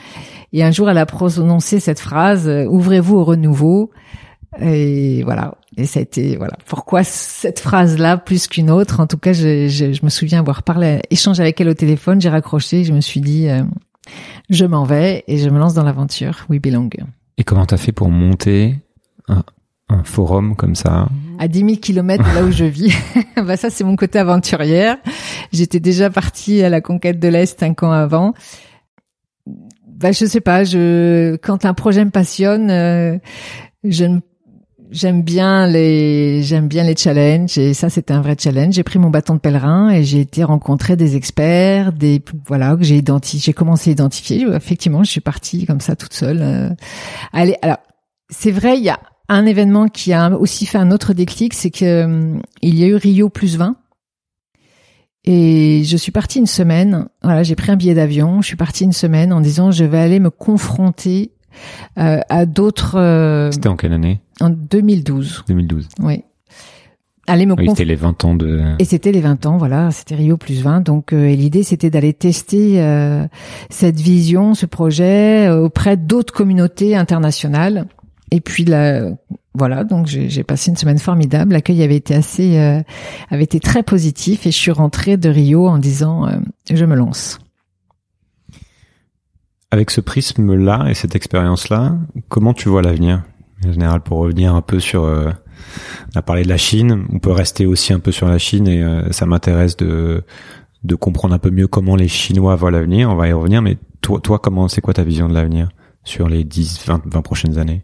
Et 0.54 0.64
un 0.64 0.70
jour, 0.70 0.88
elle 0.88 1.00
a 1.00 1.08
prononcé 1.08 1.80
cette 1.80 2.00
phrase 2.00 2.48
euh, 2.48 2.66
"Ouvrez-vous 2.68 3.16
au 3.16 3.24
renouveau". 3.24 3.90
Et 4.62 5.24
voilà. 5.24 5.56
Et 5.78 5.86
ça 5.86 6.00
a 6.00 6.04
été 6.04 6.38
voilà. 6.38 6.54
Pourquoi 6.66 7.04
cette 7.04 7.60
phrase-là 7.60 8.18
plus 8.18 8.48
qu'une 8.48 8.72
autre? 8.72 9.00
En 9.00 9.08
tout 9.08 9.18
cas, 9.18 9.34
je, 9.34 9.68
je, 9.68 9.94
je, 9.94 10.06
me 10.06 10.10
souviens 10.10 10.40
avoir 10.40 10.64
parlé, 10.64 11.02
échangé 11.10 11.42
avec 11.42 11.60
elle 11.60 11.70
au 11.70 11.74
téléphone. 11.74 12.22
J'ai 12.22 12.30
raccroché. 12.30 12.84
Je 12.84 12.94
me 12.94 13.02
suis 13.02 13.22
dit, 13.22 13.50
euh, 13.50 13.64
je 14.50 14.66
m'en 14.66 14.84
vais 14.84 15.24
et 15.28 15.38
je 15.38 15.50
me 15.50 15.60
lance 15.60 15.74
dans 15.74 15.84
l'aventure. 15.84 16.46
We 16.50 16.62
belong. 16.62 16.90
Et 17.38 17.44
comment 17.44 17.66
t'as 17.66 17.78
fait 17.78 17.92
pour 17.92 18.10
monter 18.10 18.76
un, 19.28 19.44
un 19.90 20.04
forum 20.04 20.56
comme 20.56 20.76
ça? 20.76 21.10
À 21.40 21.48
10 21.48 21.60
000 21.60 21.72
kilomètres 21.76 22.24
là 22.34 22.44
où 22.44 22.52
je 22.52 22.66
vis. 22.66 22.96
bah 23.36 23.58
ça, 23.58 23.70
c'est 23.70 23.84
mon 23.84 23.96
côté 23.96 24.20
aventurière. 24.20 24.98
J'étais 25.52 25.80
déjà 25.80 26.10
partie 26.10 26.64
à 26.64 26.70
la 26.70 26.82
conquête 26.82 27.20
de 27.20 27.28
l'Est 27.28 27.60
cinq 27.60 27.84
ans 27.84 27.92
avant. 27.92 28.34
Bah 29.88 30.12
je 30.12 30.26
sais 30.26 30.42
pas. 30.42 30.64
Je 30.64 31.36
quand 31.38 31.66
un 31.66 31.74
projet 31.74 32.04
me 32.04 32.12
passionne, 32.12 32.70
euh, 32.70 33.18
je 33.84 34.06
ne 34.06 34.20
J'aime 34.92 35.24
bien 35.24 35.68
les 35.68 36.44
j'aime 36.44 36.68
bien 36.68 36.84
les 36.84 36.96
challenges 36.96 37.58
et 37.58 37.74
ça 37.74 37.90
c'était 37.90 38.14
un 38.14 38.22
vrai 38.22 38.36
challenge. 38.40 38.76
J'ai 38.76 38.84
pris 38.84 39.00
mon 39.00 39.10
bâton 39.10 39.34
de 39.34 39.40
pèlerin 39.40 39.90
et 39.90 40.04
j'ai 40.04 40.20
été 40.20 40.44
rencontrer 40.44 40.96
des 40.96 41.16
experts, 41.16 41.92
des 41.92 42.22
voilà 42.48 42.76
que 42.76 42.84
j'ai 42.84 42.98
identifié, 42.98 43.40
j'ai 43.40 43.54
commencé 43.54 43.90
à 43.90 43.94
identifier. 43.94 44.46
Effectivement, 44.54 45.04
je 45.04 45.10
suis 45.10 45.22
partie 45.22 45.66
comme 45.66 45.82
ça 45.82 45.96
toute 45.96 46.14
seule. 46.14 46.42
Euh. 46.42 46.70
Allez, 47.34 47.56
alors 47.62 47.78
c'est 48.30 48.52
vrai, 48.52 48.78
il 48.78 48.84
y 48.84 48.90
a 48.90 49.00
un 49.28 49.46
événement 49.46 49.88
qui 49.88 50.14
a 50.14 50.30
aussi 50.32 50.66
fait 50.66 50.78
un 50.78 50.92
autre 50.92 51.14
déclic, 51.14 51.54
c'est 51.54 51.72
que 51.72 52.04
hum, 52.04 52.42
il 52.62 52.76
y 52.76 52.84
a 52.84 52.88
eu 52.88 52.96
Rio 52.96 53.30
plus 53.30 53.58
20. 53.58 53.76
Et 55.28 55.82
je 55.84 55.98
suis 55.98 56.12
partie 56.12 56.38
une 56.38 56.46
semaine. 56.46 57.08
Voilà, 57.24 57.42
j'ai 57.42 57.56
pris 57.56 57.72
un 57.72 57.76
billet 57.76 57.96
d'avion. 57.96 58.42
Je 58.42 58.48
suis 58.48 58.56
partie 58.56 58.84
une 58.84 58.94
semaine 58.94 59.34
en 59.34 59.42
disant 59.42 59.72
je 59.72 59.84
vais 59.84 59.98
aller 59.98 60.20
me 60.20 60.30
confronter 60.30 61.32
euh, 61.98 62.20
à 62.30 62.46
d'autres. 62.46 62.98
Euh, 62.98 63.52
C'était 63.52 63.70
en 63.70 63.76
quelle 63.76 63.94
année 63.94 64.22
En 64.42 64.50
2012. 64.50 65.46
2012. 65.48 65.88
Oui. 66.00 66.24
Aller 67.28 67.48
me 67.48 67.56
oui, 67.56 67.68
c'était 67.70 67.86
les 67.86 67.96
20 67.96 68.24
ans 68.24 68.36
de. 68.36 68.62
Et 68.78 68.86
c'était 68.86 69.12
les 69.12 69.22
20 69.22 69.48
ans, 69.48 69.58
voilà, 69.58 69.90
c'était 69.90 70.14
Rio 70.14 70.38
plus 70.38 70.62
20. 70.62 70.82
Donc 70.82 71.12
euh, 71.12 71.30
l'idée 71.30 71.64
c'était 71.64 71.90
d'aller 71.90 72.14
tester 72.14 72.84
euh, 72.84 73.26
cette 73.72 74.00
vision, 74.00 74.54
ce 74.54 74.68
projet 74.68 75.50
auprès 75.50 75.98
d'autres 75.98 76.34
communautés 76.34 76.96
internationales. 76.96 77.88
Et 78.30 78.42
puis 78.42 78.64
là, 78.64 79.10
voilà, 79.56 79.84
donc 79.84 80.06
j'ai 80.08 80.44
passé 80.44 80.70
une 80.70 80.78
semaine 80.78 81.00
formidable. 81.00 81.54
L'accueil 81.54 81.82
avait 81.82 81.96
été 81.96 82.14
assez, 82.14 82.58
avait 83.30 83.44
été 83.44 83.60
très 83.60 83.82
positif, 83.82 84.46
et 84.46 84.52
je 84.52 84.58
suis 84.58 84.72
rentrée 84.72 85.16
de 85.18 85.30
Rio 85.30 85.68
en 85.68 85.78
disant 85.78 86.28
je 86.72 86.86
me 86.86 86.96
lance. 86.96 87.40
Avec 89.76 89.92
ce 89.92 90.00
prisme-là 90.00 90.86
et 90.90 90.94
cette 90.94 91.18
expérience-là, 91.18 91.98
comment 92.30 92.54
tu 92.54 92.70
vois 92.70 92.82
l'avenir? 92.82 93.24
En 93.68 93.74
général, 93.74 94.00
pour 94.00 94.20
revenir 94.20 94.56
un 94.56 94.62
peu 94.62 94.80
sur... 94.80 95.04
Euh, 95.04 95.32
on 96.16 96.18
a 96.18 96.22
parlé 96.22 96.44
de 96.44 96.48
la 96.48 96.56
Chine, 96.56 97.06
on 97.12 97.20
peut 97.20 97.34
rester 97.34 97.66
aussi 97.66 97.92
un 97.92 98.00
peu 98.00 98.14
sur 98.14 98.26
la 98.26 98.38
Chine 98.38 98.70
et 98.70 98.82
euh, 98.82 99.12
ça 99.12 99.26
m'intéresse 99.26 99.76
de, 99.76 100.24
de 100.86 100.96
comprendre 100.96 101.36
un 101.36 101.40
peu 101.40 101.50
mieux 101.50 101.68
comment 101.68 101.98
les 101.98 102.08
Chinois 102.08 102.56
voient 102.56 102.72
l'avenir. 102.72 103.12
On 103.12 103.16
va 103.16 103.28
y 103.28 103.34
revenir, 103.34 103.62
mais 103.62 103.78
toi, 104.00 104.22
toi 104.22 104.40
comment 104.40 104.70
c'est 104.70 104.80
quoi 104.80 104.94
ta 104.94 105.04
vision 105.04 105.28
de 105.28 105.34
l'avenir 105.34 105.68
sur 106.06 106.30
les 106.30 106.46
10, 106.46 106.86
20, 106.88 107.02
20 107.08 107.22
prochaines 107.22 107.58
années? 107.58 107.84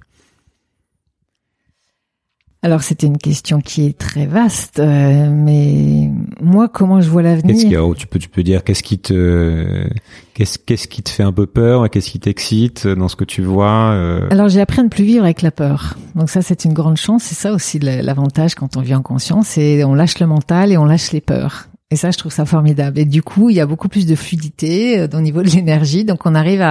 Alors 2.63 2.83
c'était 2.83 3.07
une 3.07 3.17
question 3.17 3.59
qui 3.59 3.87
est 3.87 3.97
très 3.97 4.27
vaste, 4.27 4.77
euh, 4.77 5.29
mais 5.31 6.11
moi 6.39 6.69
comment 6.69 7.01
je 7.01 7.09
vois 7.09 7.23
l'avenir 7.23 7.55
Qu'est-ce 7.55 7.93
tu 7.95 8.05
peux 8.05 8.19
tu 8.19 8.29
peux 8.29 8.43
dire 8.43 8.63
qu'est-ce 8.63 8.83
qui 8.83 8.99
te 8.99 9.87
qu'est-ce 10.35 10.59
qu'est-ce 10.59 10.87
qui 10.87 11.01
te 11.01 11.09
fait 11.09 11.23
un 11.23 11.31
peu 11.31 11.47
peur, 11.47 11.89
qu'est-ce 11.89 12.11
qui 12.11 12.19
t'excite 12.19 12.85
dans 12.85 13.07
ce 13.07 13.15
que 13.15 13.23
tu 13.23 13.41
vois 13.41 13.93
euh? 13.93 14.27
Alors 14.29 14.47
j'ai 14.47 14.61
appris 14.61 14.81
à 14.81 14.83
ne 14.83 14.89
plus 14.89 15.05
vivre 15.05 15.23
avec 15.23 15.41
la 15.41 15.49
peur. 15.49 15.97
Donc 16.13 16.29
ça 16.29 16.43
c'est 16.43 16.63
une 16.65 16.73
grande 16.73 16.97
chance, 16.97 17.23
c'est 17.23 17.35
ça 17.35 17.51
aussi 17.51 17.79
l'avantage 17.79 18.53
quand 18.53 18.77
on 18.77 18.81
vit 18.81 18.93
en 18.93 19.01
conscience, 19.01 19.47
c'est 19.47 19.83
on 19.83 19.95
lâche 19.95 20.19
le 20.19 20.27
mental 20.27 20.71
et 20.71 20.77
on 20.77 20.85
lâche 20.85 21.11
les 21.13 21.21
peurs. 21.21 21.67
Et 21.91 21.97
ça, 21.97 22.09
je 22.09 22.17
trouve 22.17 22.31
ça 22.31 22.45
formidable. 22.45 22.99
Et 22.99 23.05
du 23.05 23.21
coup, 23.21 23.49
il 23.49 23.57
y 23.57 23.59
a 23.59 23.65
beaucoup 23.65 23.89
plus 23.89 24.05
de 24.05 24.15
fluidité 24.15 24.99
euh, 24.99 25.07
au 25.13 25.19
niveau 25.19 25.43
de 25.43 25.49
l'énergie. 25.49 26.05
Donc, 26.05 26.25
on 26.25 26.33
arrive 26.33 26.61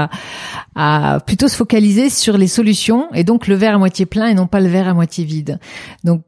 à, 0.75 1.21
plutôt 1.27 1.47
se 1.47 1.57
focaliser 1.57 2.09
sur 2.09 2.39
les 2.39 2.49
solutions 2.49 3.13
et 3.13 3.23
donc 3.23 3.47
le 3.47 3.55
verre 3.55 3.75
à 3.75 3.79
moitié 3.79 4.07
plein 4.07 4.29
et 4.29 4.35
non 4.35 4.47
pas 4.47 4.61
le 4.61 4.69
verre 4.69 4.89
à 4.89 4.95
moitié 4.95 5.25
vide. 5.25 5.61
Donc, 6.05 6.23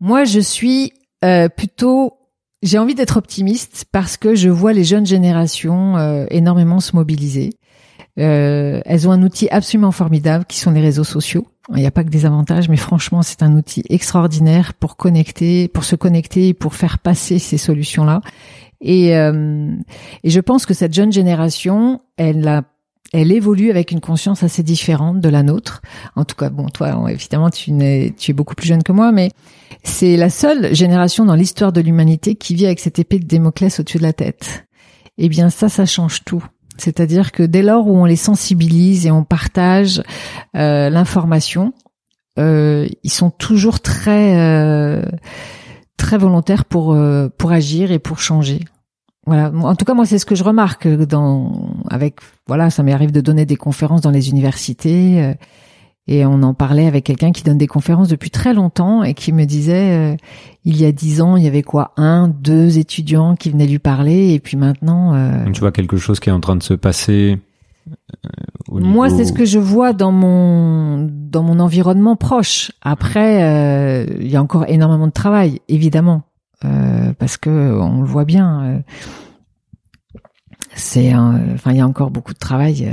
moi, 0.00 0.24
je 0.24 0.38
suis 0.38 0.92
euh, 1.24 1.48
plutôt 1.48 2.14
j'ai 2.62 2.78
envie 2.78 2.96
d'être 2.96 3.16
optimiste 3.16 3.84
parce 3.92 4.16
que 4.16 4.34
je 4.34 4.48
vois 4.48 4.72
les 4.72 4.82
jeunes 4.82 5.06
générations 5.06 5.96
euh, 5.96 6.26
énormément 6.30 6.80
se 6.80 6.96
mobiliser. 6.96 7.52
Elles 8.16 9.06
ont 9.06 9.12
un 9.12 9.22
outil 9.22 9.48
absolument 9.48 9.92
formidable 9.92 10.44
qui 10.44 10.58
sont 10.58 10.72
les 10.72 10.80
réseaux 10.80 11.04
sociaux. 11.04 11.46
Il 11.74 11.80
n'y 11.80 11.86
a 11.86 11.90
pas 11.90 12.02
que 12.02 12.08
des 12.08 12.24
avantages, 12.24 12.68
mais 12.68 12.76
franchement, 12.76 13.22
c'est 13.22 13.42
un 13.42 13.54
outil 13.54 13.82
extraordinaire 13.90 14.72
pour 14.74 14.96
connecter, 14.96 15.68
pour 15.68 15.84
se 15.84 15.96
connecter, 15.96 16.54
pour 16.54 16.74
faire 16.74 16.98
passer 16.98 17.38
ces 17.38 17.58
solutions-là. 17.58 18.22
Et, 18.80 19.16
euh, 19.16 19.74
et 20.24 20.30
je 20.30 20.40
pense 20.40 20.64
que 20.64 20.72
cette 20.72 20.94
jeune 20.94 21.12
génération, 21.12 22.00
elle 22.16 22.64
elle 23.12 23.32
évolue 23.32 23.70
avec 23.70 23.90
une 23.90 24.00
conscience 24.00 24.42
assez 24.42 24.62
différente 24.62 25.20
de 25.20 25.28
la 25.28 25.42
nôtre. 25.42 25.80
En 26.14 26.24
tout 26.24 26.36
cas, 26.36 26.50
bon, 26.50 26.66
toi, 26.68 27.10
évidemment, 27.10 27.50
tu, 27.50 27.70
es, 27.80 28.14
tu 28.16 28.30
es 28.30 28.34
beaucoup 28.34 28.54
plus 28.54 28.66
jeune 28.66 28.82
que 28.82 28.92
moi, 28.92 29.12
mais 29.12 29.30
c'est 29.82 30.16
la 30.16 30.30
seule 30.30 30.74
génération 30.74 31.24
dans 31.24 31.34
l'histoire 31.34 31.72
de 31.72 31.80
l'humanité 31.80 32.34
qui 32.34 32.54
vit 32.54 32.66
avec 32.66 32.80
cette 32.80 32.98
épée 32.98 33.18
de 33.18 33.26
Démoclès 33.26 33.80
au-dessus 33.80 33.98
de 33.98 34.02
la 34.02 34.12
tête. 34.12 34.66
Eh 35.16 35.28
bien, 35.28 35.48
ça, 35.48 35.68
ça 35.68 35.86
change 35.86 36.22
tout. 36.24 36.44
C'est-à-dire 36.78 37.32
que 37.32 37.42
dès 37.42 37.62
lors 37.62 37.86
où 37.86 37.96
on 37.96 38.04
les 38.04 38.16
sensibilise 38.16 39.06
et 39.06 39.10
on 39.10 39.24
partage 39.24 40.02
euh, 40.56 40.90
l'information, 40.90 41.72
euh, 42.38 42.86
ils 43.02 43.10
sont 43.10 43.30
toujours 43.30 43.80
très 43.80 44.38
euh, 44.38 45.02
très 45.96 46.18
volontaires 46.18 46.64
pour 46.64 46.96
pour 47.36 47.52
agir 47.52 47.90
et 47.92 47.98
pour 47.98 48.20
changer. 48.20 48.60
Voilà. 49.26 49.52
En 49.52 49.74
tout 49.74 49.84
cas, 49.84 49.92
moi, 49.92 50.06
c'est 50.06 50.18
ce 50.18 50.24
que 50.24 50.34
je 50.34 50.44
remarque 50.44 50.88
dans 50.88 51.68
avec 51.90 52.20
voilà, 52.46 52.70
ça 52.70 52.82
m'arrive 52.82 53.12
de 53.12 53.20
donner 53.20 53.44
des 53.44 53.56
conférences 53.56 54.00
dans 54.00 54.10
les 54.10 54.30
universités 54.30 55.34
et 56.08 56.24
on 56.24 56.42
en 56.42 56.54
parlait 56.54 56.86
avec 56.86 57.04
quelqu'un 57.04 57.32
qui 57.32 57.44
donne 57.44 57.58
des 57.58 57.66
conférences 57.66 58.08
depuis 58.08 58.30
très 58.30 58.54
longtemps 58.54 59.02
et 59.02 59.12
qui 59.12 59.30
me 59.30 59.44
disait, 59.44 60.14
euh, 60.14 60.16
il 60.64 60.80
y 60.80 60.86
a 60.86 60.90
dix 60.90 61.20
ans, 61.20 61.36
il 61.36 61.44
y 61.44 61.46
avait 61.46 61.62
quoi, 61.62 61.92
un, 61.98 62.28
deux 62.28 62.78
étudiants 62.78 63.36
qui 63.36 63.50
venaient 63.50 63.66
lui 63.66 63.78
parler, 63.78 64.32
et 64.32 64.40
puis 64.40 64.56
maintenant. 64.56 65.14
Euh, 65.14 65.50
tu 65.52 65.60
vois 65.60 65.70
quelque 65.70 65.98
chose 65.98 66.18
qui 66.18 66.30
est 66.30 66.32
en 66.32 66.40
train 66.40 66.56
de 66.56 66.62
se 66.62 66.72
passer. 66.72 67.38
Euh, 67.90 68.80
moi, 68.80 69.10
c'est 69.10 69.26
ce 69.26 69.34
que 69.34 69.44
je 69.44 69.58
vois 69.58 69.92
dans 69.92 70.10
mon 70.10 71.06
dans 71.10 71.42
mon 71.42 71.60
environnement 71.60 72.16
proche. 72.16 72.72
Après, 72.80 74.06
il 74.18 74.30
y 74.30 74.36
a 74.36 74.42
encore 74.42 74.64
énormément 74.66 75.06
de 75.06 75.12
travail, 75.12 75.60
évidemment, 75.68 76.22
parce 77.18 77.36
que 77.36 77.50
on 77.50 78.00
le 78.00 78.06
voit 78.06 78.24
bien 78.24 78.82
c'est 80.74 81.12
enfin 81.14 81.72
il 81.72 81.78
y 81.78 81.80
a 81.80 81.86
encore 81.86 82.10
beaucoup 82.10 82.34
de 82.34 82.38
travail 82.38 82.88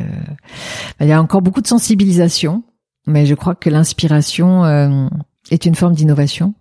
il 1.00 1.08
y 1.08 1.12
a 1.12 1.22
encore 1.22 1.44
beaucoup 1.44 1.62
de 1.62 1.68
sensibilisation 1.68 2.64
mais 3.06 3.26
je 3.26 3.36
crois 3.36 3.56
que 3.56 3.70
l'inspiration 3.70 4.66
euh, 4.66 5.08
est 5.52 5.66
une 5.66 5.76
forme 5.76 5.94
d'innovation. 5.94 6.54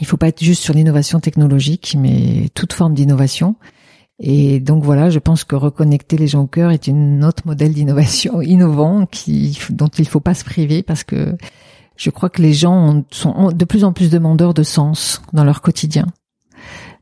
Il 0.00 0.06
faut 0.06 0.16
pas 0.16 0.28
être 0.28 0.42
juste 0.42 0.62
sur 0.62 0.74
l'innovation 0.74 1.20
technologique, 1.20 1.96
mais 1.98 2.48
toute 2.54 2.72
forme 2.72 2.94
d'innovation. 2.94 3.56
Et 4.18 4.60
donc 4.60 4.84
voilà, 4.84 5.10
je 5.10 5.18
pense 5.18 5.44
que 5.44 5.56
reconnecter 5.56 6.16
les 6.16 6.26
gens 6.26 6.42
au 6.42 6.46
cœur 6.46 6.70
est 6.70 6.86
une 6.86 7.24
autre 7.24 7.42
modèle 7.46 7.72
d'innovation 7.72 8.40
innovant 8.42 9.06
qui, 9.06 9.58
dont 9.70 9.88
il 9.88 10.08
faut 10.08 10.20
pas 10.20 10.34
se 10.34 10.44
priver 10.44 10.82
parce 10.82 11.04
que 11.04 11.36
je 11.96 12.10
crois 12.10 12.30
que 12.30 12.42
les 12.42 12.54
gens 12.54 13.04
sont 13.10 13.52
de 13.52 13.64
plus 13.64 13.84
en 13.84 13.92
plus 13.92 14.10
demandeurs 14.10 14.54
de 14.54 14.62
sens 14.62 15.22
dans 15.32 15.44
leur 15.44 15.60
quotidien. 15.60 16.06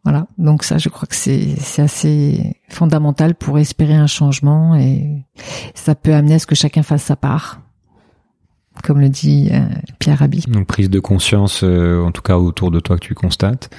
Voilà, 0.03 0.27
donc 0.39 0.65
ça, 0.65 0.79
je 0.79 0.89
crois 0.89 1.07
que 1.07 1.15
c'est 1.15 1.57
c'est 1.59 1.83
assez 1.83 2.57
fondamental 2.71 3.35
pour 3.35 3.59
espérer 3.59 3.95
un 3.95 4.07
changement 4.07 4.75
et 4.75 5.27
ça 5.75 5.95
peut 5.95 6.15
amener 6.15 6.35
à 6.35 6.39
ce 6.39 6.47
que 6.47 6.55
chacun 6.55 6.83
fasse 6.83 7.03
sa 7.03 7.17
part 7.17 7.61
comme 8.83 9.01
le 9.01 9.09
dit 9.09 9.49
euh, 9.53 9.61
Pierre 9.99 10.19
Rabhi. 10.19 10.45
Donc 10.49 10.67
prise 10.67 10.91
de 10.91 11.01
conscience, 11.01 11.63
euh, 11.65 12.03
en 12.03 12.13
tout 12.13 12.23
cas 12.23 12.37
autour 12.37 12.71
de 12.71 12.81
toi 12.81 12.97
que 12.97 13.05
tu 13.05 13.15
constates. 13.15 13.71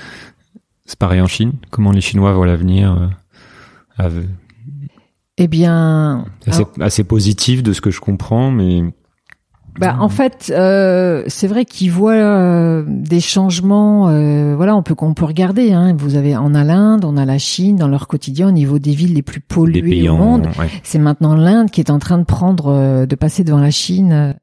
C'est 0.85 0.99
pareil 0.99 1.21
en 1.21 1.27
Chine. 1.27 1.53
Comment 1.69 1.91
les 1.91 2.01
Chinois 2.01 2.33
voient 2.33 2.47
l'avenir 2.47 3.09
euh, 3.99 4.23
Eh 5.37 5.47
bien, 5.47 6.25
assez, 6.45 6.65
assez, 6.79 7.03
positif 7.03 7.63
de 7.63 7.71
ce 7.73 7.81
que 7.81 7.91
je 7.91 8.01
comprends, 8.01 8.51
mais 8.51 8.83
bah, 9.79 9.95
en 9.99 10.09
fait, 10.09 10.51
euh, 10.53 11.23
c'est 11.27 11.47
vrai 11.47 11.63
qu'ils 11.63 11.91
voient 11.91 12.83
des 12.85 13.21
changements. 13.21 14.09
Euh, 14.09 14.53
voilà, 14.55 14.75
on 14.75 14.83
peut 14.83 14.95
qu'on 14.95 15.13
peut 15.13 15.25
regarder. 15.25 15.71
Hein. 15.71 15.95
Vous 15.97 16.15
avez 16.15 16.35
en 16.35 16.49
l'Inde, 16.49 17.05
on 17.05 17.15
a 17.15 17.25
la 17.25 17.37
Chine 17.37 17.77
dans 17.77 17.87
leur 17.87 18.07
quotidien 18.07 18.49
au 18.49 18.52
niveau 18.52 18.79
des 18.79 18.91
villes 18.91 19.13
les 19.13 19.21
plus 19.21 19.39
polluées 19.39 20.10
au 20.10 20.17
monde. 20.17 20.49
C'est 20.83 20.99
maintenant 20.99 21.35
l'Inde 21.35 21.71
qui 21.71 21.79
est 21.79 21.89
en 21.89 21.99
train 21.99 22.17
de 22.17 22.25
prendre, 22.25 23.06
de 23.06 23.15
passer 23.15 23.43
devant 23.43 23.62
la 23.62 23.71
Chine 23.71 24.35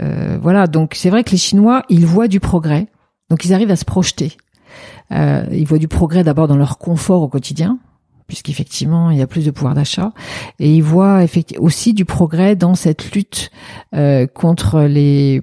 Euh, 0.00 0.38
voilà, 0.40 0.66
donc 0.66 0.94
c'est 0.96 1.10
vrai 1.10 1.24
que 1.24 1.30
les 1.30 1.36
Chinois, 1.36 1.82
ils 1.88 2.06
voient 2.06 2.28
du 2.28 2.40
progrès, 2.40 2.88
donc 3.30 3.44
ils 3.44 3.54
arrivent 3.54 3.70
à 3.70 3.76
se 3.76 3.84
projeter. 3.84 4.36
Euh, 5.12 5.44
ils 5.52 5.66
voient 5.66 5.78
du 5.78 5.88
progrès 5.88 6.24
d'abord 6.24 6.48
dans 6.48 6.56
leur 6.56 6.78
confort 6.78 7.22
au 7.22 7.28
quotidien, 7.28 7.78
puisqu'effectivement 8.26 9.10
il 9.10 9.18
y 9.18 9.22
a 9.22 9.26
plus 9.26 9.44
de 9.44 9.50
pouvoir 9.50 9.74
d'achat, 9.74 10.12
et 10.58 10.74
ils 10.74 10.82
voient 10.82 11.22
effectivement 11.22 11.64
aussi 11.64 11.94
du 11.94 12.04
progrès 12.04 12.56
dans 12.56 12.74
cette 12.74 13.12
lutte 13.12 13.50
euh, 13.94 14.26
contre 14.26 14.82
les 14.82 15.42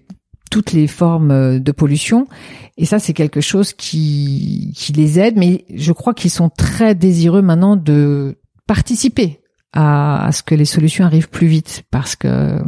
toutes 0.49 0.73
les 0.73 0.87
formes 0.87 1.61
de 1.61 1.71
pollution. 1.71 2.27
Et 2.75 2.83
ça, 2.83 2.99
c'est 2.99 3.13
quelque 3.13 3.39
chose 3.39 3.71
qui, 3.71 4.73
qui 4.75 4.91
les 4.91 5.17
aide, 5.17 5.37
mais 5.37 5.63
je 5.73 5.93
crois 5.93 6.13
qu'ils 6.13 6.29
sont 6.29 6.49
très 6.49 6.93
désireux 6.93 7.41
maintenant 7.41 7.77
de 7.77 8.37
participer 8.67 9.40
à, 9.73 10.25
à, 10.25 10.31
ce 10.31 10.43
que 10.43 10.55
les 10.55 10.65
solutions 10.65 11.05
arrivent 11.05 11.29
plus 11.29 11.47
vite, 11.47 11.83
parce 11.91 12.15
que 12.15 12.61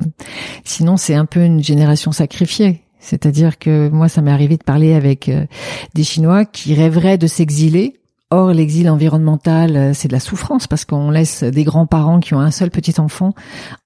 sinon 0.64 0.97
c'est 0.97 1.16
un 1.16 1.26
peu 1.26 1.43
une 1.43 1.64
génération 1.64 2.12
sacrifiée. 2.12 2.84
C'est-à-dire 3.04 3.60
que 3.60 3.89
moi, 3.89 4.08
ça 4.08 4.22
m'est 4.22 4.32
arrivé 4.32 4.56
de 4.56 4.64
parler 4.64 4.93
avec 4.93 5.28
euh, 5.28 5.45
des 5.93 6.06
Chinois 6.06 6.45
qui 6.45 6.74
rêveraient 6.74 7.18
de 7.18 7.28
s'exiler. 7.28 7.99
Or, 8.32 8.54
l'exil 8.54 8.89
environnemental, 8.89 9.76
euh, 9.76 9.93
c'est 9.93 10.08
de 10.08 10.14
la 10.14 10.22
souffrance 10.22 10.68
parce 10.68 10.86
qu'on 10.86 11.12
laisse 11.12 11.43
des 11.43 11.66
grands-parents 11.66 12.22
qui 12.22 12.34
ont 12.34 12.39
un 12.39 12.49
seul 12.49 12.72
petit 12.72 12.99
enfant 13.01 13.34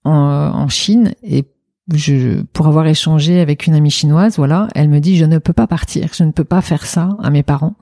en, 0.06 0.12
en 0.14 0.70
Chine 0.70 1.14
et 1.24 1.46
je, 1.94 2.42
pour 2.54 2.68
avoir 2.68 2.86
échangé 2.86 3.40
avec 3.40 3.66
une 3.66 3.74
amie 3.74 3.90
chinoise, 3.90 4.38
voilà, 4.38 4.68
elle 4.76 4.90
me 4.90 5.00
dit 5.00 5.18
je 5.18 5.26
ne 5.26 5.38
peux 5.38 5.54
pas 5.54 5.68
partir, 5.68 6.10
je 6.14 6.24
ne 6.24 6.32
peux 6.32 6.44
pas 6.44 6.62
faire 6.62 6.86
ça 6.86 7.10
à 7.22 7.30
mes 7.30 7.44
parents. 7.44 7.76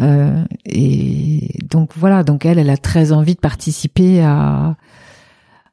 Euh, 0.00 0.44
et 0.64 1.58
donc 1.68 1.90
voilà, 1.96 2.22
donc 2.22 2.44
elle, 2.44 2.58
elle 2.58 2.70
a 2.70 2.76
très 2.76 3.12
envie 3.12 3.34
de 3.34 3.40
participer 3.40 4.22
à, 4.22 4.76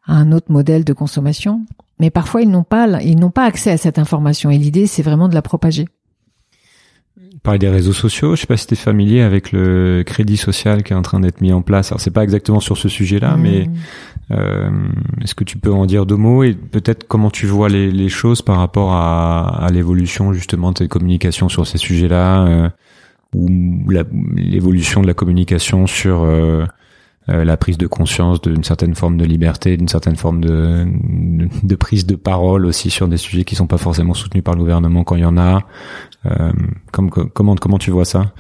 à 0.07 0.13
un 0.13 0.31
autre 0.31 0.51
modèle 0.51 0.83
de 0.83 0.93
consommation, 0.93 1.65
mais 1.99 2.09
parfois 2.09 2.41
ils 2.41 2.49
n'ont 2.49 2.63
pas, 2.63 3.01
ils 3.03 3.19
n'ont 3.19 3.31
pas 3.31 3.43
accès 3.45 3.71
à 3.71 3.77
cette 3.77 3.99
information. 3.99 4.49
Et 4.49 4.57
l'idée, 4.57 4.87
c'est 4.87 5.03
vraiment 5.03 5.27
de 5.29 5.35
la 5.35 5.41
propager. 5.41 5.87
Parler 7.43 7.59
des 7.59 7.69
réseaux 7.69 7.93
sociaux, 7.93 8.35
je 8.35 8.41
sais 8.41 8.47
pas 8.47 8.57
si 8.57 8.65
tu 8.65 8.73
es 8.73 8.77
familier 8.77 9.21
avec 9.21 9.51
le 9.51 10.01
crédit 10.03 10.35
social 10.35 10.81
qui 10.81 10.93
est 10.93 10.95
en 10.95 11.03
train 11.03 11.19
d'être 11.19 11.41
mis 11.41 11.53
en 11.53 11.61
place. 11.61 11.91
Alors 11.91 12.01
c'est 12.01 12.09
pas 12.09 12.23
exactement 12.23 12.59
sur 12.59 12.75
ce 12.75 12.89
sujet-là, 12.89 13.37
mmh. 13.37 13.41
mais 13.41 13.69
euh, 14.31 14.71
est-ce 15.21 15.35
que 15.35 15.43
tu 15.43 15.59
peux 15.59 15.71
en 15.71 15.85
dire 15.85 16.07
deux 16.07 16.15
mots 16.15 16.41
et 16.41 16.55
peut-être 16.55 17.07
comment 17.07 17.29
tu 17.29 17.45
vois 17.45 17.69
les, 17.69 17.91
les 17.91 18.09
choses 18.09 18.41
par 18.41 18.57
rapport 18.57 18.93
à, 18.93 19.63
à 19.63 19.69
l'évolution 19.69 20.33
justement 20.33 20.69
de 20.69 20.77
tes 20.77 20.87
communications 20.87 21.47
sur 21.47 21.67
ces 21.67 21.77
sujets-là 21.77 22.47
euh, 22.47 22.69
ou 23.35 23.49
l'évolution 24.35 25.01
de 25.01 25.07
la 25.07 25.13
communication 25.13 25.87
sur 25.87 26.23
euh, 26.23 26.65
euh, 27.29 27.43
la 27.43 27.57
prise 27.57 27.77
de 27.77 27.87
conscience 27.87 28.41
d'une 28.41 28.63
certaine 28.63 28.95
forme 28.95 29.17
de 29.17 29.25
liberté, 29.25 29.77
d'une 29.77 29.87
certaine 29.87 30.15
forme 30.15 30.41
de, 30.41 30.85
de, 31.63 31.75
prise 31.75 32.05
de 32.05 32.15
parole 32.15 32.65
aussi 32.65 32.89
sur 32.89 33.07
des 33.07 33.17
sujets 33.17 33.43
qui 33.43 33.55
sont 33.55 33.67
pas 33.67 33.77
forcément 33.77 34.13
soutenus 34.13 34.43
par 34.43 34.53
le 34.53 34.59
gouvernement 34.59 35.03
quand 35.03 35.15
il 35.15 35.21
y 35.21 35.25
en 35.25 35.37
a. 35.37 35.63
Euh, 36.25 36.51
comme, 36.91 37.09
comment 37.09 37.55
comment 37.55 37.77
tu 37.79 37.91
vois 37.91 38.05
ça? 38.05 38.31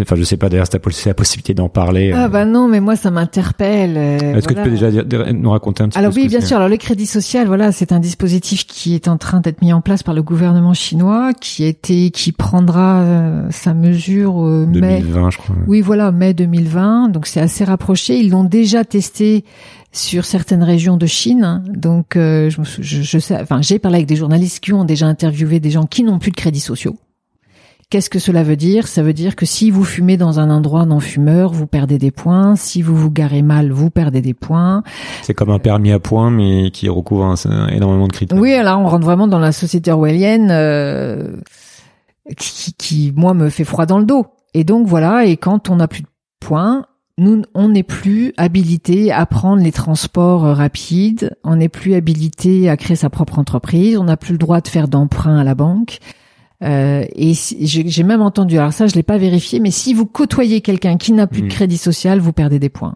Enfin, 0.00 0.16
je 0.16 0.22
sais 0.22 0.36
pas 0.36 0.48
d'ailleurs 0.48 0.66
si 0.66 0.78
tu 0.78 1.08
la 1.08 1.14
possibilité 1.14 1.54
d'en 1.54 1.68
parler. 1.68 2.12
Ah 2.12 2.28
bah 2.28 2.44
non, 2.44 2.68
mais 2.68 2.80
moi 2.80 2.96
ça 2.96 3.10
m'interpelle. 3.10 3.94
Euh, 3.96 4.36
Est-ce 4.36 4.48
que 4.48 4.54
tu 4.54 4.62
peux 4.62 4.70
déjà 4.70 4.90
nous 5.32 5.50
raconter 5.50 5.82
un 5.82 5.88
petit 5.88 5.98
Alors 5.98 6.12
peu 6.12 6.20
oui, 6.20 6.28
bien 6.28 6.40
sûr. 6.40 6.56
Alors 6.56 6.68
le 6.68 6.76
crédit 6.76 7.06
social, 7.06 7.46
voilà, 7.46 7.72
c'est 7.72 7.92
un 7.92 8.00
dispositif 8.00 8.66
qui 8.66 8.94
est 8.94 9.08
en 9.08 9.16
train 9.18 9.40
d'être 9.40 9.62
mis 9.62 9.72
en 9.72 9.80
place 9.80 10.02
par 10.02 10.14
le 10.14 10.22
gouvernement 10.22 10.74
chinois, 10.74 11.32
qui 11.32 11.64
était, 11.64 12.10
qui 12.10 12.32
prendra 12.32 13.00
euh, 13.00 13.46
sa 13.50 13.74
mesure 13.74 14.44
euh, 14.44 14.66
2020, 14.66 15.30
je 15.30 15.38
crois. 15.38 15.56
Oui, 15.66 15.80
voilà, 15.80 16.12
mai 16.12 16.34
2020. 16.34 17.08
Donc 17.08 17.26
c'est 17.26 17.40
assez 17.40 17.64
rapproché. 17.64 18.18
Ils 18.18 18.30
l'ont 18.30 18.44
déjà 18.44 18.84
testé 18.84 19.44
sur 19.92 20.24
certaines 20.24 20.62
régions 20.62 20.96
de 20.96 21.06
Chine. 21.06 21.62
Donc 21.68 22.16
euh, 22.16 22.50
je, 22.50 22.62
je, 22.80 23.02
je 23.02 23.18
sais, 23.18 23.38
enfin 23.40 23.60
j'ai 23.62 23.78
parlé 23.78 23.96
avec 23.96 24.08
des 24.08 24.16
journalistes 24.16 24.60
qui 24.60 24.72
ont 24.72 24.84
déjà 24.84 25.06
interviewé 25.06 25.60
des 25.60 25.70
gens 25.70 25.84
qui 25.84 26.02
n'ont 26.02 26.18
plus 26.18 26.30
de 26.30 26.36
crédits 26.36 26.60
sociaux. 26.60 26.96
Qu'est-ce 27.92 28.08
que 28.08 28.18
cela 28.18 28.42
veut 28.42 28.56
dire? 28.56 28.88
Ça 28.88 29.02
veut 29.02 29.12
dire 29.12 29.36
que 29.36 29.44
si 29.44 29.70
vous 29.70 29.84
fumez 29.84 30.16
dans 30.16 30.40
un 30.40 30.48
endroit 30.48 30.86
non 30.86 30.98
fumeur, 30.98 31.52
vous 31.52 31.66
perdez 31.66 31.98
des 31.98 32.10
points. 32.10 32.56
Si 32.56 32.80
vous 32.80 32.96
vous 32.96 33.10
garez 33.10 33.42
mal, 33.42 33.70
vous 33.70 33.90
perdez 33.90 34.22
des 34.22 34.32
points. 34.32 34.82
C'est 35.20 35.34
comme 35.34 35.50
un 35.50 35.58
permis 35.58 35.92
à 35.92 35.98
points, 35.98 36.30
mais 36.30 36.70
qui 36.70 36.88
recouvre 36.88 37.26
un, 37.26 37.68
énormément 37.68 38.08
de 38.08 38.12
critères. 38.14 38.38
Oui, 38.38 38.54
alors 38.54 38.80
on 38.80 38.88
rentre 38.88 39.04
vraiment 39.04 39.28
dans 39.28 39.38
la 39.38 39.52
société 39.52 39.92
orwellienne 39.92 40.48
euh, 40.50 41.36
qui, 42.38 42.72
qui, 42.78 43.12
moi, 43.14 43.34
me 43.34 43.50
fait 43.50 43.64
froid 43.64 43.84
dans 43.84 43.98
le 43.98 44.06
dos. 44.06 44.24
Et 44.54 44.64
donc 44.64 44.86
voilà, 44.86 45.26
et 45.26 45.36
quand 45.36 45.68
on 45.68 45.76
n'a 45.76 45.86
plus 45.86 46.00
de 46.00 46.08
points, 46.40 46.86
nous, 47.18 47.42
on 47.52 47.68
n'est 47.68 47.82
plus 47.82 48.32
habilité 48.38 49.12
à 49.12 49.26
prendre 49.26 49.62
les 49.62 49.70
transports 49.70 50.44
rapides, 50.44 51.36
on 51.44 51.56
n'est 51.56 51.68
plus 51.68 51.92
habilité 51.92 52.70
à 52.70 52.78
créer 52.78 52.96
sa 52.96 53.10
propre 53.10 53.38
entreprise, 53.38 53.98
on 53.98 54.04
n'a 54.04 54.16
plus 54.16 54.32
le 54.32 54.38
droit 54.38 54.62
de 54.62 54.68
faire 54.68 54.88
d'emprunt 54.88 55.36
à 55.36 55.44
la 55.44 55.54
banque. 55.54 55.98
Euh, 56.62 57.04
et 57.14 57.32
j'ai 57.34 58.02
même 58.02 58.22
entendu, 58.22 58.58
alors 58.58 58.72
ça 58.72 58.86
je 58.86 58.94
l'ai 58.94 59.02
pas 59.02 59.18
vérifié, 59.18 59.58
mais 59.58 59.70
si 59.70 59.94
vous 59.94 60.06
côtoyez 60.06 60.60
quelqu'un 60.60 60.96
qui 60.96 61.12
n'a 61.12 61.26
plus 61.26 61.42
de 61.42 61.46
hmm. 61.46 61.50
crédit 61.50 61.78
social, 61.78 62.20
vous 62.20 62.32
perdez 62.32 62.58
des 62.58 62.68
points. 62.68 62.94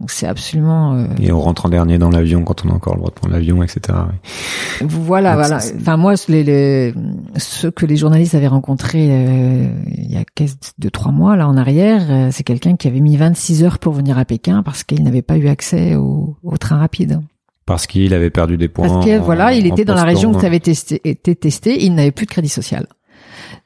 Donc 0.00 0.10
c'est 0.10 0.26
absolument. 0.26 0.94
Euh... 0.94 1.06
Et 1.20 1.30
on 1.30 1.40
rentre 1.40 1.66
en 1.66 1.68
dernier 1.68 1.98
dans 1.98 2.10
l'avion 2.10 2.42
quand 2.42 2.66
on 2.66 2.70
a 2.70 2.72
encore 2.72 2.94
le 2.94 2.98
droit 2.98 3.10
de 3.10 3.14
prendre 3.14 3.32
l'avion, 3.32 3.62
etc. 3.62 3.96
Voilà, 4.80 5.34
voilà. 5.34 5.60
Enfin 5.76 5.96
moi, 5.96 6.14
les, 6.28 6.42
les, 6.42 6.94
ceux 7.36 7.70
que 7.70 7.86
les 7.86 7.96
journalistes 7.96 8.34
avaient 8.34 8.48
rencontrés 8.48 9.08
euh, 9.10 9.68
il 9.96 10.12
y 10.12 10.16
a 10.16 10.24
deux 10.78 10.90
trois 10.90 11.12
mois 11.12 11.36
là 11.36 11.48
en 11.48 11.56
arrière, 11.56 12.02
euh, 12.10 12.28
c'est 12.32 12.42
quelqu'un 12.42 12.74
qui 12.74 12.88
avait 12.88 13.00
mis 13.00 13.16
26 13.16 13.62
heures 13.62 13.78
pour 13.78 13.92
venir 13.92 14.18
à 14.18 14.24
Pékin 14.24 14.64
parce 14.64 14.82
qu'il 14.82 15.04
n'avait 15.04 15.22
pas 15.22 15.36
eu 15.36 15.46
accès 15.46 15.94
au, 15.94 16.36
au 16.42 16.56
train 16.58 16.76
rapide. 16.76 17.20
Parce 17.64 17.86
qu'il 17.86 18.12
avait 18.12 18.30
perdu 18.30 18.56
des 18.58 18.68
points. 18.68 18.88
Parce 18.88 19.06
que 19.06 19.18
voilà, 19.18 19.54
il 19.54 19.66
était 19.66 19.84
dans 19.84 19.94
la 19.94 20.04
région 20.04 20.32
où 20.34 20.40
ça 20.40 20.48
avait 20.48 20.60
testé, 20.60 21.00
été 21.04 21.34
testé, 21.34 21.82
il 21.82 21.94
n'avait 21.94 22.10
plus 22.10 22.26
de 22.26 22.30
crédit 22.30 22.48
social. 22.48 22.86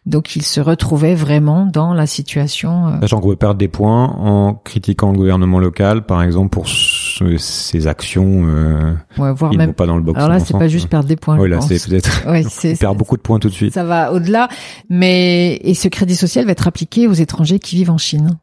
Donc 0.09 0.37
il 0.37 0.43
se 0.43 0.59
retrouvait 0.63 1.15
vraiment 1.15 1.67
dans 1.67 1.93
la 1.93 2.07
situation. 2.07 2.87
Euh... 2.87 3.01
Sachant 3.03 3.21
qu'on 3.21 3.29
peut 3.29 3.37
perdre 3.37 3.59
des 3.59 3.69
points 3.69 4.07
en 4.07 4.55
critiquant 4.55 5.13
le 5.13 5.19
gouvernement 5.19 5.59
local, 5.59 6.07
par 6.07 6.23
exemple 6.23 6.49
pour 6.49 6.67
ses 6.67 7.87
actions. 7.87 8.47
Euh, 8.49 8.95
ouais, 9.19 9.33
voire 9.35 9.53
même 9.53 9.75
pas 9.75 9.85
dans 9.85 9.97
le 9.97 10.03
box. 10.03 10.17
Alors 10.17 10.31
là, 10.31 10.41
c'est 10.41 10.57
pas 10.57 10.69
juste 10.69 10.89
perdre 10.89 11.07
des 11.07 11.17
points. 11.17 11.39
Oui, 11.39 11.51
là, 11.51 11.61
c'est 11.61 11.87
peut-être. 11.87 12.09
Ouais, 12.29 12.43
il 12.65 12.77
perd 12.79 12.97
beaucoup 12.97 13.17
de 13.17 13.23
points 13.23 13.39
tout 13.39 13.49
de 13.49 13.55
suite. 13.55 13.75
Ça 13.75 13.85
va 13.85 14.13
au-delà, 14.13 14.49
mais 14.89 15.57
et 15.63 15.75
ce 15.75 15.89
crédit 15.89 16.17
social 16.17 16.47
va 16.47 16.53
être 16.53 16.67
appliqué 16.67 17.07
aux 17.07 17.13
étrangers 17.13 17.59
qui 17.59 17.77
vivent 17.77 17.91
en 17.91 17.99
Chine. 17.99 18.39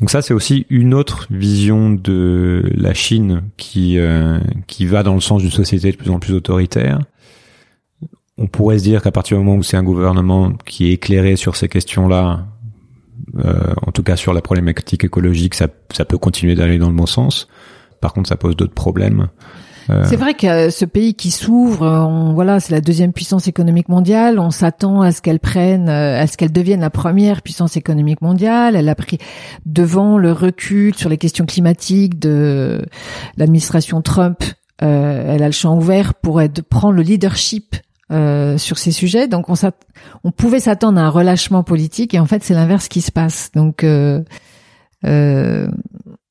Donc 0.00 0.10
ça, 0.10 0.22
c'est 0.22 0.34
aussi 0.34 0.66
une 0.70 0.92
autre 0.92 1.28
vision 1.30 1.90
de 1.90 2.68
la 2.74 2.94
Chine 2.94 3.42
qui 3.56 3.98
euh, 3.98 4.40
qui 4.66 4.86
va 4.86 5.04
dans 5.04 5.14
le 5.14 5.20
sens 5.20 5.42
d'une 5.42 5.52
société 5.52 5.92
de 5.92 5.96
plus 5.96 6.10
en 6.10 6.18
plus 6.18 6.34
autoritaire 6.34 7.00
on 8.38 8.46
pourrait 8.46 8.78
se 8.78 8.84
dire 8.84 9.02
qu'à 9.02 9.10
partir 9.10 9.38
du 9.38 9.44
moment 9.44 9.58
où 9.58 9.62
c'est 9.62 9.76
un 9.76 9.82
gouvernement 9.82 10.52
qui 10.64 10.88
est 10.88 10.92
éclairé 10.92 11.36
sur 11.36 11.56
ces 11.56 11.68
questions-là, 11.68 12.46
euh, 13.38 13.74
en 13.86 13.92
tout 13.92 14.02
cas 14.02 14.16
sur 14.16 14.32
la 14.32 14.42
problématique 14.42 15.04
écologique, 15.04 15.54
ça, 15.54 15.68
ça 15.92 16.04
peut 16.04 16.18
continuer 16.18 16.54
d'aller 16.54 16.78
dans 16.78 16.90
le 16.90 16.96
bon 16.96 17.06
sens. 17.06 17.48
Par 18.00 18.12
contre, 18.12 18.28
ça 18.28 18.36
pose 18.36 18.56
d'autres 18.56 18.74
problèmes. 18.74 19.28
Euh, 19.90 20.04
c'est 20.08 20.16
vrai 20.16 20.34
que 20.34 20.70
ce 20.70 20.84
pays 20.84 21.14
qui 21.14 21.30
s'ouvre, 21.30 22.32
voilà, 22.34 22.60
c'est 22.60 22.72
la 22.72 22.80
deuxième 22.80 23.12
puissance 23.12 23.46
économique 23.46 23.88
mondiale. 23.88 24.38
On 24.38 24.50
s'attend 24.50 25.00
à 25.00 25.12
ce 25.12 25.22
qu'elle 25.22 25.38
prenne, 25.38 25.88
euh, 25.88 26.20
à 26.20 26.26
ce 26.26 26.36
qu'elle 26.36 26.52
devienne 26.52 26.80
la 26.80 26.90
première 26.90 27.42
puissance 27.42 27.76
économique 27.76 28.20
mondiale. 28.20 28.76
Elle 28.76 28.88
a 28.88 28.94
pris 28.94 29.18
devant 29.64 30.18
le 30.18 30.32
recul 30.32 30.94
sur 30.94 31.08
les 31.08 31.18
questions 31.18 31.46
climatiques 31.46 32.18
de 32.18 32.84
l'administration 33.36 34.02
Trump. 34.02 34.42
Euh, 34.82 35.34
elle 35.34 35.42
a 35.42 35.46
le 35.46 35.52
champ 35.52 35.76
ouvert 35.76 36.14
pour 36.14 36.40
être, 36.40 36.62
prendre 36.62 36.94
le 36.94 37.02
leadership 37.02 37.76
euh, 38.12 38.56
sur 38.56 38.78
ces 38.78 38.92
sujets. 38.92 39.26
Donc 39.26 39.48
on, 39.48 39.54
on 40.22 40.30
pouvait 40.30 40.60
s'attendre 40.60 41.00
à 41.00 41.04
un 41.04 41.08
relâchement 41.08 41.64
politique 41.64 42.14
et 42.14 42.20
en 42.20 42.26
fait 42.26 42.44
c'est 42.44 42.54
l'inverse 42.54 42.88
qui 42.88 43.00
se 43.00 43.10
passe. 43.10 43.50
Donc 43.54 43.82
euh, 43.82 44.22
euh, 45.04 45.68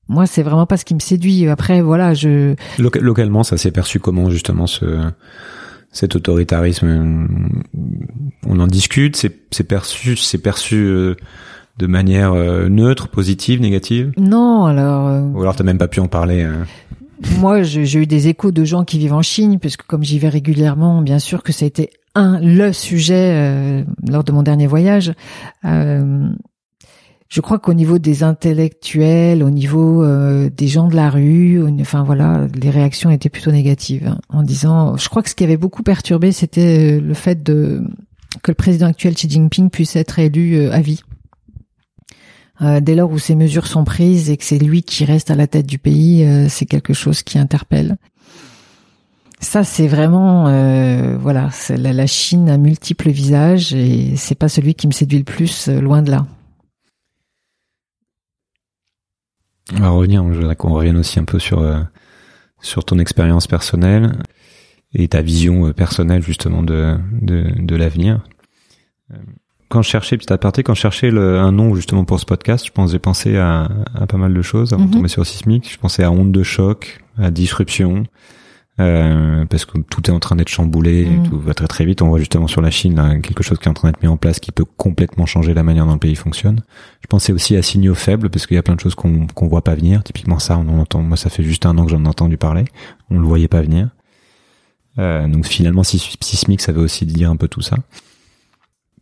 moi 0.07 0.25
c'est 0.25 0.43
vraiment 0.43 0.65
pas 0.65 0.77
ce 0.77 0.85
qui 0.85 0.93
me 0.93 0.99
séduit. 0.99 1.47
Après 1.49 1.81
voilà 1.81 2.13
je 2.13 2.55
localement 2.77 3.43
ça 3.43 3.57
s'est 3.57 3.71
perçu 3.71 3.99
comment 3.99 4.29
justement 4.29 4.67
ce 4.67 5.01
cet 5.91 6.15
autoritarisme 6.15 7.27
on 8.47 8.59
en 8.59 8.67
discute 8.67 9.15
c'est 9.15 9.63
perçu 9.63 10.15
c'est 10.17 10.37
perçu 10.37 10.75
euh, 10.75 11.15
de 11.77 11.87
manière 11.87 12.31
euh, 12.33 12.69
neutre 12.69 13.09
positive 13.09 13.59
négative? 13.59 14.13
Non 14.17 14.65
alors 14.65 15.33
ou 15.33 15.41
alors 15.41 15.55
t'as 15.55 15.65
même 15.65 15.77
pas 15.77 15.89
pu 15.89 15.99
en 15.99 16.07
parler 16.07 16.43
hein 16.43 16.65
moi, 17.39 17.63
j'ai 17.63 17.99
eu 17.99 18.05
des 18.05 18.27
échos 18.27 18.51
de 18.51 18.63
gens 18.63 18.83
qui 18.83 18.99
vivent 18.99 19.13
en 19.13 19.21
Chine, 19.21 19.59
puisque 19.59 19.83
comme 19.83 20.03
j'y 20.03 20.19
vais 20.19 20.29
régulièrement, 20.29 21.01
bien 21.01 21.19
sûr 21.19 21.43
que 21.43 21.51
ça 21.51 21.65
a 21.65 21.67
été 21.67 21.89
un 22.13 22.39
le 22.39 22.71
sujet 22.73 23.31
euh, 23.33 23.83
lors 24.07 24.23
de 24.23 24.31
mon 24.31 24.43
dernier 24.43 24.67
voyage. 24.67 25.13
Euh, 25.65 26.29
je 27.27 27.41
crois 27.41 27.59
qu'au 27.59 27.73
niveau 27.73 27.99
des 27.99 28.23
intellectuels, 28.23 29.43
au 29.43 29.49
niveau 29.49 30.03
euh, 30.03 30.49
des 30.49 30.67
gens 30.67 30.87
de 30.87 30.95
la 30.95 31.09
rue, 31.09 31.63
enfin 31.81 32.03
voilà, 32.03 32.47
les 32.53 32.69
réactions 32.69 33.09
étaient 33.09 33.29
plutôt 33.29 33.51
négatives, 33.51 34.07
hein, 34.07 34.19
en 34.29 34.43
disant. 34.43 34.95
Je 34.97 35.09
crois 35.09 35.21
que 35.23 35.29
ce 35.29 35.35
qui 35.35 35.43
avait 35.43 35.57
beaucoup 35.57 35.83
perturbé, 35.83 36.31
c'était 36.31 36.99
le 36.99 37.13
fait 37.13 37.43
de 37.43 37.83
que 38.43 38.51
le 38.51 38.55
président 38.55 38.87
actuel 38.87 39.15
Xi 39.15 39.29
Jinping 39.29 39.69
puisse 39.69 39.95
être 39.95 40.19
élu 40.19 40.67
à 40.69 40.81
vie. 40.81 41.01
Euh, 42.61 42.79
dès 42.79 42.95
lors 42.95 43.11
où 43.11 43.19
ces 43.19 43.35
mesures 43.35 43.67
sont 43.67 43.83
prises 43.83 44.29
et 44.29 44.37
que 44.37 44.43
c'est 44.43 44.59
lui 44.59 44.81
qui 44.81 45.03
reste 45.03 45.29
à 45.29 45.35
la 45.35 45.47
tête 45.47 45.65
du 45.65 45.77
pays, 45.77 46.23
euh, 46.23 46.47
c'est 46.47 46.65
quelque 46.65 46.93
chose 46.93 47.21
qui 47.21 47.37
interpelle. 47.37 47.97
Ça, 49.41 49.63
c'est 49.63 49.87
vraiment, 49.87 50.47
euh, 50.47 51.17
voilà, 51.17 51.49
la, 51.69 52.07
Chine 52.07 52.49
a 52.49 52.57
multiples 52.57 53.09
visages 53.09 53.73
et 53.73 54.15
c'est 54.15 54.35
pas 54.35 54.47
celui 54.47 54.73
qui 54.73 54.87
me 54.87 54.93
séduit 54.93 55.17
le 55.17 55.25
plus, 55.25 55.67
loin 55.67 56.01
de 56.01 56.11
là. 56.11 56.25
On 59.73 59.79
va 59.79 59.89
revenir, 59.89 60.23
je 60.31 60.39
voudrais 60.39 60.55
qu'on 60.55 60.73
revienne 60.73 60.97
aussi 60.97 61.19
un 61.19 61.25
peu 61.25 61.39
sur 61.39 61.63
sur 62.61 62.85
ton 62.85 62.97
expérience 62.97 63.45
personnelle 63.45 64.17
et 64.93 65.07
ta 65.07 65.21
vision 65.21 65.73
personnelle 65.73 66.23
justement 66.23 66.63
de, 66.63 66.97
de 67.21 67.75
l'avenir. 67.75 68.23
Quand 69.69 69.81
je 69.81 69.89
cherchais, 69.89 70.17
petit 70.17 70.31
aparté, 70.31 70.63
quand 70.63 70.75
je 70.75 70.81
cherchais 70.81 71.09
le, 71.09 71.39
un 71.39 71.51
nom 71.51 71.75
justement 71.75 72.05
pour 72.05 72.19
ce 72.19 72.25
podcast, 72.25 72.65
je 72.65 72.71
pensais 72.71 72.93
j'ai 72.93 72.99
pensé 72.99 73.37
à, 73.37 73.67
à, 73.95 74.05
pas 74.05 74.17
mal 74.17 74.33
de 74.33 74.41
choses 74.41 74.73
avant 74.73 74.83
de 74.83 74.89
mhm. 74.89 74.93
tomber 74.95 75.07
sur 75.07 75.25
Sismic. 75.25 75.71
Je 75.71 75.77
pensais 75.77 76.03
à 76.03 76.11
onde 76.11 76.31
de 76.31 76.43
choc, 76.43 77.01
à 77.17 77.31
disruption, 77.31 78.05
euh, 78.77 79.45
parce 79.45 79.63
que 79.63 79.77
tout 79.77 80.09
est 80.09 80.13
en 80.13 80.19
train 80.19 80.35
d'être 80.35 80.49
chamboulé, 80.49 81.05
mm. 81.05 81.29
tout 81.29 81.39
va 81.39 81.53
très 81.53 81.67
très 81.67 81.85
vite. 81.85 82.01
On 82.01 82.09
voit 82.09 82.19
justement 82.19 82.47
sur 82.47 82.61
la 82.61 82.71
Chine 82.71 82.95
là, 82.95 83.17
quelque 83.19 83.41
chose 83.41 83.57
qui 83.57 83.65
est 83.65 83.69
en 83.69 83.73
train 83.73 83.89
d'être 83.89 84.01
mis 84.01 84.09
en 84.09 84.17
place 84.17 84.39
qui 84.39 84.51
peut 84.51 84.65
complètement 84.65 85.25
changer 85.25 85.53
la 85.53 85.63
manière 85.63 85.85
dont 85.85 85.93
le 85.93 85.99
pays 85.99 86.15
fonctionne. 86.15 86.61
Je 87.01 87.07
pensais 87.07 87.31
aussi 87.31 87.55
à 87.55 87.61
signaux 87.61 87.95
faibles 87.95 88.29
parce 88.29 88.45
qu'il 88.45 88.55
y 88.55 88.57
a 88.57 88.63
plein 88.63 88.75
de 88.75 88.81
choses 88.81 88.95
qu'on 88.95 89.27
qu'on 89.27 89.47
voit 89.47 89.63
pas 89.63 89.75
venir. 89.75 90.03
Typiquement 90.03 90.39
ça, 90.39 90.57
on 90.57 90.67
en 90.67 90.79
entend. 90.79 91.01
Moi, 91.01 91.15
ça 91.15 91.29
fait 91.29 91.43
juste 91.43 91.65
un 91.65 91.77
an 91.77 91.85
que 91.85 91.91
j'en 91.91 92.03
ai 92.03 92.07
entendu 92.07 92.37
parler. 92.37 92.65
On 93.09 93.17
le 93.17 93.25
voyait 93.25 93.47
pas 93.47 93.61
venir. 93.61 93.89
Euh, 94.99 95.27
donc 95.27 95.45
finalement, 95.45 95.83
sismique, 95.83 96.61
ça 96.61 96.73
veut 96.73 96.81
aussi 96.81 97.05
dire 97.05 97.29
un 97.29 97.37
peu 97.37 97.47
tout 97.47 97.61
ça. 97.61 97.77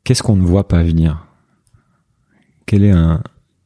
Qu'est-ce 0.04 0.22
qu'on 0.22 0.36
ne 0.36 0.46
voit 0.46 0.68
pas 0.68 0.84
venir? 0.84 1.28
Quel 2.66 2.84
est 2.84 2.92
un, 2.92 3.22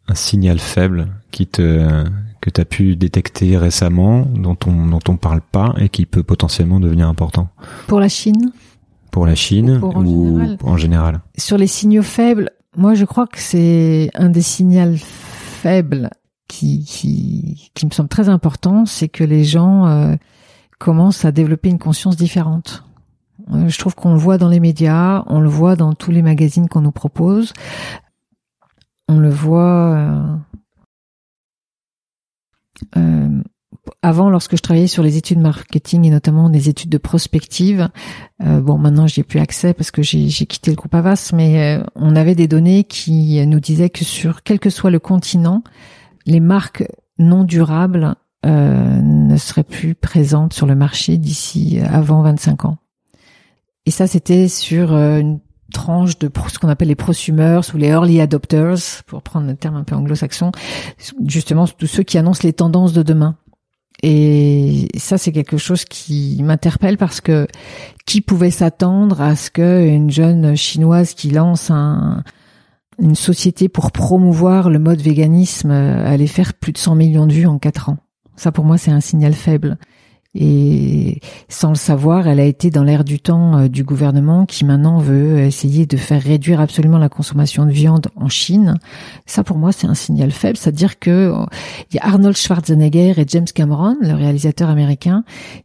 un 0.08 0.16
signal 0.16 0.60
faible 0.60 1.08
qui 1.32 1.48
te 1.48 2.04
que 2.42 2.50
tu 2.52 2.62
as 2.62 2.66
pu 2.66 2.96
détecter 2.96 3.58
récemment, 3.58 4.22
dont 4.22 4.58
on 4.68 4.86
dont 4.88 5.00
on 5.08 5.18
parle 5.18 5.42
pas 5.42 5.74
et 5.78 5.90
qui 5.90 6.06
peut 6.06 6.24
potentiellement 6.24 6.80
devenir 6.80 7.08
important? 7.08 7.50
Pour 7.88 8.00
la 8.00 8.08
Chine? 8.08 8.52
Pour 9.12 9.26
la 9.26 9.36
Chine 9.36 9.80
ou, 9.82 10.40
en, 10.64 10.78
général? 10.78 11.22
Sur 11.38 11.58
les 11.58 11.66
signaux 11.66 12.04
faibles, 12.04 12.52
moi 12.76 12.94
je 12.94 13.06
crois 13.06 13.26
que 13.26 13.40
c'est 13.40 14.12
un 14.14 14.30
des 14.30 14.44
signaux 14.44 14.96
faibles 14.98 16.12
qui, 16.48 16.86
qui, 16.86 17.72
qui 17.74 17.86
me 17.88 17.92
semble 17.92 18.10
très 18.10 18.30
important, 18.30 18.86
c'est 18.86 19.10
que 19.10 19.24
les 19.24 19.44
gens 19.44 19.88
euh, 19.88 20.16
commencent 20.78 21.26
à 21.26 21.32
développer 21.32 21.70
une 21.70 21.80
conscience 21.80 22.16
différente. 22.16 22.84
Euh, 23.54 23.68
je 23.68 23.78
trouve 23.78 23.96
qu'on 23.96 24.14
le 24.14 24.20
voit 24.20 24.38
dans 24.38 24.50
les 24.50 24.60
médias, 24.60 25.24
on 25.28 25.40
le 25.40 25.50
voit 25.50 25.76
dans 25.76 25.94
tous 25.94 26.12
les 26.12 26.22
magazines 26.22 26.68
qu'on 26.68 26.82
nous 26.82 26.92
propose, 26.92 27.54
on 29.08 29.18
le 29.18 29.30
voit 29.30 29.94
euh, 29.96 30.36
euh, 32.98 33.42
avant, 34.02 34.30
lorsque 34.30 34.56
je 34.56 34.62
travaillais 34.62 34.88
sur 34.88 35.04
les 35.04 35.18
études 35.18 35.40
marketing 35.40 36.06
et 36.06 36.10
notamment 36.10 36.50
des 36.50 36.70
études 36.70 36.90
de 36.90 36.98
prospective, 36.98 37.90
euh, 38.44 38.62
bon, 38.62 38.78
maintenant 38.78 39.08
j'ai 39.08 39.24
plus 39.24 39.40
accès 39.40 39.74
parce 39.74 39.92
que 39.92 40.02
j'ai 40.02 40.28
quitté 40.46 40.72
le 40.72 40.76
groupe 40.76 40.94
Avas, 40.96 41.32
mais 41.34 41.78
euh, 41.78 41.84
on 41.96 42.16
avait 42.16 42.36
des 42.36 42.48
données 42.48 42.84
qui 42.84 43.46
nous 43.46 43.60
disaient 43.60 43.90
que 43.90 44.06
sur 44.06 44.44
quel 44.44 44.60
que 44.60 44.70
soit 44.70 44.92
le 44.92 45.00
continent, 45.00 45.64
les 46.26 46.40
marques 46.40 46.86
non 47.18 47.44
durables 47.44 48.16
euh, 48.46 49.02
ne 49.02 49.38
seraient 49.38 49.64
plus 49.64 49.96
présentes 49.96 50.54
sur 50.54 50.68
le 50.68 50.76
marché 50.76 51.18
d'ici 51.18 51.80
avant 51.80 52.22
25 52.22 52.66
ans. 52.66 52.78
Et 53.88 53.92
ça, 53.92 54.06
c'était 54.06 54.50
sur 54.50 54.92
une 54.92 55.40
tranche 55.72 56.20
de 56.20 56.30
ce 56.50 56.60
qu'on 56.60 56.68
appelle 56.68 56.90
les 56.90 56.96
prosumers 56.96 57.62
ou 57.74 57.78
les 57.78 57.88
early 57.88 58.20
adopters, 58.20 59.02
pour 59.06 59.22
prendre 59.22 59.48
un 59.48 59.56
terme 59.56 59.78
un 59.78 59.86
peu 59.86 59.96
anglo-saxon, 59.96 60.52
justement 61.26 61.66
tous 61.68 61.88
ceux 61.88 62.04
qui 62.04 62.18
annoncent 62.18 62.42
les 62.44 62.52
tendances 62.52 62.92
de 62.92 63.02
demain. 63.02 63.38
Et 64.04 64.90
ça, 64.98 65.18
c'est 65.18 65.32
quelque 65.32 65.56
chose 65.56 65.86
qui 65.86 66.38
m'interpelle 66.44 66.98
parce 66.98 67.22
que 67.22 67.48
qui 68.06 68.20
pouvait 68.20 68.52
s'attendre 68.52 69.22
à 69.22 69.38
ce 69.38 69.52
qu'une 69.52 70.12
jeune 70.12 70.58
chinoise 70.58 71.14
qui 71.14 71.30
lance 71.30 71.72
un, 71.72 72.26
une 73.00 73.16
société 73.16 73.70
pour 73.70 73.94
promouvoir 73.94 74.70
le 74.70 74.80
mode 74.80 75.00
véganisme 75.00 75.72
allait 75.72 76.28
faire 76.28 76.56
plus 76.56 76.74
de 76.74 76.78
100 76.78 76.96
millions 76.96 77.26
de 77.26 77.32
vues 77.32 77.48
en 77.48 77.58
quatre 77.58 77.88
ans? 77.88 77.98
Ça, 78.36 78.52
pour 78.52 78.66
moi, 78.66 78.78
c'est 78.78 78.92
un 78.92 79.00
signal 79.00 79.34
faible. 79.34 79.78
Et 80.40 81.20
sans 81.50 81.70
le 81.70 81.76
savoir, 81.76 82.28
elle 82.28 82.40
a 82.40 82.46
été 82.46 82.70
dans 82.70 82.84
l'air 82.84 83.04
du 83.04 83.20
temps 83.20 83.58
euh, 83.58 83.68
du 83.68 83.84
gouvernement 83.84 84.46
qui 84.46 84.66
maintenant 84.66 85.00
veut 85.00 85.40
essayer 85.40 85.88
de 85.88 85.98
faire 85.98 86.22
réduire 86.22 86.62
absolument 86.62 87.00
la 87.00 87.10
consommation 87.10 87.66
de 87.66 87.72
viande 87.72 88.08
en 88.16 88.30
Chine. 88.30 88.76
Ça, 89.26 89.44
pour 89.44 89.58
moi, 89.58 89.72
c'est 89.72 89.88
un 89.88 89.96
signal 89.96 90.30
faible. 90.32 90.56
C'est-à-dire 90.56 91.00
que 91.00 91.10
euh, 91.10 91.46
il 91.90 91.96
y 91.96 92.00
a 92.00 92.06
Arnold 92.06 92.38
Schwarzenegger 92.38 93.16
et 93.18 93.26
James 93.28 93.48
Cameron, 93.54 93.98
le 94.00 94.14
réalisateur 94.14 94.70
américain, 94.70 95.24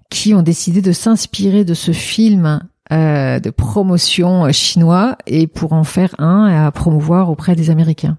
qui 0.09 0.33
ont 0.33 0.43
décidé 0.43 0.81
de 0.81 0.93
s'inspirer 0.93 1.66
de 1.66 1.75
ce 1.75 1.93
film 1.93 2.61
euh, 2.93 3.41
de 3.41 3.51
promotion 3.51 4.51
chinois 4.53 5.18
et 5.27 5.47
pour 5.47 5.75
en 5.75 5.85
faire 5.85 6.14
un 6.18 6.47
à 6.47 6.70
promouvoir 6.70 7.29
auprès 7.29 7.57
des 7.57 7.68
Américains 7.68 8.16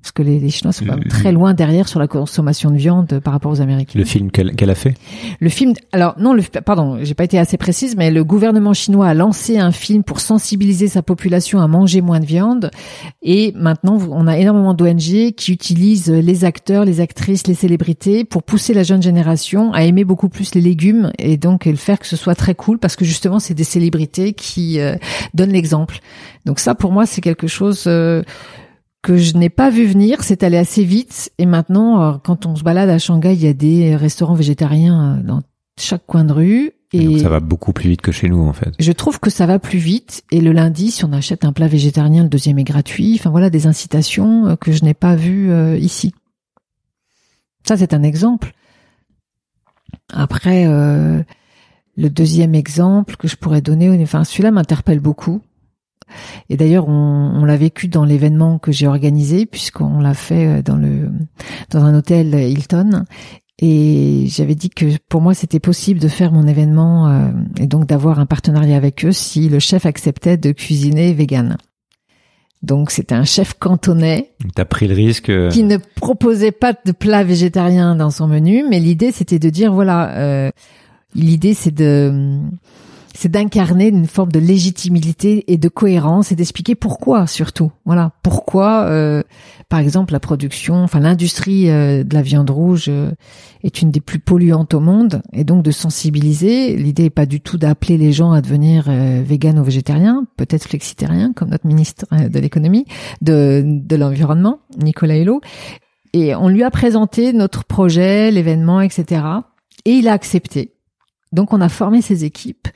parce 0.00 0.12
que 0.12 0.22
les, 0.22 0.48
Chinois 0.48 0.72
sont 0.72 0.86
très 1.08 1.32
loin 1.32 1.54
derrière 1.54 1.88
sur 1.88 1.98
la 1.98 2.06
consommation 2.06 2.70
de 2.70 2.76
viande 2.76 3.18
par 3.18 3.32
rapport 3.32 3.50
aux 3.50 3.60
Américains. 3.60 3.98
Le 3.98 4.04
film 4.04 4.30
qu'elle 4.30 4.70
a 4.70 4.74
fait? 4.76 4.94
Le 5.40 5.48
film, 5.48 5.74
alors 5.90 6.14
non, 6.18 6.34
le, 6.34 6.42
pardon, 6.64 6.98
j'ai 7.02 7.14
pas 7.14 7.24
été 7.24 7.36
assez 7.36 7.56
précise, 7.56 7.96
mais 7.96 8.12
le 8.12 8.22
gouvernement 8.22 8.74
chinois 8.74 9.08
a 9.08 9.14
lancé 9.14 9.58
un 9.58 9.72
film 9.72 10.04
pour 10.04 10.20
sensibiliser 10.20 10.86
sa 10.86 11.02
population 11.02 11.60
à 11.60 11.66
manger 11.66 12.00
moins 12.00 12.20
de 12.20 12.26
viande, 12.26 12.70
et 13.22 13.52
maintenant 13.56 13.98
on 14.10 14.28
a 14.28 14.38
énormément 14.38 14.72
d'ONG 14.72 15.32
qui 15.36 15.52
utilisent 15.52 16.10
les 16.10 16.44
acteurs, 16.44 16.84
les 16.84 17.00
actrices, 17.00 17.46
les 17.48 17.54
célébrités 17.54 18.24
pour 18.24 18.44
pousser 18.44 18.74
la 18.74 18.84
jeune 18.84 19.02
génération 19.02 19.72
à 19.72 19.82
aimer 19.82 20.04
beaucoup 20.04 20.28
plus 20.28 20.54
les 20.54 20.60
légumes 20.60 21.10
et 21.18 21.36
donc 21.36 21.66
le 21.66 21.76
faire 21.76 21.98
que 21.98 22.06
ce 22.06 22.16
soit 22.16 22.36
très 22.36 22.54
cool 22.54 22.78
parce 22.78 22.94
que 22.94 23.04
justement 23.04 23.40
c'est 23.40 23.54
des 23.54 23.64
célébrités 23.64 24.32
qui 24.32 24.78
euh, 24.78 24.94
donnent 25.34 25.52
l'exemple. 25.52 25.98
Donc 26.44 26.60
ça 26.60 26.74
pour 26.74 26.92
moi 26.92 27.04
c'est 27.04 27.20
quelque 27.20 27.48
chose 27.48 27.84
euh, 27.86 28.22
que 29.02 29.16
je 29.16 29.36
n'ai 29.36 29.48
pas 29.48 29.70
vu 29.70 29.86
venir, 29.86 30.22
c'est 30.22 30.42
allé 30.42 30.56
assez 30.56 30.84
vite. 30.84 31.30
Et 31.38 31.46
maintenant, 31.46 32.02
euh, 32.02 32.16
quand 32.22 32.46
on 32.46 32.56
se 32.56 32.62
balade 32.62 32.90
à 32.90 32.98
Shanghai, 32.98 33.34
il 33.34 33.42
y 33.42 33.46
a 33.46 33.52
des 33.52 33.96
restaurants 33.96 34.34
végétariens 34.34 35.18
euh, 35.18 35.22
dans 35.22 35.42
chaque 35.78 36.06
coin 36.06 36.24
de 36.24 36.32
rue. 36.32 36.72
Et, 36.92 37.04
donc 37.04 37.18
ça 37.18 37.28
va 37.28 37.40
beaucoup 37.40 37.72
plus 37.72 37.90
vite 37.90 38.00
que 38.00 38.12
chez 38.12 38.28
nous, 38.28 38.40
en 38.40 38.52
fait. 38.52 38.72
Je 38.78 38.92
trouve 38.92 39.20
que 39.20 39.30
ça 39.30 39.46
va 39.46 39.58
plus 39.58 39.78
vite. 39.78 40.24
Et 40.30 40.40
le 40.40 40.52
lundi, 40.52 40.90
si 40.90 41.04
on 41.04 41.12
achète 41.12 41.44
un 41.44 41.52
plat 41.52 41.68
végétarien, 41.68 42.22
le 42.22 42.28
deuxième 42.28 42.58
est 42.58 42.64
gratuit. 42.64 43.14
Enfin 43.18 43.30
voilà, 43.30 43.50
des 43.50 43.66
incitations 43.66 44.46
euh, 44.46 44.56
que 44.56 44.72
je 44.72 44.84
n'ai 44.84 44.94
pas 44.94 45.14
vues 45.14 45.52
ici. 45.78 46.14
Ça, 47.66 47.76
c'est 47.76 47.92
un 47.92 48.02
exemple. 48.02 48.52
Après, 50.10 50.66
le 50.66 51.24
deuxième 51.96 52.54
exemple 52.54 53.16
que 53.16 53.28
je 53.28 53.36
pourrais 53.36 53.60
donner, 53.60 53.90
enfin 54.02 54.24
celui-là 54.24 54.50
m'interpelle 54.50 55.00
beaucoup. 55.00 55.42
Et 56.48 56.56
d'ailleurs, 56.56 56.88
on, 56.88 57.32
on 57.34 57.44
l'a 57.44 57.56
vécu 57.56 57.88
dans 57.88 58.04
l'événement 58.04 58.58
que 58.58 58.72
j'ai 58.72 58.86
organisé, 58.86 59.46
puisqu'on 59.46 60.00
l'a 60.00 60.14
fait 60.14 60.46
euh, 60.46 60.62
dans 60.62 60.76
le 60.76 61.10
dans 61.70 61.84
un 61.84 61.94
hôtel 61.94 62.34
Hilton. 62.34 63.04
Et 63.60 64.26
j'avais 64.28 64.54
dit 64.54 64.70
que 64.70 64.86
pour 65.08 65.20
moi 65.20 65.34
c'était 65.34 65.58
possible 65.58 65.98
de 65.98 66.06
faire 66.06 66.30
mon 66.30 66.46
événement 66.46 67.08
euh, 67.08 67.30
et 67.58 67.66
donc 67.66 67.86
d'avoir 67.86 68.20
un 68.20 68.26
partenariat 68.26 68.76
avec 68.76 69.04
eux 69.04 69.10
si 69.10 69.48
le 69.48 69.58
chef 69.58 69.84
acceptait 69.84 70.36
de 70.36 70.52
cuisiner 70.52 71.12
vegan. 71.12 71.56
Donc 72.62 72.92
c'était 72.92 73.16
un 73.16 73.24
chef 73.24 73.54
cantonais. 73.54 74.30
T'as 74.54 74.64
pris 74.64 74.86
le 74.86 74.94
risque. 74.94 75.28
Euh, 75.28 75.50
qui 75.50 75.64
ne 75.64 75.76
proposait 75.76 76.52
pas 76.52 76.72
de 76.72 76.92
plat 76.92 77.24
végétarien 77.24 77.96
dans 77.96 78.10
son 78.10 78.28
menu, 78.28 78.64
mais 78.68 78.78
l'idée 78.78 79.10
c'était 79.10 79.40
de 79.40 79.50
dire 79.50 79.72
voilà, 79.72 80.52
l'idée 81.16 81.54
c'est 81.54 81.74
de 81.74 82.38
c'est 83.18 83.28
d'incarner 83.28 83.88
une 83.88 84.06
forme 84.06 84.30
de 84.30 84.38
légitimité 84.38 85.52
et 85.52 85.58
de 85.58 85.68
cohérence 85.68 86.30
et 86.30 86.36
d'expliquer 86.36 86.76
pourquoi 86.76 87.26
surtout. 87.26 87.72
Voilà, 87.84 88.12
pourquoi 88.22 88.84
euh, 88.84 89.24
par 89.68 89.80
exemple 89.80 90.12
la 90.12 90.20
production, 90.20 90.76
enfin 90.76 91.00
l'industrie 91.00 91.68
euh, 91.68 92.04
de 92.04 92.14
la 92.14 92.22
viande 92.22 92.48
rouge 92.48 92.84
euh, 92.86 93.10
est 93.64 93.82
une 93.82 93.90
des 93.90 94.00
plus 94.00 94.20
polluantes 94.20 94.72
au 94.72 94.78
monde 94.78 95.20
et 95.32 95.42
donc 95.42 95.64
de 95.64 95.72
sensibiliser. 95.72 96.76
L'idée 96.76 97.06
est 97.06 97.10
pas 97.10 97.26
du 97.26 97.40
tout 97.40 97.58
d'appeler 97.58 97.98
les 97.98 98.12
gens 98.12 98.30
à 98.30 98.40
devenir 98.40 98.88
véganes 98.88 99.58
ou 99.58 99.64
végétariens, 99.64 100.24
peut-être 100.36 100.68
flexitariens 100.68 101.32
comme 101.32 101.48
notre 101.48 101.66
ministre 101.66 102.06
de 102.12 102.38
l'économie, 102.38 102.86
de, 103.20 103.64
de 103.66 103.96
l'environnement, 103.96 104.60
Nicolas 104.80 105.18
Hulot. 105.18 105.40
Et 106.12 106.36
on 106.36 106.48
lui 106.48 106.62
a 106.62 106.70
présenté 106.70 107.32
notre 107.32 107.64
projet, 107.64 108.30
l'événement, 108.30 108.80
etc. 108.80 109.22
Et 109.86 109.94
il 109.94 110.06
a 110.06 110.12
accepté. 110.12 110.72
Donc 111.32 111.52
on 111.52 111.60
a 111.60 111.68
formé 111.68 112.00
ses 112.00 112.24
équipes 112.24 112.68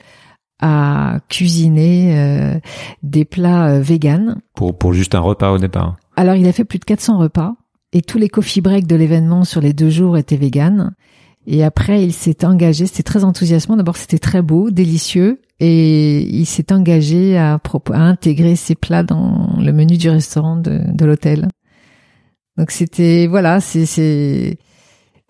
à 0.65 1.19
cuisiner 1.27 2.17
euh, 2.17 2.59
des 3.03 3.25
plats 3.25 3.67
euh, 3.67 3.81
véganes. 3.81 4.37
Pour, 4.55 4.77
pour 4.77 4.93
juste 4.93 5.13
un 5.13 5.19
repas 5.19 5.51
au 5.51 5.57
départ 5.57 5.97
Alors 6.15 6.35
il 6.35 6.47
a 6.47 6.53
fait 6.53 6.63
plus 6.63 6.79
de 6.79 6.85
400 6.85 7.17
repas 7.17 7.55
et 7.91 8.01
tous 8.01 8.17
les 8.17 8.29
coffee 8.29 8.61
breaks 8.61 8.87
de 8.87 8.95
l'événement 8.95 9.43
sur 9.43 9.59
les 9.59 9.73
deux 9.73 9.89
jours 9.89 10.17
étaient 10.17 10.37
véganes. 10.37 10.95
Et 11.45 11.65
après, 11.65 12.01
il 12.01 12.13
s'est 12.13 12.45
engagé, 12.45 12.85
c'était 12.85 13.03
très 13.03 13.25
enthousiasmant. 13.25 13.75
D'abord, 13.75 13.97
c'était 13.97 14.17
très 14.17 14.41
beau, 14.41 14.71
délicieux, 14.71 15.41
et 15.59 16.21
il 16.21 16.45
s'est 16.45 16.71
engagé 16.71 17.37
à, 17.37 17.55
à, 17.55 17.99
intégrer 17.99 18.55
ces 18.55 18.75
plats 18.75 19.03
dans 19.03 19.57
le 19.59 19.73
menu 19.73 19.97
du 19.97 20.09
restaurant 20.09 20.55
de, 20.55 20.79
de 20.87 21.05
l'hôtel. 21.05 21.49
Donc 22.57 22.71
c'était 22.71 23.27
voilà, 23.27 23.59
c'est 23.59 24.57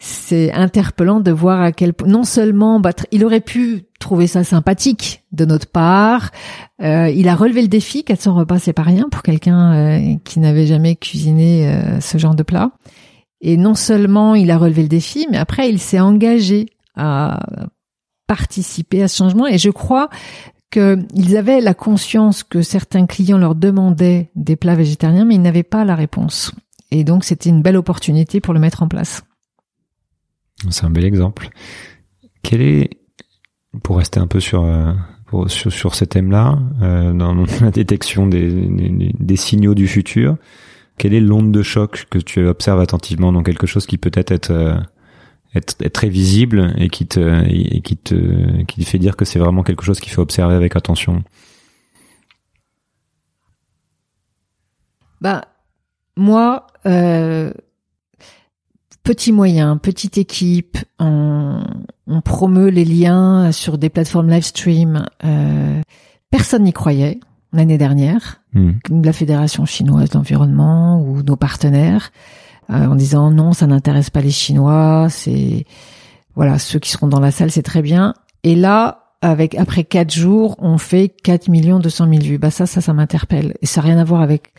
c'est 0.06 0.52
interpellant 0.52 1.22
de 1.22 1.32
voir 1.32 1.62
à 1.62 1.72
quel 1.72 1.94
point 1.94 2.10
non 2.10 2.26
seulement 2.26 2.82
bah, 2.82 2.92
il 3.12 3.24
aurait 3.24 3.40
pu 3.40 3.86
trouver 4.00 4.28
ça 4.28 4.44
sympathique 4.44 5.24
de 5.32 5.46
notre 5.46 5.68
part, 5.68 6.32
euh, 6.82 7.10
il 7.10 7.30
a 7.30 7.36
relevé 7.36 7.62
le 7.62 7.70
défi 7.70 8.04
400 8.04 8.36
repas 8.36 8.60
c'est 8.60 8.74
pas 8.74 8.84
rien 8.84 9.08
pour 9.10 9.24
quelqu'un 9.24 9.74
euh, 9.74 10.16
qui 10.26 10.42
n'avait 10.42 10.66
jamais 10.66 10.98
cuisiné 10.98 11.70
euh, 11.70 12.02
ce 12.02 12.18
genre 12.18 12.36
de 12.36 12.44
plat. 12.44 12.72
Et 13.40 13.56
non 13.56 13.76
seulement 13.76 14.36
il 14.36 14.52
a 14.52 14.58
relevé 14.58 14.82
le 14.82 14.90
défi, 14.90 15.26
mais 15.32 15.38
après 15.38 15.70
il 15.70 15.80
s'est 15.80 16.02
engagé 16.02 16.66
à 16.98 17.40
participer 18.28 19.04
à 19.04 19.08
ce 19.08 19.16
changement. 19.16 19.48
Et 19.48 19.58
je 19.58 19.70
crois 19.70 20.10
qu'ils 20.70 21.38
avaient 21.38 21.62
la 21.62 21.74
conscience 21.74 22.44
que 22.44 22.62
certains 22.62 23.06
clients 23.06 23.38
leur 23.38 23.56
demandaient 23.56 24.32
des 24.36 24.58
plats 24.58 24.76
végétariens, 24.76 25.24
mais 25.24 25.36
ils 25.36 25.42
n'avaient 25.42 25.64
pas 25.64 25.86
la 25.86 25.96
réponse. 25.96 26.52
Et 26.92 27.06
donc 27.06 27.24
c'était 27.24 27.50
une 27.50 27.62
belle 27.62 27.78
opportunité 27.78 28.42
pour 28.42 28.54
le 28.54 28.60
mettre 28.60 28.84
en 28.84 28.90
place. 28.90 29.24
C'est 30.70 30.86
un 30.86 30.90
bel 30.90 31.06
exemple. 31.06 31.50
Quel 32.42 32.62
est, 32.62 32.90
pour 33.84 33.98
rester 33.98 34.20
un 34.20 34.28
peu 34.28 34.40
sur 34.40 34.64
euh, 34.64 34.94
sur, 35.48 35.72
sur 35.72 35.96
ces 35.96 36.08
thèmes-là, 36.08 36.60
euh, 36.82 37.14
dans 37.14 37.34
la 37.62 37.72
détection 37.72 38.28
des, 38.28 38.50
des, 38.50 39.12
des, 39.18 39.36
signaux 39.36 39.74
du 39.74 39.88
futur, 39.88 40.38
quelle 40.98 41.14
est 41.14 41.20
l'onde 41.20 41.52
de 41.52 41.62
choc 41.62 42.06
que 42.10 42.20
tu 42.20 42.46
observes 42.46 42.80
attentivement 42.80 43.32
dans 43.32 43.44
quelque 43.44 43.68
chose 43.68 43.86
qui 43.86 43.98
peut-être 43.98 44.32
être, 44.32 44.52
euh, 44.52 44.78
être, 45.56 45.76
être 45.82 45.94
très 45.94 46.10
visible 46.10 46.74
et 46.78 46.90
qui 46.90 47.08
te 47.08 47.44
et 47.48 47.82
qui 47.82 47.98
te 47.98 48.64
qui 48.64 48.84
te 48.84 48.90
fait 48.90 49.00
dire 49.00 49.16
que 49.16 49.26
c'est 49.26 49.40
vraiment 49.40 49.64
quelque 49.64 49.84
chose 49.84 50.00
qu'il 50.00 50.12
faut 50.12 50.22
observer 50.22 50.56
avec 50.56 50.76
attention? 50.76 51.24
Bah 55.22 55.46
moi, 56.16 56.68
euh, 56.86 57.52
petit 59.04 59.32
moyen, 59.32 59.78
petite 59.78 60.18
équipe, 60.18 60.78
on, 61.00 61.64
on, 62.08 62.22
promeut 62.22 62.70
les 62.70 62.86
liens 62.86 63.52
sur 63.52 63.78
des 63.78 63.90
plateformes 63.90 64.30
live 64.30 64.44
stream. 64.44 65.06
Euh, 65.24 65.82
personne 66.30 66.64
n'y 66.64 66.74
croyait 66.74 67.20
l'année 67.52 67.78
dernière, 67.78 68.42
hmm. 68.54 68.72
la 69.04 69.14
Fédération 69.14 69.66
chinoise 69.66 70.10
d'environnement 70.10 71.02
ou 71.02 71.22
nos 71.22 71.36
partenaires, 71.36 72.12
euh, 72.70 72.88
en 72.88 72.96
disant 72.96 73.30
non, 73.30 73.54
ça 73.54 73.68
n'intéresse 73.68 74.10
pas 74.10 74.22
les 74.22 74.32
Chinois, 74.32 75.08
c'est 75.10 75.66
voilà 76.36 76.58
ceux 76.58 76.80
qui 76.80 76.90
seront 76.90 77.08
dans 77.08 77.20
la 77.20 77.32
salle, 77.32 77.52
c'est 77.52 77.62
très 77.62 77.82
bien. 77.82 78.16
Et 78.44 78.56
là, 78.56 79.04
avec 79.22 79.56
après 79.56 79.84
quatre 79.84 80.14
jours, 80.14 80.56
on 80.60 80.78
fait 80.78 81.10
4 81.10 81.48
millions 81.48 81.80
200 81.80 82.10
000 82.10 82.22
vues. 82.24 82.38
Bah 82.38 82.52
ça, 82.52 82.66
ça, 82.66 82.82
ça 82.82 82.94
m'interpelle. 82.94 83.54
Et 83.62 83.66
ça 83.66 83.82
n'a 83.82 83.88
rien 83.88 83.98
à 83.98 84.04
voir 84.04 84.22
avec 84.22 84.54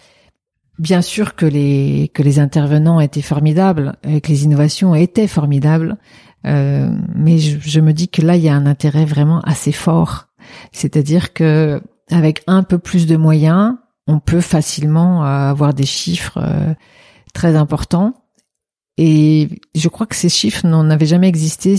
Bien 0.78 1.02
sûr 1.02 1.36
que 1.36 1.46
les 1.46 2.10
que 2.14 2.22
les 2.22 2.40
intervenants 2.40 2.98
étaient 2.98 3.22
formidables 3.22 3.96
et 4.02 4.20
que 4.20 4.28
les 4.28 4.44
innovations 4.44 4.94
étaient 4.94 5.28
formidables, 5.28 5.96
euh, 6.46 6.90
mais 7.14 7.38
je, 7.38 7.58
je, 7.60 7.80
me 7.80 7.92
dis 7.92 8.08
que 8.08 8.22
là 8.22 8.36
il 8.36 8.42
y 8.42 8.48
a 8.48 8.54
un 8.54 8.66
intérêt 8.66 9.04
vraiment 9.04 9.40
assez 9.42 9.70
fort. 9.70 10.26
C'est-à-dire 10.72 11.32
que 11.32 11.80
avec 12.10 12.42
un 12.48 12.64
peu 12.64 12.78
plus 12.78 13.06
de 13.06 13.16
moyens, 13.16 13.76
on 14.08 14.18
peut 14.18 14.40
facilement 14.40 15.22
avoir 15.24 15.74
des 15.74 15.86
chiffres 15.86 16.38
euh, 16.38 16.74
très 17.32 17.56
importants. 17.56 18.14
Et 18.96 19.48
je 19.74 19.88
crois 19.88 20.06
que 20.06 20.14
ces 20.14 20.28
chiffres 20.28 20.66
n'en 20.66 20.88
avaient 20.88 21.06
jamais 21.06 21.28
existé 21.28 21.76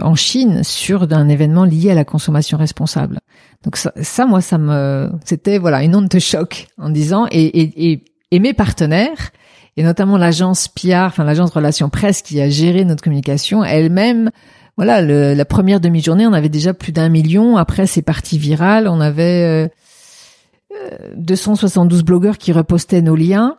en 0.00 0.14
Chine 0.14 0.62
sur 0.62 1.06
un 1.12 1.28
événement 1.28 1.64
lié 1.64 1.90
à 1.90 1.94
la 1.94 2.04
consommation 2.06 2.56
responsable. 2.56 3.18
Donc 3.62 3.76
ça, 3.76 3.92
ça 4.00 4.24
moi, 4.24 4.40
ça 4.40 4.56
me, 4.56 5.10
c'était 5.24 5.58
voilà 5.58 5.82
une 5.82 5.94
onde 5.94 6.08
de 6.08 6.18
choc 6.18 6.68
en 6.78 6.88
disant 6.88 7.26
et, 7.30 7.44
et, 7.44 7.92
et 7.92 8.04
et 8.30 8.38
mes 8.38 8.54
partenaires, 8.54 9.30
et 9.76 9.82
notamment 9.82 10.16
l'agence 10.16 10.68
PR, 10.68 11.06
enfin 11.06 11.24
l'agence 11.24 11.50
Relations 11.50 11.90
Presse 11.90 12.22
qui 12.22 12.40
a 12.40 12.48
géré 12.48 12.84
notre 12.84 13.02
communication, 13.02 13.62
elle-même, 13.62 14.30
voilà, 14.76 15.00
le, 15.00 15.34
la 15.34 15.44
première 15.44 15.80
demi-journée, 15.80 16.26
on 16.26 16.34
avait 16.34 16.50
déjà 16.50 16.74
plus 16.74 16.92
d'un 16.92 17.08
million. 17.08 17.56
Après, 17.56 17.86
c'est 17.86 18.02
parti 18.02 18.36
viral. 18.36 18.88
On 18.88 19.00
avait 19.00 19.70
euh, 20.92 21.12
272 21.16 22.00
euh, 22.00 22.02
blogueurs 22.04 22.36
qui 22.36 22.52
repostaient 22.52 23.00
nos 23.00 23.16
liens 23.16 23.56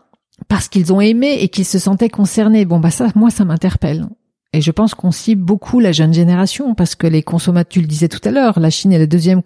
parce 0.48 0.68
qu'ils 0.68 0.94
ont 0.94 1.02
aimé 1.02 1.38
et 1.40 1.50
qu'ils 1.50 1.66
se 1.66 1.80
sentaient 1.80 2.10
concernés. 2.10 2.66
Bon, 2.66 2.80
bah 2.80 2.92
ça, 2.92 3.08
moi, 3.16 3.32
ça 3.32 3.46
m'interpelle. 3.46 4.06
Et 4.54 4.62
je 4.62 4.72
pense 4.72 4.94
qu'on 4.94 5.12
cible 5.12 5.44
beaucoup 5.44 5.80
la 5.80 5.92
jeune 5.92 6.14
génération 6.14 6.76
parce 6.76 6.94
que 6.94 7.08
les 7.08 7.24
consommateurs, 7.24 7.70
tu 7.70 7.82
le 7.82 7.88
disais 7.88 8.08
tout 8.08 8.22
à 8.24 8.32
l'heure, 8.32 8.60
la 8.60 8.70
Chine 8.70 8.94
est 8.94 9.00
la 9.00 9.08
deuxième 9.08 9.42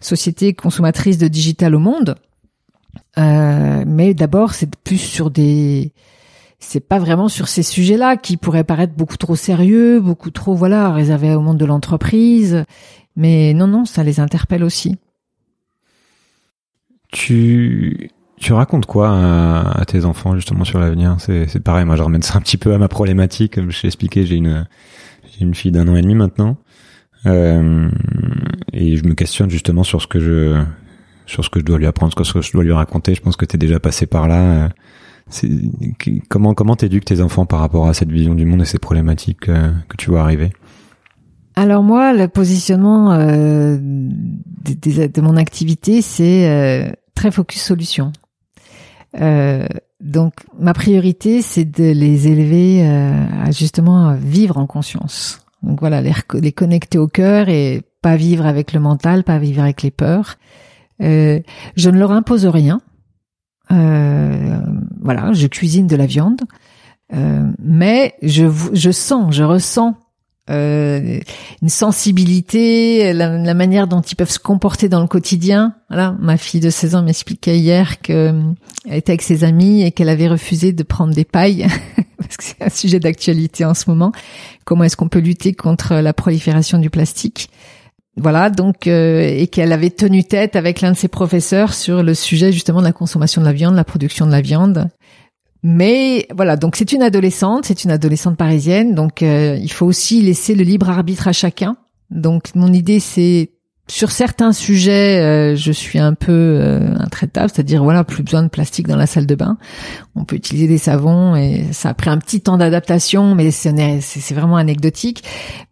société 0.00 0.54
consommatrice 0.54 1.18
de 1.18 1.28
digital 1.28 1.74
au 1.74 1.78
monde. 1.78 2.16
Euh, 3.18 3.84
mais 3.86 4.14
d'abord, 4.14 4.54
c'est 4.54 4.74
plus 4.76 4.98
sur 4.98 5.30
des, 5.30 5.92
c'est 6.58 6.80
pas 6.80 6.98
vraiment 6.98 7.28
sur 7.28 7.48
ces 7.48 7.62
sujets-là 7.62 8.16
qui 8.16 8.36
pourraient 8.36 8.64
paraître 8.64 8.94
beaucoup 8.94 9.16
trop 9.16 9.36
sérieux, 9.36 10.00
beaucoup 10.00 10.30
trop 10.30 10.54
voilà 10.54 10.92
réservés 10.92 11.34
au 11.34 11.40
monde 11.40 11.58
de 11.58 11.64
l'entreprise. 11.64 12.64
Mais 13.16 13.54
non, 13.54 13.66
non, 13.66 13.84
ça 13.84 14.02
les 14.04 14.20
interpelle 14.20 14.64
aussi. 14.64 14.96
Tu 17.12 18.10
tu 18.38 18.52
racontes 18.52 18.84
quoi 18.84 19.08
à, 19.80 19.84
tes 19.86 20.04
enfants 20.04 20.34
justement 20.34 20.64
sur 20.64 20.78
l'avenir? 20.78 21.16
C'est 21.18 21.46
c'est 21.48 21.60
pareil, 21.60 21.86
moi 21.86 21.96
je 21.96 22.02
ramène 22.02 22.22
ça 22.22 22.36
un 22.36 22.40
petit 22.42 22.58
peu 22.58 22.74
à 22.74 22.78
ma 22.78 22.88
problématique. 22.88 23.54
Comme 23.54 23.70
je 23.70 23.80
t'ai 23.80 23.86
expliqué, 23.86 24.26
j'ai 24.26 24.36
une 24.36 24.66
une 25.40 25.54
fille 25.54 25.72
d'un 25.72 25.88
an 25.88 25.96
et 25.96 26.02
demi 26.02 26.14
maintenant. 26.14 26.56
Euh, 27.26 27.90
et 28.72 28.96
je 28.96 29.04
me 29.04 29.14
questionne 29.14 29.50
justement 29.50 29.84
sur 29.84 30.02
ce 30.02 30.06
que 30.06 30.20
je 30.20 30.62
sur 31.26 31.44
ce 31.44 31.50
que 31.50 31.60
je 31.60 31.64
dois 31.64 31.78
lui 31.78 31.86
apprendre, 31.86 32.12
ce 32.12 32.32
que 32.32 32.40
je 32.40 32.52
dois 32.52 32.64
lui 32.64 32.72
raconter. 32.72 33.14
Je 33.14 33.20
pense 33.20 33.36
que 33.36 33.44
tu 33.44 33.56
es 33.56 33.58
déjà 33.58 33.80
passé 33.80 34.06
par 34.06 34.28
là. 34.28 34.70
Euh, 35.42 35.48
comment 36.28 36.54
comment 36.54 36.76
t'éduques 36.76 37.04
tes 37.04 37.20
enfants 37.20 37.46
par 37.46 37.60
rapport 37.60 37.88
à 37.88 37.94
cette 37.94 38.10
vision 38.10 38.34
du 38.34 38.44
monde 38.44 38.62
et 38.62 38.64
ces 38.64 38.78
problématiques 38.78 39.48
euh, 39.48 39.72
que 39.88 39.96
tu 39.96 40.10
vois 40.10 40.22
arriver? 40.22 40.52
Alors 41.56 41.82
moi, 41.82 42.12
le 42.12 42.28
positionnement 42.28 43.12
euh, 43.12 43.78
de, 43.80 45.20
mon 45.22 45.36
activité, 45.38 46.02
c'est 46.02 46.48
euh, 46.48 46.90
très 47.14 47.30
focus 47.30 47.62
solution. 47.62 48.12
Euh, 49.18 49.66
donc 50.00 50.34
ma 50.58 50.74
priorité, 50.74 51.40
c'est 51.40 51.64
de 51.64 51.92
les 51.92 52.28
élever 52.28 52.86
à 52.86 53.50
justement 53.50 54.14
vivre 54.14 54.58
en 54.58 54.66
conscience. 54.66 55.40
Donc 55.62 55.80
voilà, 55.80 56.02
les 56.02 56.52
connecter 56.52 56.98
au 56.98 57.08
cœur 57.08 57.48
et 57.48 57.82
pas 58.02 58.16
vivre 58.16 58.44
avec 58.44 58.74
le 58.74 58.80
mental, 58.80 59.24
pas 59.24 59.38
vivre 59.38 59.62
avec 59.62 59.82
les 59.82 59.90
peurs. 59.90 60.36
Euh, 61.02 61.40
je 61.76 61.90
ne 61.90 61.98
leur 61.98 62.12
impose 62.12 62.46
rien. 62.46 62.80
Euh, 63.72 64.58
voilà, 65.00 65.32
je 65.32 65.46
cuisine 65.46 65.86
de 65.86 65.96
la 65.96 66.06
viande, 66.06 66.42
euh, 67.14 67.46
mais 67.58 68.14
je, 68.22 68.46
je 68.72 68.90
sens, 68.90 69.34
je 69.34 69.42
ressens 69.42 69.96
euh, 70.48 71.18
une 71.60 71.68
sensibilité, 71.68 73.12
la, 73.12 73.36
la, 73.36 73.54
manière 73.54 73.88
dont 73.88 74.00
ils 74.00 74.14
peuvent 74.14 74.30
se 74.30 74.38
comporter 74.38 74.88
dans 74.88 75.00
le 75.00 75.08
quotidien. 75.08 75.74
Voilà, 75.88 76.16
ma 76.20 76.36
fille 76.36 76.60
de 76.60 76.70
16 76.70 76.94
ans 76.94 77.02
m'expliquait 77.02 77.58
hier 77.58 78.00
qu'elle 78.00 78.54
était 78.88 79.12
avec 79.12 79.22
ses 79.22 79.42
amis 79.42 79.82
et 79.82 79.90
qu'elle 79.90 80.08
avait 80.08 80.28
refusé 80.28 80.72
de 80.72 80.82
prendre 80.84 81.12
des 81.12 81.24
pailles 81.24 81.66
parce 82.18 82.36
que 82.36 82.44
c'est 82.44 82.62
un 82.62 82.68
sujet 82.68 83.00
d'actualité 83.00 83.64
en 83.64 83.74
ce 83.74 83.90
moment. 83.90 84.12
Comment 84.64 84.84
est-ce 84.84 84.96
qu'on 84.96 85.08
peut 85.08 85.18
lutter 85.18 85.52
contre 85.54 85.96
la 85.96 86.12
prolifération 86.12 86.78
du 86.78 86.90
plastique? 86.90 87.50
Voilà, 88.18 88.48
donc 88.48 88.86
euh, 88.86 89.20
et 89.20 89.46
qu'elle 89.46 89.72
avait 89.72 89.90
tenu 89.90 90.24
tête 90.24 90.56
avec 90.56 90.80
l'un 90.80 90.92
de 90.92 90.96
ses 90.96 91.08
professeurs 91.08 91.74
sur 91.74 92.02
le 92.02 92.14
sujet 92.14 92.50
justement 92.50 92.80
de 92.80 92.86
la 92.86 92.92
consommation 92.92 93.42
de 93.42 93.46
la 93.46 93.52
viande, 93.52 93.74
la 93.74 93.84
production 93.84 94.26
de 94.26 94.32
la 94.32 94.40
viande. 94.40 94.88
Mais 95.62 96.26
voilà, 96.34 96.56
donc 96.56 96.76
c'est 96.76 96.92
une 96.92 97.02
adolescente, 97.02 97.66
c'est 97.66 97.84
une 97.84 97.90
adolescente 97.90 98.36
parisienne, 98.36 98.94
donc 98.94 99.22
euh, 99.22 99.58
il 99.60 99.70
faut 99.70 99.84
aussi 99.84 100.22
laisser 100.22 100.54
le 100.54 100.62
libre 100.62 100.88
arbitre 100.88 101.28
à 101.28 101.32
chacun. 101.32 101.76
Donc 102.10 102.54
mon 102.54 102.72
idée 102.72 103.00
c'est 103.00 103.50
sur 103.88 104.10
certains 104.10 104.52
sujets, 104.52 105.20
euh, 105.20 105.54
je 105.54 105.70
suis 105.70 106.00
un 106.00 106.14
peu 106.14 106.32
euh, 106.32 106.94
intraitable, 106.98 107.50
c'est-à-dire 107.54 107.84
voilà, 107.84 108.02
plus 108.02 108.24
besoin 108.24 108.42
de 108.42 108.48
plastique 108.48 108.88
dans 108.88 108.96
la 108.96 109.06
salle 109.06 109.26
de 109.26 109.34
bain. 109.36 109.58
On 110.16 110.24
peut 110.24 110.34
utiliser 110.34 110.66
des 110.66 110.78
savons 110.78 111.36
et 111.36 111.66
ça 111.70 111.90
a 111.90 111.94
pris 111.94 112.10
un 112.10 112.18
petit 112.18 112.40
temps 112.40 112.56
d'adaptation, 112.56 113.36
mais 113.36 113.52
c'est 113.52 114.34
vraiment 114.34 114.56
anecdotique. 114.56 115.22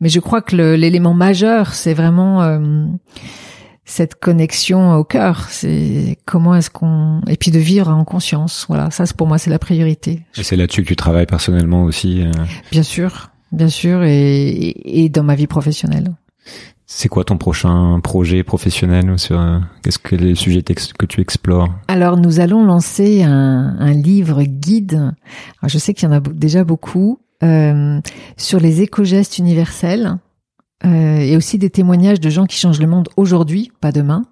Mais 0.00 0.08
je 0.08 0.20
crois 0.20 0.42
que 0.42 0.54
l'élément 0.54 1.14
majeur, 1.14 1.74
c'est 1.74 1.94
vraiment 1.94 2.42
euh, 2.42 2.84
cette 3.84 4.14
connexion 4.14 4.94
au 4.94 5.02
cœur. 5.02 5.48
C'est 5.50 6.16
comment 6.24 6.54
est-ce 6.54 6.70
qu'on 6.70 7.20
et 7.26 7.36
puis 7.36 7.50
de 7.50 7.58
vivre 7.58 7.88
en 7.88 8.04
conscience. 8.04 8.64
Voilà, 8.68 8.92
ça 8.92 9.04
pour 9.16 9.26
moi 9.26 9.38
c'est 9.38 9.50
la 9.50 9.58
priorité. 9.58 10.22
Et 10.36 10.44
c'est 10.44 10.56
là-dessus 10.56 10.82
que 10.82 10.88
tu 10.88 10.96
travailles 10.96 11.26
personnellement 11.26 11.82
aussi. 11.82 12.24
Bien 12.70 12.84
sûr, 12.84 13.30
bien 13.50 13.68
sûr, 13.68 14.04
et, 14.04 14.74
et 14.84 15.08
dans 15.08 15.24
ma 15.24 15.34
vie 15.34 15.48
professionnelle. 15.48 16.12
C'est 16.96 17.08
quoi 17.08 17.24
ton 17.24 17.38
prochain 17.38 17.98
projet 17.98 18.44
professionnel 18.44 19.18
sur 19.18 19.40
euh, 19.40 19.58
qu'est-ce 19.82 19.98
que 19.98 20.14
les 20.14 20.36
sujets 20.36 20.62
que 20.62 21.06
tu 21.06 21.20
explores? 21.20 21.68
Alors 21.88 22.16
nous 22.16 22.38
allons 22.38 22.64
lancer 22.64 23.24
un, 23.24 23.92
livre 23.92 24.44
guide. 24.44 25.12
Je 25.66 25.76
sais 25.76 25.92
qu'il 25.92 26.08
y 26.08 26.12
en 26.12 26.14
a 26.14 26.20
déjà 26.20 26.62
beaucoup 26.62 27.18
euh, 27.42 28.00
sur 28.36 28.60
les 28.60 28.80
éco-gestes 28.80 29.38
universels 29.38 30.18
euh, 30.84 31.18
et 31.18 31.36
aussi 31.36 31.58
des 31.58 31.68
témoignages 31.68 32.20
de 32.20 32.30
gens 32.30 32.46
qui 32.46 32.58
changent 32.58 32.80
le 32.80 32.86
monde 32.86 33.08
aujourd'hui, 33.16 33.72
pas 33.80 33.90
demain. 33.90 34.22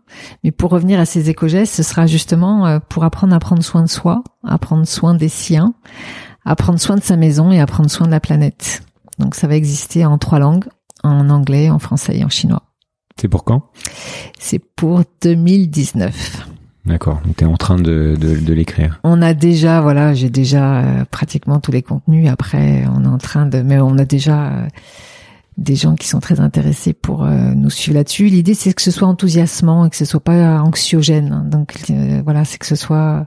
Mais 0.45 0.53
pour 0.53 0.71
revenir 0.71 1.01
à 1.01 1.05
ces 1.05 1.31
éco-gestes, 1.31 1.75
ce 1.75 1.83
sera 1.83 2.07
justement 2.07 2.65
euh, 2.69 2.79
pour 2.79 3.03
apprendre 3.03 3.35
à 3.35 3.41
prendre 3.41 3.65
soin 3.65 3.83
de 3.83 3.89
soi, 3.89 4.23
à 4.47 4.57
prendre 4.59 4.87
soin 4.87 5.15
des 5.15 5.29
siens, 5.29 5.75
à 6.45 6.55
prendre 6.55 6.79
soin 6.79 6.95
de 6.95 7.03
sa 7.03 7.17
maison 7.17 7.51
et 7.51 7.59
à 7.59 7.67
prendre 7.67 7.91
soin 7.91 8.07
de 8.07 8.13
la 8.13 8.21
planète. 8.21 8.85
Donc 9.19 9.35
ça 9.35 9.49
va 9.49 9.57
exister 9.57 10.07
en 10.07 10.17
trois 10.17 10.39
langues, 10.39 10.67
en 11.03 11.31
anglais, 11.31 11.71
en 11.71 11.79
français 11.79 12.19
et 12.19 12.25
en 12.25 12.29
chinois. 12.29 12.63
C'est 13.21 13.29
pour 13.29 13.45
quand? 13.45 13.71
C'est 14.39 14.59
pour 14.59 15.03
2019. 15.23 16.49
D'accord. 16.85 17.21
Donc 17.25 17.37
t'es 17.37 17.45
en 17.45 17.57
train 17.57 17.77
de, 17.77 18.17
de, 18.19 18.37
de 18.37 18.53
l'écrire. 18.53 18.99
On 19.05 19.23
a 19.23 19.35
déjà, 19.35 19.81
voilà, 19.81 20.15
j'ai 20.15 20.31
déjà 20.31 20.79
euh, 20.79 21.05
pratiquement 21.11 21.61
tous 21.61 21.71
les 21.71 21.83
contenus. 21.83 22.29
Après, 22.29 22.85
on 22.93 23.05
est 23.05 23.09
en 23.09 23.19
train 23.19 23.47
de, 23.47 23.63
mais 23.63 23.79
on 23.79 23.99
a 23.99 24.05
déjà 24.05 24.49
euh, 24.49 24.67
des 25.59 25.77
gens 25.77 25.95
qui 25.95 26.09
sont 26.09 26.19
très 26.19 26.41
intéressés 26.41 26.93
pour 26.93 27.23
euh, 27.23 27.53
nous 27.55 27.71
suivre 27.71 27.97
là-dessus. 27.97 28.25
L'idée, 28.25 28.55
c'est 28.55 28.73
que 28.73 28.83
ce 28.83 28.91
soit 28.91 29.07
enthousiasmant 29.07 29.87
et 29.87 29.91
que 29.91 29.97
ce 29.97 30.05
soit 30.05 30.21
pas 30.25 30.61
anxiogène. 30.61 31.49
Donc 31.49 31.75
voilà, 32.25 32.45
c'est 32.45 32.59
que 32.59 32.67
ce 32.67 32.77
soit 32.77 33.27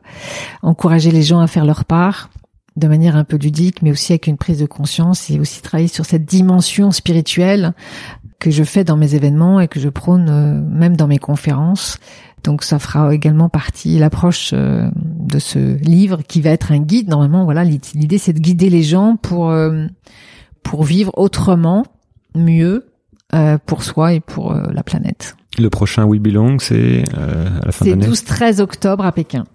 encourager 0.61 1.11
les 1.11 1.23
gens 1.23 1.39
à 1.39 1.47
faire 1.47 1.65
leur 1.65 1.85
part 1.85 2.29
de 2.75 2.87
manière 2.87 3.15
un 3.15 3.23
peu 3.23 3.37
ludique, 3.37 3.81
mais 3.81 3.91
aussi 3.91 4.11
avec 4.11 4.27
une 4.27 4.37
prise 4.37 4.59
de 4.59 4.65
conscience 4.65 5.29
et 5.29 5.39
aussi 5.39 5.61
travailler 5.61 5.87
sur 5.87 6.05
cette 6.05 6.25
dimension 6.25 6.91
spirituelle 6.91 7.73
que 8.39 8.51
je 8.51 8.63
fais 8.63 8.83
dans 8.83 8.97
mes 8.97 9.15
événements 9.15 9.59
et 9.59 9.67
que 9.67 9.79
je 9.79 9.89
prône 9.89 10.65
même 10.69 10.97
dans 10.97 11.07
mes 11.07 11.19
conférences 11.19 11.99
donc 12.45 12.63
ça 12.63 12.77
fera 12.79 13.13
également 13.13 13.49
partie 13.49 13.97
l'approche 13.97 14.51
euh, 14.53 14.87
de 14.95 15.39
ce 15.39 15.59
livre 15.83 16.21
qui 16.25 16.41
va 16.41 16.51
être 16.51 16.71
un 16.71 16.79
guide. 16.79 17.09
Normalement, 17.09 17.43
voilà, 17.43 17.63
l'idée 17.63 18.17
c'est 18.19 18.33
de 18.33 18.39
guider 18.39 18.69
les 18.69 18.83
gens 18.83 19.17
pour 19.19 19.49
euh, 19.49 19.87
pour 20.61 20.83
vivre 20.83 21.11
autrement, 21.17 21.85
mieux 22.35 22.85
euh, 23.33 23.57
pour 23.65 23.83
soi 23.83 24.13
et 24.13 24.19
pour 24.19 24.53
la 24.53 24.83
planète. 24.83 25.35
Le 25.57 25.69
prochain 25.69 26.05
We 26.05 26.19
Belong, 26.19 26.59
c'est 26.59 27.03
à 27.13 27.65
la 27.65 27.71
fin 27.71 27.85
de 27.85 27.89
l'année? 27.91 28.07
C'est 28.13 28.27
12-13 28.27 28.61
octobre 28.61 29.05
à 29.05 29.11
Pékin. 29.11 29.45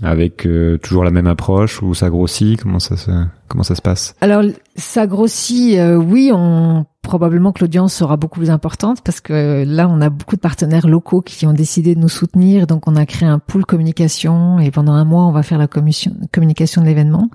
Avec 0.00 0.48
toujours 0.82 1.04
la 1.04 1.10
même 1.10 1.26
approche 1.26 1.82
ou 1.82 1.94
ça 1.94 2.08
grossit? 2.08 2.60
Comment 2.60 2.78
ça 2.78 2.96
se 2.96 3.10
comment 3.46 3.62
ça 3.62 3.74
se 3.74 3.82
passe? 3.82 4.14
Alors 4.20 4.42
ça 4.74 5.06
grossit. 5.06 5.78
oui, 5.98 6.30
on 6.32 6.86
probablement 7.02 7.52
que 7.52 7.60
l'audience 7.60 7.92
sera 7.92 8.16
beaucoup 8.16 8.38
plus 8.38 8.50
importante 8.50 9.02
parce 9.02 9.20
que 9.20 9.64
là, 9.66 9.88
on 9.88 10.00
a 10.00 10.08
beaucoup 10.08 10.36
de 10.36 10.40
partenaires 10.40 10.88
locaux 10.88 11.20
qui 11.20 11.46
ont 11.46 11.52
décidé 11.52 11.94
de 11.94 12.00
nous 12.00 12.08
soutenir. 12.08 12.66
Donc, 12.66 12.88
on 12.88 12.96
a 12.96 13.04
créé 13.04 13.28
un 13.28 13.40
pool 13.40 13.66
communication 13.66 14.60
et 14.60 14.70
pendant 14.70 14.92
un 14.92 15.04
mois, 15.04 15.24
on 15.24 15.32
va 15.32 15.42
faire 15.42 15.58
la 15.58 15.66
communication 15.66 16.80
de 16.80 16.86
l'événement. 16.86 17.28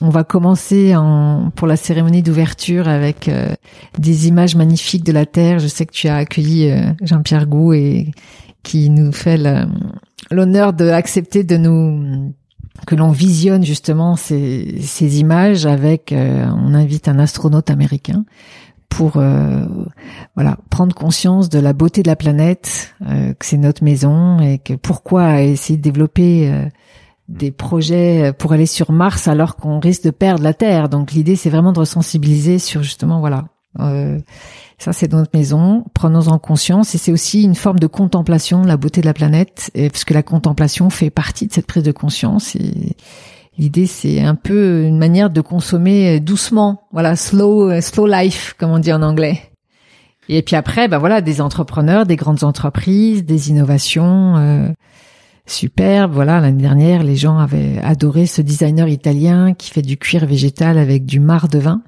On 0.00 0.10
va 0.10 0.24
commencer 0.24 0.94
en, 0.94 1.50
pour 1.54 1.66
la 1.66 1.76
cérémonie 1.76 2.22
d'ouverture 2.22 2.86
avec 2.86 3.28
euh, 3.28 3.54
des 3.98 4.28
images 4.28 4.54
magnifiques 4.54 5.04
de 5.04 5.12
la 5.12 5.26
Terre. 5.26 5.58
Je 5.58 5.68
sais 5.68 5.86
que 5.86 5.92
tu 5.92 6.06
as 6.06 6.16
accueilli 6.16 6.70
euh, 6.70 6.92
Jean-Pierre 7.02 7.46
Gou 7.46 7.72
et 7.72 8.10
qui 8.66 8.90
nous 8.90 9.12
fait 9.12 9.38
l'honneur 10.32 10.72
d'accepter 10.72 11.44
de 11.44 11.56
nous 11.56 12.34
que 12.84 12.96
l'on 12.96 13.12
visionne 13.12 13.64
justement 13.64 14.16
ces, 14.16 14.80
ces 14.80 15.20
images 15.20 15.66
avec, 15.66 16.12
euh, 16.12 16.46
on 16.52 16.74
invite 16.74 17.06
un 17.06 17.20
astronaute 17.20 17.70
américain 17.70 18.24
pour 18.88 19.18
euh, 19.18 19.64
voilà 20.34 20.58
prendre 20.68 20.96
conscience 20.96 21.48
de 21.48 21.60
la 21.60 21.72
beauté 21.72 22.02
de 22.02 22.08
la 22.08 22.16
planète, 22.16 22.92
euh, 23.08 23.34
que 23.34 23.46
c'est 23.46 23.56
notre 23.56 23.84
maison 23.84 24.40
et 24.40 24.58
que 24.58 24.74
pourquoi 24.74 25.42
essayer 25.42 25.76
de 25.76 25.82
développer 25.82 26.50
euh, 26.50 26.66
des 27.28 27.52
projets 27.52 28.32
pour 28.36 28.52
aller 28.52 28.66
sur 28.66 28.90
Mars 28.90 29.28
alors 29.28 29.54
qu'on 29.54 29.78
risque 29.78 30.02
de 30.02 30.10
perdre 30.10 30.42
la 30.42 30.54
Terre. 30.54 30.88
Donc 30.88 31.12
l'idée 31.12 31.36
c'est 31.36 31.50
vraiment 31.50 31.72
de 31.72 31.84
sensibiliser 31.84 32.58
sur 32.58 32.82
justement 32.82 33.20
voilà 33.20 33.44
ça 34.78 34.92
c'est 34.92 35.12
notre 35.12 35.36
maison, 35.36 35.84
prenons-en 35.94 36.38
conscience. 36.38 36.94
Et 36.94 36.98
c'est 36.98 37.12
aussi 37.12 37.42
une 37.42 37.54
forme 37.54 37.78
de 37.78 37.86
contemplation 37.86 38.62
de 38.62 38.68
la 38.68 38.76
beauté 38.76 39.00
de 39.00 39.06
la 39.06 39.14
planète 39.14 39.70
et, 39.74 39.90
parce 39.90 40.04
que 40.04 40.14
la 40.14 40.22
contemplation 40.22 40.90
fait 40.90 41.10
partie 41.10 41.46
de 41.46 41.52
cette 41.52 41.66
prise 41.66 41.82
de 41.82 41.92
conscience. 41.92 42.56
Et 42.56 42.96
L'idée, 43.58 43.86
c'est 43.86 44.20
un 44.20 44.34
peu 44.34 44.82
une 44.82 44.98
manière 44.98 45.30
de 45.30 45.40
consommer 45.40 46.20
doucement, 46.20 46.82
voilà, 46.92 47.16
slow, 47.16 47.80
slow 47.80 48.06
life, 48.06 48.54
comme 48.58 48.70
on 48.70 48.78
dit 48.78 48.92
en 48.92 49.00
anglais. 49.00 49.40
Et 50.28 50.42
puis 50.42 50.56
après, 50.56 50.88
ben 50.88 50.98
voilà, 50.98 51.20
des 51.20 51.40
entrepreneurs, 51.40 52.04
des 52.04 52.16
grandes 52.16 52.44
entreprises, 52.44 53.24
des 53.24 53.50
innovations 53.50 54.36
euh, 54.36 54.68
superbes. 55.46 56.12
Voilà, 56.12 56.40
l'année 56.40 56.62
dernière, 56.62 57.02
les 57.02 57.16
gens 57.16 57.38
avaient 57.38 57.78
adoré 57.82 58.26
ce 58.26 58.42
designer 58.42 58.88
italien 58.88 59.54
qui 59.54 59.70
fait 59.70 59.82
du 59.82 59.96
cuir 59.96 60.26
végétal 60.26 60.78
avec 60.78 61.06
du 61.06 61.20
marc 61.20 61.50
de 61.50 61.58
vin, 61.58 61.82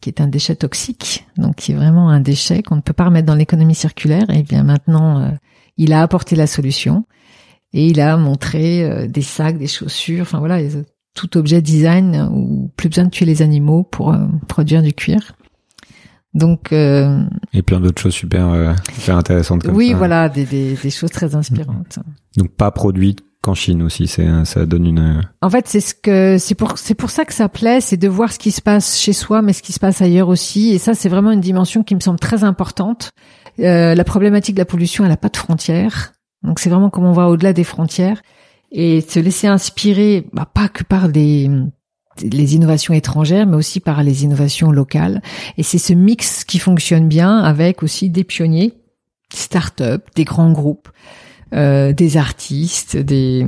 qui 0.00 0.10
est 0.10 0.20
un 0.20 0.28
déchet 0.28 0.56
toxique, 0.56 1.26
donc 1.36 1.56
qui 1.56 1.72
est 1.72 1.74
vraiment 1.74 2.08
un 2.08 2.20
déchet 2.20 2.62
qu'on 2.62 2.76
ne 2.76 2.80
peut 2.80 2.92
pas 2.92 3.04
remettre 3.06 3.26
dans 3.26 3.34
l'économie 3.34 3.74
circulaire. 3.74 4.28
Et 4.30 4.42
bien 4.42 4.62
maintenant, 4.62 5.20
euh, 5.20 5.30
il 5.76 5.92
a 5.92 6.02
apporté 6.02 6.36
la 6.36 6.46
solution 6.46 7.04
et 7.72 7.86
il 7.86 8.00
a 8.00 8.16
montré 8.16 8.84
euh, 8.84 9.06
des 9.06 9.22
sacs, 9.22 9.58
des 9.58 9.66
chaussures, 9.66 10.22
enfin 10.22 10.38
voilà, 10.38 10.60
tout 11.14 11.36
objet 11.36 11.60
design 11.60 12.28
ou 12.32 12.70
plus 12.76 12.88
besoin 12.88 13.04
de 13.04 13.10
tuer 13.10 13.26
les 13.26 13.42
animaux 13.42 13.82
pour 13.82 14.12
euh, 14.12 14.26
produire 14.46 14.82
du 14.82 14.92
cuir. 14.92 15.32
Donc 16.34 16.72
euh, 16.72 17.24
et 17.52 17.62
plein 17.62 17.80
d'autres 17.80 18.00
choses 18.00 18.14
super 18.14 18.48
euh, 18.50 18.72
super 18.94 19.16
intéressantes 19.16 19.64
comme 19.64 19.74
oui, 19.74 19.94
voilà, 19.94 20.28
des, 20.28 20.44
des, 20.44 20.74
des, 20.74 20.90
choses 20.90 21.10
très 21.10 21.34
inspirantes. 21.34 21.98
Donc 22.36 22.50
pas 22.50 22.70
produites 22.70 23.24
qu'en 23.42 23.54
Chine 23.54 23.82
aussi, 23.82 24.08
ça 24.08 24.66
donne 24.66 24.86
une. 24.86 25.22
En 25.42 25.50
fait, 25.50 25.68
c'est 25.68 25.80
ce 25.80 25.94
que 25.94 26.38
c'est 26.38 26.54
pour 26.54 26.78
c'est 26.78 26.94
pour 26.94 27.10
ça 27.10 27.24
que 27.24 27.32
ça 27.32 27.48
plaît, 27.48 27.80
c'est 27.80 27.96
de 27.96 28.08
voir 28.08 28.32
ce 28.32 28.38
qui 28.38 28.50
se 28.50 28.60
passe 28.60 28.98
chez 28.98 29.12
soi, 29.12 29.42
mais 29.42 29.52
ce 29.52 29.62
qui 29.62 29.72
se 29.72 29.80
passe 29.80 30.02
ailleurs 30.02 30.28
aussi. 30.28 30.70
Et 30.70 30.78
ça, 30.78 30.94
c'est 30.94 31.08
vraiment 31.08 31.30
une 31.30 31.40
dimension 31.40 31.82
qui 31.82 31.94
me 31.94 32.00
semble 32.00 32.18
très 32.18 32.44
importante. 32.44 33.10
la 33.58 34.04
problématique 34.04 34.54
de 34.54 34.60
la 34.60 34.66
pollution, 34.66 35.04
elle 35.04 35.10
n'a 35.10 35.16
pas 35.16 35.28
de 35.28 35.36
frontières. 35.36 36.12
Donc 36.42 36.58
c'est 36.58 36.70
vraiment 36.70 36.90
comment 36.90 37.10
on 37.10 37.14
va 37.14 37.28
au-delà 37.28 37.52
des 37.52 37.64
frontières 37.64 38.22
et 38.70 39.00
se 39.00 39.18
laisser 39.18 39.46
inspirer, 39.46 40.26
bah, 40.32 40.48
pas 40.52 40.68
que 40.68 40.84
par 40.84 41.08
des 41.08 41.50
les 42.20 42.56
innovations 42.56 42.94
étrangères, 42.94 43.46
mais 43.46 43.56
aussi 43.56 43.78
par 43.78 44.02
les 44.02 44.24
innovations 44.24 44.72
locales. 44.72 45.22
Et 45.56 45.62
c'est 45.62 45.78
ce 45.78 45.92
mix 45.92 46.44
qui 46.44 46.58
fonctionne 46.58 47.06
bien 47.06 47.38
avec 47.38 47.82
aussi 47.84 48.10
des 48.10 48.24
pionniers, 48.24 48.74
des 49.30 49.36
start-up, 49.36 50.04
des 50.16 50.24
grands 50.24 50.50
groupes. 50.50 50.88
Euh, 51.54 51.94
des 51.94 52.18
artistes, 52.18 52.94
des 52.98 53.46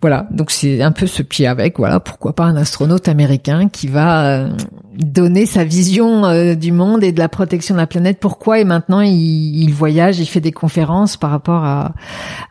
voilà. 0.00 0.26
Donc 0.30 0.50
c'est 0.50 0.80
un 0.80 0.90
peu 0.90 1.06
ce 1.06 1.22
pied 1.22 1.46
avec. 1.46 1.76
Voilà, 1.76 2.00
pourquoi 2.00 2.34
pas 2.34 2.44
un 2.44 2.56
astronaute 2.56 3.08
américain 3.08 3.68
qui 3.68 3.88
va 3.88 4.26
euh, 4.26 4.56
donner 4.96 5.44
sa 5.44 5.62
vision 5.62 6.24
euh, 6.24 6.54
du 6.54 6.72
monde 6.72 7.04
et 7.04 7.12
de 7.12 7.18
la 7.18 7.28
protection 7.28 7.74
de 7.74 7.80
la 7.80 7.86
planète. 7.86 8.20
Pourquoi? 8.20 8.58
Et 8.60 8.64
maintenant 8.64 9.02
il, 9.02 9.62
il 9.62 9.70
voyage, 9.74 10.18
il 10.18 10.24
fait 10.24 10.40
des 10.40 10.52
conférences 10.52 11.18
par 11.18 11.30
rapport 11.30 11.62
à, 11.62 11.94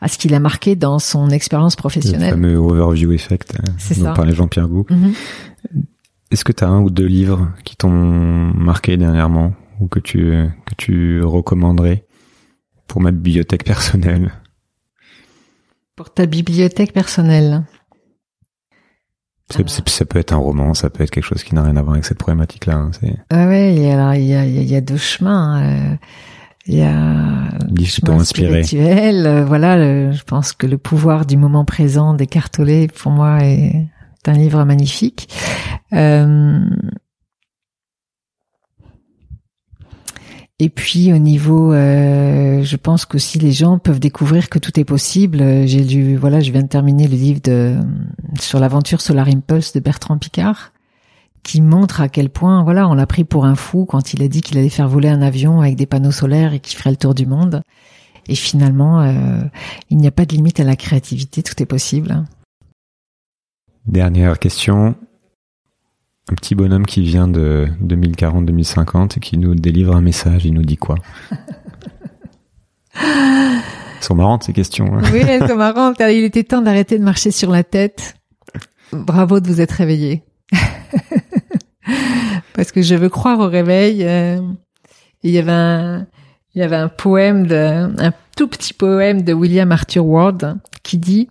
à 0.01 0.07
ce 0.07 0.19
qu'il 0.19 0.35
a 0.35 0.39
marqué 0.39 0.75
dans 0.75 0.99
son 0.99 1.31
expérience 1.31 1.75
professionnelle. 1.75 2.35
Le 2.35 2.35
fameux 2.35 2.57
overview 2.57 3.11
effect 3.11 3.57
dont 3.97 4.13
parlait 4.13 4.35
Jean-Pierre 4.35 4.67
Gou. 4.67 4.85
Mm-hmm. 4.87 5.81
Est-ce 6.29 6.43
que 6.43 6.51
tu 6.51 6.63
as 6.63 6.67
un 6.67 6.81
ou 6.81 6.91
deux 6.91 7.07
livres 7.07 7.49
qui 7.63 7.75
t'ont 7.75 7.89
marqué 7.89 8.97
dernièrement 8.97 9.53
ou 9.79 9.87
que 9.87 9.99
tu 9.99 10.47
que 10.67 10.75
tu 10.77 11.23
recommanderais 11.23 12.05
pour 12.85 13.01
ma 13.01 13.09
bibliothèque 13.09 13.63
personnelle? 13.63 14.31
Pour 15.95 16.13
ta 16.13 16.25
bibliothèque 16.25 16.93
personnelle. 16.93 17.63
Ça 19.49 20.05
peut 20.05 20.19
être 20.19 20.33
un 20.33 20.37
roman, 20.37 20.73
ça 20.73 20.89
peut 20.89 21.03
être 21.03 21.11
quelque 21.11 21.23
chose 21.23 21.43
qui 21.43 21.53
n'a 21.53 21.63
rien 21.63 21.77
à 21.77 21.81
voir 21.81 21.93
avec 21.93 22.05
cette 22.05 22.17
problématique-là. 22.17 22.75
Hein, 22.75 22.91
ah 23.29 23.47
ouais, 23.47 23.91
alors 23.91 24.15
il 24.15 24.25
y 24.25 24.33
a, 24.33 24.45
y 24.45 24.75
a 24.75 24.81
deux 24.81 24.97
chemins. 24.97 25.61
Euh, 25.61 25.95
il 26.65 26.77
y 26.77 26.81
a 26.81 27.59
le 27.69 28.23
spirituel. 28.23 29.27
Euh, 29.27 29.45
voilà, 29.45 30.11
je 30.11 30.23
pense 30.23 30.51
que 30.53 30.65
le 30.65 30.79
pouvoir 30.79 31.27
du 31.27 31.37
moment 31.37 31.63
présent 31.63 32.15
d'Eckhart 32.15 32.49
pour 32.95 33.11
moi, 33.11 33.43
est 33.43 33.87
un 34.25 34.33
livre 34.33 34.63
magnifique. 34.63 35.29
Euh, 35.93 36.59
Et 40.59 40.69
puis 40.69 41.11
au 41.11 41.17
niveau, 41.17 41.73
euh, 41.73 42.63
je 42.63 42.75
pense 42.77 43.05
qu'aussi 43.05 43.39
les 43.39 43.51
gens 43.51 43.77
peuvent 43.77 43.99
découvrir 43.99 44.49
que 44.49 44.57
tout 44.57 44.79
est 44.79 44.85
possible. 44.85 45.67
J'ai 45.67 45.83
lu, 45.83 46.15
voilà, 46.15 46.39
je 46.39 46.51
viens 46.51 46.63
de 46.63 46.67
terminer 46.67 47.07
le 47.07 47.15
livre 47.15 47.41
de 47.43 47.77
sur 48.39 48.59
l'aventure 48.59 49.01
Solar 49.01 49.27
Impulse 49.27 49.73
de 49.73 49.81
Bertrand 49.81 50.17
Picard, 50.17 50.71
qui 51.43 51.59
montre 51.59 51.99
à 51.99 52.07
quel 52.07 52.29
point, 52.29 52.63
voilà, 52.63 52.87
on 52.87 52.93
l'a 52.93 53.05
pris 53.05 53.25
pour 53.25 53.45
un 53.45 53.55
fou 53.55 53.85
quand 53.85 54.13
il 54.13 54.23
a 54.23 54.29
dit 54.29 54.41
qu'il 54.41 54.57
allait 54.57 54.69
faire 54.69 54.87
voler 54.87 55.09
un 55.09 55.21
avion 55.21 55.59
avec 55.59 55.75
des 55.75 55.85
panneaux 55.85 56.11
solaires 56.11 56.53
et 56.53 56.59
qu'il 56.61 56.77
ferait 56.77 56.91
le 56.91 56.97
tour 56.97 57.13
du 57.13 57.25
monde. 57.25 57.61
Et 58.27 58.35
finalement, 58.35 59.01
euh, 59.01 59.41
il 59.89 59.97
n'y 59.97 60.07
a 60.07 60.11
pas 60.11 60.25
de 60.25 60.33
limite 60.33 60.61
à 60.61 60.63
la 60.63 60.77
créativité, 60.77 61.43
tout 61.43 61.61
est 61.61 61.67
possible. 61.67 62.23
Dernière 63.85 64.39
question 64.39 64.95
un 66.31 66.35
petit 66.35 66.55
bonhomme 66.55 66.85
qui 66.85 67.01
vient 67.01 67.27
de 67.27 67.67
2040-2050 67.83 69.17
et 69.17 69.19
qui 69.19 69.37
nous 69.37 69.53
délivre 69.53 69.95
un 69.95 70.01
message. 70.01 70.45
Il 70.45 70.53
nous 70.53 70.63
dit 70.63 70.77
quoi? 70.77 70.95
Elles 72.95 74.01
sont 74.01 74.15
marrantes 74.15 74.43
ces 74.43 74.53
questions. 74.53 74.95
Hein. 74.95 75.01
oui, 75.11 75.21
elles 75.27 75.47
sont 75.47 75.55
marrantes. 75.55 75.99
Il 75.99 76.23
était 76.23 76.43
temps 76.43 76.61
d'arrêter 76.61 76.99
de 76.99 77.03
marcher 77.03 77.31
sur 77.31 77.49
la 77.49 77.63
tête. 77.63 78.15
Bravo 78.91 79.39
de 79.39 79.47
vous 79.47 79.61
être 79.61 79.71
réveillé. 79.71 80.23
Parce 82.53 82.71
que 82.71 82.83
je 82.83 82.93
veux 82.93 83.09
croire 83.09 83.39
au 83.39 83.47
réveil. 83.47 84.03
Euh, 84.03 84.39
il 85.23 85.31
y 85.31 85.39
avait 85.39 85.51
un, 85.51 86.05
il 86.53 86.59
y 86.59 86.63
avait 86.63 86.75
un 86.75 86.87
poème 86.87 87.47
de, 87.47 87.55
un 87.55 88.13
tout 88.37 88.47
petit 88.47 88.73
poème 88.73 89.23
de 89.23 89.33
William 89.33 89.71
Arthur 89.71 90.05
Ward 90.05 90.59
qui 90.83 90.99
dit 90.99 91.27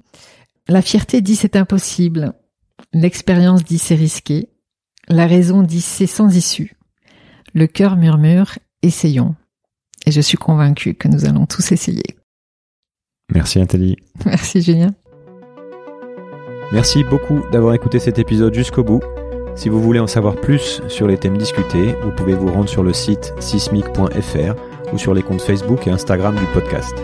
La 0.66 0.82
fierté 0.82 1.20
dit 1.20 1.36
c'est 1.36 1.56
impossible. 1.56 2.32
L'expérience 2.92 3.62
dit 3.62 3.78
c'est 3.78 3.94
risqué. 3.94 4.48
La 5.08 5.26
raison 5.26 5.62
dit 5.62 5.80
c'est 5.80 6.06
sans 6.06 6.34
issue. 6.36 6.76
Le 7.52 7.66
cœur 7.66 7.96
murmure 7.96 8.58
essayons. 8.82 9.34
Et 10.06 10.12
je 10.12 10.20
suis 10.20 10.36
convaincue 10.36 10.94
que 10.94 11.08
nous 11.08 11.24
allons 11.24 11.46
tous 11.46 11.72
essayer. 11.72 12.16
Merci 13.32 13.58
Nathalie. 13.58 13.96
Merci 14.26 14.62
Julien. 14.62 14.94
Merci 16.72 17.04
beaucoup 17.04 17.40
d'avoir 17.52 17.74
écouté 17.74 17.98
cet 17.98 18.18
épisode 18.18 18.54
jusqu'au 18.54 18.84
bout. 18.84 19.00
Si 19.54 19.68
vous 19.68 19.80
voulez 19.80 20.00
en 20.00 20.06
savoir 20.06 20.34
plus 20.34 20.82
sur 20.88 21.06
les 21.06 21.16
thèmes 21.16 21.38
discutés, 21.38 21.94
vous 22.02 22.10
pouvez 22.10 22.34
vous 22.34 22.52
rendre 22.52 22.68
sur 22.68 22.82
le 22.82 22.92
site 22.92 23.32
sismic.fr 23.38 24.92
ou 24.92 24.98
sur 24.98 25.14
les 25.14 25.22
comptes 25.22 25.42
Facebook 25.42 25.86
et 25.86 25.90
Instagram 25.90 26.34
du 26.34 26.46
podcast. 26.52 26.94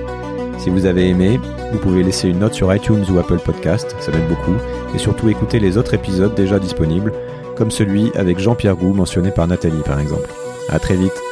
Si 0.58 0.68
vous 0.68 0.84
avez 0.84 1.08
aimé, 1.08 1.40
vous 1.72 1.78
pouvez 1.78 2.02
laisser 2.02 2.28
une 2.28 2.40
note 2.40 2.54
sur 2.54 2.74
iTunes 2.74 3.04
ou 3.10 3.18
Apple 3.18 3.38
Podcast, 3.38 3.94
ça 4.00 4.10
m'aide 4.10 4.28
beaucoup, 4.28 4.56
et 4.94 4.98
surtout 4.98 5.28
écouter 5.28 5.58
les 5.58 5.78
autres 5.78 5.94
épisodes 5.94 6.34
déjà 6.34 6.58
disponibles, 6.58 7.12
comme 7.60 7.70
celui 7.70 8.10
avec 8.14 8.38
Jean-Pierre 8.38 8.74
Gou 8.74 8.94
mentionné 8.94 9.30
par 9.30 9.46
Nathalie 9.46 9.82
par 9.84 10.00
exemple. 10.00 10.30
À 10.70 10.78
très 10.78 10.96
vite 10.96 11.29